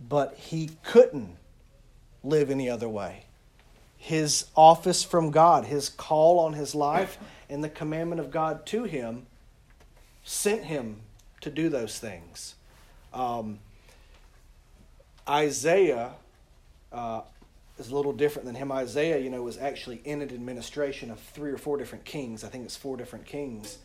But 0.00 0.34
he 0.36 0.70
couldn't 0.84 1.36
live 2.22 2.50
any 2.50 2.70
other 2.70 2.88
way. 2.88 3.24
His 3.98 4.46
office 4.56 5.02
from 5.02 5.30
God, 5.30 5.64
his 5.64 5.88
call 5.88 6.38
on 6.38 6.52
his 6.52 6.74
life, 6.74 7.18
and 7.50 7.62
the 7.62 7.68
commandment 7.68 8.20
of 8.20 8.30
God 8.30 8.64
to 8.66 8.84
him 8.84 9.26
sent 10.26 10.64
him 10.64 10.96
to 11.40 11.50
do 11.50 11.68
those 11.68 11.98
things. 11.98 12.56
Um, 13.14 13.60
Isaiah 15.28 16.10
uh, 16.92 17.22
is 17.78 17.90
a 17.90 17.94
little 17.94 18.12
different 18.12 18.44
than 18.44 18.56
him. 18.56 18.72
Isaiah, 18.72 19.18
you 19.18 19.30
know, 19.30 19.42
was 19.42 19.56
actually 19.56 20.02
in 20.04 20.20
an 20.22 20.30
administration 20.30 21.10
of 21.10 21.20
three 21.20 21.52
or 21.52 21.56
four 21.56 21.78
different 21.78 22.04
kings. 22.04 22.42
I 22.42 22.48
think 22.48 22.64
it's 22.64 22.76
four 22.76 22.96
different 22.96 23.24
kings, 23.24 23.78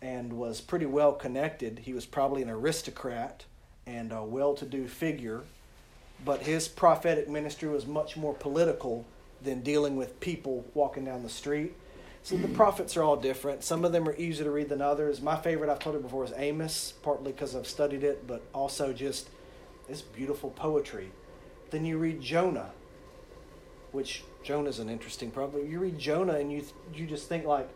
and 0.00 0.32
was 0.32 0.60
pretty 0.60 0.86
well 0.86 1.12
connected. 1.12 1.80
He 1.80 1.92
was 1.92 2.06
probably 2.06 2.42
an 2.42 2.50
aristocrat 2.50 3.44
and 3.86 4.10
a 4.10 4.22
well-to-do 4.24 4.88
figure, 4.88 5.42
but 6.24 6.40
his 6.40 6.66
prophetic 6.66 7.28
ministry 7.28 7.68
was 7.68 7.86
much 7.86 8.16
more 8.16 8.32
political 8.32 9.04
than 9.42 9.60
dealing 9.60 9.96
with 9.96 10.18
people 10.20 10.64
walking 10.72 11.04
down 11.04 11.22
the 11.22 11.28
street. 11.28 11.74
So 12.24 12.38
the 12.38 12.48
prophets 12.48 12.96
are 12.96 13.02
all 13.02 13.16
different. 13.16 13.62
Some 13.62 13.84
of 13.84 13.92
them 13.92 14.08
are 14.08 14.16
easier 14.16 14.44
to 14.44 14.50
read 14.50 14.70
than 14.70 14.80
others. 14.80 15.20
My 15.20 15.36
favorite, 15.36 15.70
I've 15.70 15.78
told 15.78 15.94
you 15.96 16.02
before, 16.02 16.24
is 16.24 16.32
Amos, 16.36 16.94
partly 17.02 17.32
because 17.32 17.54
I've 17.54 17.66
studied 17.66 18.02
it, 18.02 18.26
but 18.26 18.42
also 18.54 18.94
just 18.94 19.28
it's 19.90 20.00
beautiful 20.00 20.50
poetry. 20.50 21.10
Then 21.70 21.84
you 21.84 21.98
read 21.98 22.22
Jonah, 22.22 22.72
which 23.92 24.24
Jonah's 24.42 24.78
an 24.78 24.88
interesting 24.88 25.30
problem. 25.30 25.70
You 25.70 25.80
read 25.80 25.98
Jonah 25.98 26.34
and 26.34 26.50
you 26.50 26.64
you 26.94 27.06
just 27.06 27.28
think 27.28 27.44
like 27.44 27.68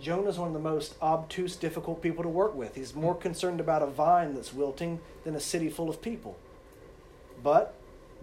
Jonah's 0.00 0.38
one 0.38 0.48
of 0.48 0.54
the 0.54 0.60
most 0.60 0.96
obtuse, 1.00 1.56
difficult 1.56 2.02
people 2.02 2.22
to 2.24 2.28
work 2.28 2.54
with. 2.54 2.74
He's 2.74 2.94
more 2.94 3.14
concerned 3.14 3.60
about 3.60 3.82
a 3.82 3.86
vine 3.86 4.34
that's 4.34 4.52
wilting 4.52 5.00
than 5.24 5.34
a 5.34 5.40
city 5.40 5.70
full 5.70 5.88
of 5.88 6.02
people. 6.02 6.36
but 7.42 7.74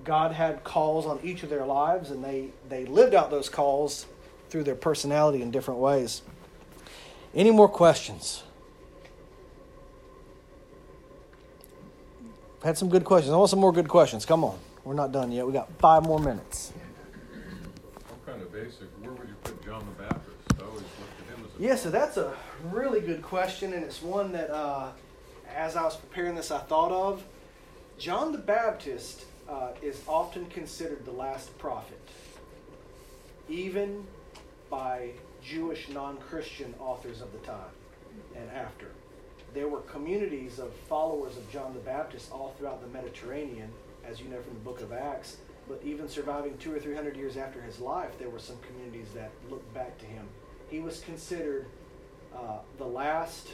God 0.03 0.31
had 0.31 0.63
calls 0.63 1.05
on 1.05 1.19
each 1.23 1.43
of 1.43 1.49
their 1.49 1.65
lives, 1.65 2.09
and 2.11 2.23
they, 2.23 2.49
they 2.69 2.85
lived 2.85 3.13
out 3.13 3.29
those 3.29 3.49
calls 3.49 4.05
through 4.51 4.63
their 4.65 4.75
personality 4.75 5.41
in 5.41 5.49
different 5.49 5.79
ways. 5.79 6.21
Any 7.33 7.51
more 7.51 7.69
questions? 7.69 8.43
Had 12.61 12.77
some 12.77 12.89
good 12.89 13.05
questions. 13.05 13.33
I 13.33 13.37
want 13.37 13.49
some 13.49 13.59
more 13.59 13.71
good 13.71 13.87
questions. 13.87 14.25
Come 14.25 14.43
on. 14.43 14.59
We're 14.83 14.93
not 14.93 15.11
done 15.11 15.31
yet. 15.31 15.47
We 15.47 15.53
got 15.53 15.71
five 15.79 16.03
more 16.03 16.19
minutes. 16.19 16.73
I'm 17.33 18.33
kind 18.33 18.41
of 18.41 18.51
basic. 18.51 18.87
Where 18.99 19.11
would 19.11 19.27
you 19.27 19.35
put 19.43 19.63
John 19.65 19.85
the 19.97 20.03
Baptist? 20.03 20.37
I 20.59 20.63
always 20.65 20.81
looked 20.81 21.31
at 21.31 21.37
him 21.37 21.45
as 21.45 21.59
a. 21.59 21.63
Yeah, 21.63 21.75
so 21.75 21.89
that's 21.89 22.17
a 22.17 22.33
really 22.71 22.99
good 22.99 23.21
question, 23.21 23.73
and 23.73 23.83
it's 23.83 24.01
one 24.01 24.33
that, 24.33 24.49
uh, 24.49 24.89
as 25.55 25.75
I 25.75 25.83
was 25.83 25.95
preparing 25.95 26.35
this, 26.35 26.51
I 26.51 26.59
thought 26.59 26.91
of. 26.91 27.23
John 27.97 28.31
the 28.31 28.37
Baptist 28.37 29.25
uh, 29.47 29.69
is 29.81 30.01
often 30.07 30.45
considered 30.47 31.05
the 31.05 31.11
last 31.11 31.57
prophet, 31.57 32.01
even 33.47 34.05
by 34.71 35.09
Jewish 35.43 35.89
non 35.89 36.17
Christian 36.17 36.73
authors 36.79 37.21
of 37.21 37.31
the 37.33 37.39
time 37.39 37.69
and 38.35 38.49
after. 38.49 38.87
There 39.53 39.67
were 39.67 39.81
communities 39.81 40.57
of 40.59 40.73
followers 40.87 41.35
of 41.37 41.51
John 41.51 41.73
the 41.73 41.79
Baptist 41.81 42.31
all 42.31 42.55
throughout 42.57 42.81
the 42.81 42.87
Mediterranean, 42.87 43.69
as 44.07 44.21
you 44.21 44.29
know 44.29 44.41
from 44.41 44.53
the 44.53 44.61
book 44.61 44.81
of 44.81 44.93
Acts. 44.93 45.37
But 45.67 45.81
even 45.83 46.07
surviving 46.07 46.57
two 46.57 46.73
or 46.73 46.79
three 46.79 46.95
hundred 46.95 47.17
years 47.17 47.37
after 47.37 47.61
his 47.61 47.79
life, 47.79 48.17
there 48.17 48.29
were 48.29 48.39
some 48.39 48.57
communities 48.65 49.09
that 49.13 49.31
looked 49.49 49.71
back 49.73 49.97
to 49.99 50.05
him. 50.05 50.27
He 50.69 50.79
was 50.79 51.01
considered 51.01 51.67
uh, 52.33 52.59
the 52.77 52.85
last 52.85 53.49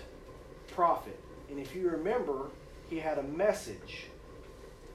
prophet. 0.71 1.19
And 1.49 1.59
if 1.59 1.75
you 1.75 1.89
remember, 1.89 2.49
he 2.89 2.99
had 2.99 3.17
a 3.17 3.23
message, 3.23 4.05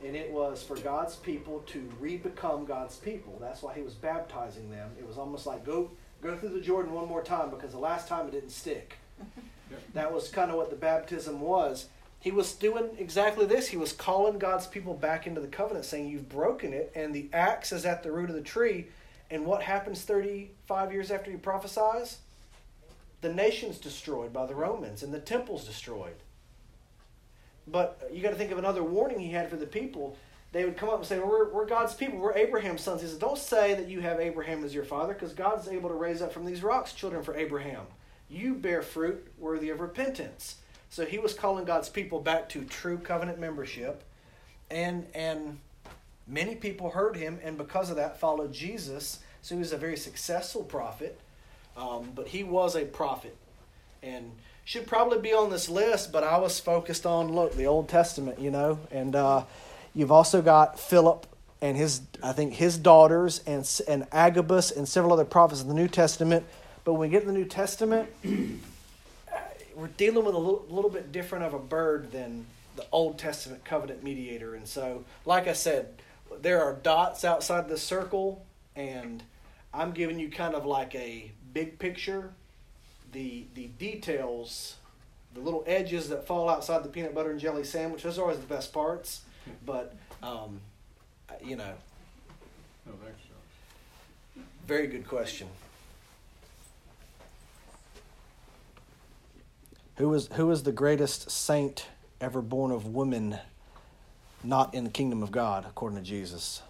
and 0.04 0.14
it 0.14 0.30
was 0.30 0.62
for 0.62 0.76
God's 0.76 1.16
people 1.16 1.62
to 1.66 1.88
re-become 1.98 2.64
God's 2.64 2.96
people. 2.96 3.38
That's 3.40 3.62
why 3.62 3.74
he 3.74 3.82
was 3.82 3.94
baptizing 3.94 4.70
them. 4.70 4.92
It 4.98 5.06
was 5.06 5.18
almost 5.18 5.46
like 5.46 5.64
go 5.64 5.90
go 6.22 6.36
through 6.36 6.50
the 6.50 6.60
Jordan 6.60 6.92
one 6.92 7.08
more 7.08 7.22
time 7.22 7.50
because 7.50 7.72
the 7.72 7.78
last 7.78 8.08
time 8.08 8.28
it 8.28 8.32
didn't 8.32 8.50
stick. 8.50 8.96
That 9.94 10.12
was 10.12 10.28
kind 10.28 10.50
of 10.50 10.56
what 10.56 10.70
the 10.70 10.76
baptism 10.76 11.40
was. 11.40 11.86
He 12.20 12.30
was 12.30 12.52
doing 12.52 12.90
exactly 12.98 13.46
this. 13.46 13.68
He 13.68 13.76
was 13.76 13.92
calling 13.92 14.38
God's 14.38 14.66
people 14.66 14.94
back 14.94 15.26
into 15.26 15.40
the 15.40 15.48
covenant, 15.48 15.84
saying, 15.84 16.08
You've 16.08 16.28
broken 16.28 16.72
it, 16.72 16.92
and 16.94 17.12
the 17.12 17.28
axe 17.32 17.72
is 17.72 17.84
at 17.84 18.02
the 18.02 18.12
root 18.12 18.30
of 18.30 18.36
the 18.36 18.42
tree. 18.42 18.86
And 19.30 19.44
what 19.44 19.62
happens 19.62 20.02
35 20.02 20.92
years 20.92 21.10
after 21.10 21.30
he 21.30 21.36
prophesies? 21.36 22.18
The 23.22 23.32
nation's 23.32 23.78
destroyed 23.78 24.32
by 24.32 24.46
the 24.46 24.54
Romans, 24.54 25.02
and 25.02 25.12
the 25.12 25.18
temple's 25.18 25.66
destroyed. 25.66 26.14
But 27.66 28.08
you 28.12 28.22
got 28.22 28.30
to 28.30 28.36
think 28.36 28.52
of 28.52 28.58
another 28.58 28.82
warning 28.82 29.18
he 29.18 29.30
had 29.30 29.50
for 29.50 29.56
the 29.56 29.66
people. 29.66 30.16
They 30.52 30.66
would 30.66 30.76
come 30.76 30.90
up 30.90 30.98
and 30.98 31.06
say, 31.06 31.18
we're, 31.18 31.48
we're 31.50 31.66
God's 31.66 31.94
people. 31.94 32.18
We're 32.18 32.36
Abraham's 32.36 32.82
sons. 32.82 33.00
He 33.00 33.08
says, 33.08 33.18
Don't 33.18 33.38
say 33.38 33.74
that 33.74 33.88
you 33.88 34.00
have 34.00 34.20
Abraham 34.20 34.64
as 34.64 34.74
your 34.74 34.84
father, 34.84 35.14
because 35.14 35.32
God's 35.32 35.66
able 35.66 35.88
to 35.88 35.94
raise 35.94 36.20
up 36.20 36.32
from 36.32 36.44
these 36.44 36.62
rocks 36.62 36.92
children 36.92 37.22
for 37.22 37.34
Abraham. 37.34 37.86
You 38.28 38.54
bear 38.54 38.82
fruit 38.82 39.32
worthy 39.38 39.70
of 39.70 39.80
repentance. 39.80 40.56
So 40.90 41.06
he 41.06 41.18
was 41.18 41.32
calling 41.32 41.64
God's 41.64 41.88
people 41.88 42.20
back 42.20 42.50
to 42.50 42.64
true 42.64 42.98
covenant 42.98 43.38
membership. 43.38 44.02
And, 44.70 45.06
and 45.14 45.58
many 46.26 46.54
people 46.54 46.90
heard 46.90 47.16
him, 47.16 47.38
and 47.42 47.56
because 47.56 47.88
of 47.88 47.96
that, 47.96 48.20
followed 48.20 48.52
Jesus. 48.52 49.20
So 49.40 49.54
he 49.54 49.58
was 49.58 49.72
a 49.72 49.78
very 49.78 49.96
successful 49.96 50.64
prophet. 50.64 51.18
Um, 51.76 52.10
but 52.14 52.28
he 52.28 52.44
was 52.44 52.76
a 52.76 52.84
prophet. 52.84 53.36
And 54.02 54.32
should 54.64 54.86
probably 54.86 55.18
be 55.18 55.32
on 55.32 55.50
this 55.50 55.68
list, 55.68 56.12
but 56.12 56.22
I 56.22 56.38
was 56.38 56.60
focused 56.60 57.06
on 57.06 57.32
look 57.32 57.54
the 57.54 57.66
Old 57.66 57.88
Testament, 57.88 58.38
you 58.38 58.50
know, 58.50 58.78
and 58.90 59.16
uh, 59.16 59.44
you've 59.94 60.12
also 60.12 60.42
got 60.42 60.78
Philip 60.78 61.26
and 61.60 61.76
his 61.76 62.02
I 62.22 62.32
think 62.32 62.54
his 62.54 62.76
daughters 62.76 63.40
and 63.46 63.68
and 63.88 64.06
Agabus 64.12 64.70
and 64.70 64.88
several 64.88 65.12
other 65.12 65.24
prophets 65.24 65.62
in 65.62 65.68
the 65.68 65.74
New 65.74 65.88
Testament. 65.88 66.44
But 66.84 66.94
when 66.94 67.08
we 67.08 67.08
get 67.08 67.22
in 67.22 67.28
the 67.28 67.34
New 67.34 67.44
Testament, 67.44 68.08
we're 69.76 69.86
dealing 69.96 70.24
with 70.24 70.34
a 70.34 70.38
little, 70.38 70.66
little 70.68 70.90
bit 70.90 71.12
different 71.12 71.44
of 71.44 71.54
a 71.54 71.58
bird 71.58 72.10
than 72.10 72.46
the 72.74 72.84
Old 72.90 73.18
Testament 73.18 73.64
covenant 73.64 74.02
mediator, 74.02 74.54
and 74.54 74.66
so 74.66 75.04
like 75.24 75.46
I 75.46 75.52
said, 75.52 75.88
there 76.40 76.62
are 76.62 76.74
dots 76.74 77.24
outside 77.24 77.68
the 77.68 77.78
circle, 77.78 78.44
and 78.74 79.22
I'm 79.72 79.92
giving 79.92 80.18
you 80.18 80.30
kind 80.30 80.54
of 80.54 80.66
like 80.66 80.94
a 80.94 81.30
big 81.52 81.78
picture 81.78 82.32
the 83.12 83.44
the 83.54 83.66
details, 83.78 84.76
the 85.34 85.40
little 85.40 85.62
edges 85.66 86.08
that 86.08 86.26
fall 86.26 86.48
outside 86.48 86.82
the 86.82 86.88
peanut 86.88 87.14
butter 87.14 87.30
and 87.30 87.38
jelly 87.38 87.64
sandwich. 87.64 88.02
Those 88.02 88.18
are 88.18 88.22
always 88.22 88.38
the 88.38 88.46
best 88.46 88.72
parts. 88.72 89.22
But 89.64 89.94
um, 90.22 90.60
you 91.44 91.56
know, 91.56 91.72
No, 92.86 92.92
thanks, 93.02 93.18
John. 93.26 94.44
very 94.66 94.86
good 94.86 95.06
question. 95.06 95.48
Who 99.96 100.12
is 100.14 100.28
who 100.32 100.50
is 100.50 100.62
the 100.62 100.72
greatest 100.72 101.30
saint 101.30 101.88
ever 102.20 102.40
born 102.40 102.70
of 102.70 102.86
woman, 102.86 103.38
not 104.42 104.74
in 104.74 104.84
the 104.84 104.90
kingdom 104.90 105.22
of 105.22 105.30
God, 105.30 105.64
according 105.66 105.98
to 105.98 106.04
Jesus? 106.04 106.62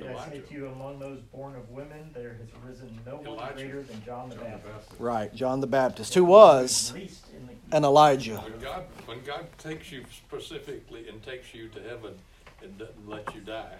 Truly 0.00 0.14
I 0.14 0.18
say 0.18 0.30
Elijah. 0.36 0.46
to 0.48 0.54
you, 0.54 0.66
among 0.68 0.98
those 0.98 1.20
born 1.32 1.54
of 1.56 1.68
women, 1.70 2.10
there 2.14 2.36
has 2.40 2.48
risen 2.68 2.98
no 3.06 3.16
one 3.16 3.26
Elijah. 3.26 3.54
greater 3.54 3.82
than 3.82 4.02
John 4.04 4.28
the 4.28 4.34
John 4.36 4.44
the 4.44 4.50
Baptist. 4.50 4.72
Baptist. 4.74 5.00
Right, 5.00 5.34
John 5.34 5.60
the 5.60 5.66
Baptist, 5.66 6.14
who 6.14 6.24
was 6.24 6.92
Least 6.94 7.24
in 7.36 7.46
the 7.46 7.76
an 7.76 7.84
Elijah. 7.84 8.38
When 8.38 8.58
God, 8.60 8.84
when 9.06 9.22
God 9.22 9.46
takes 9.58 9.92
you 9.92 10.04
specifically 10.16 11.08
and 11.08 11.22
takes 11.22 11.54
you 11.54 11.68
to 11.68 11.82
heaven 11.82 12.14
and 12.62 12.76
doesn't 12.78 13.08
let 13.08 13.32
you 13.34 13.40
die, 13.42 13.76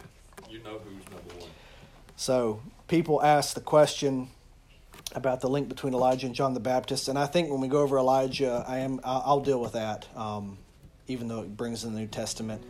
you 0.48 0.62
know 0.62 0.78
who's 0.84 1.04
number 1.10 1.34
one. 1.40 1.50
So 2.16 2.60
people 2.88 3.22
ask 3.22 3.54
the 3.54 3.60
question 3.60 4.28
about 5.14 5.40
the 5.40 5.48
link 5.48 5.68
between 5.68 5.92
Elijah 5.94 6.26
and 6.26 6.34
John 6.34 6.54
the 6.54 6.60
Baptist, 6.60 7.08
and 7.08 7.18
I 7.18 7.26
think 7.26 7.50
when 7.50 7.60
we 7.60 7.66
go 7.68 7.80
over 7.80 7.98
Elijah, 7.98 8.64
I 8.68 8.78
am 8.78 9.00
I'll 9.04 9.22
I'll 9.26 9.40
deal 9.40 9.60
with 9.60 9.72
that, 9.72 10.06
um, 10.16 10.58
even 11.08 11.26
though 11.28 11.40
it 11.40 11.56
brings 11.56 11.82
in 11.84 11.94
the 11.94 11.98
New 12.00 12.06
Testament. 12.06 12.62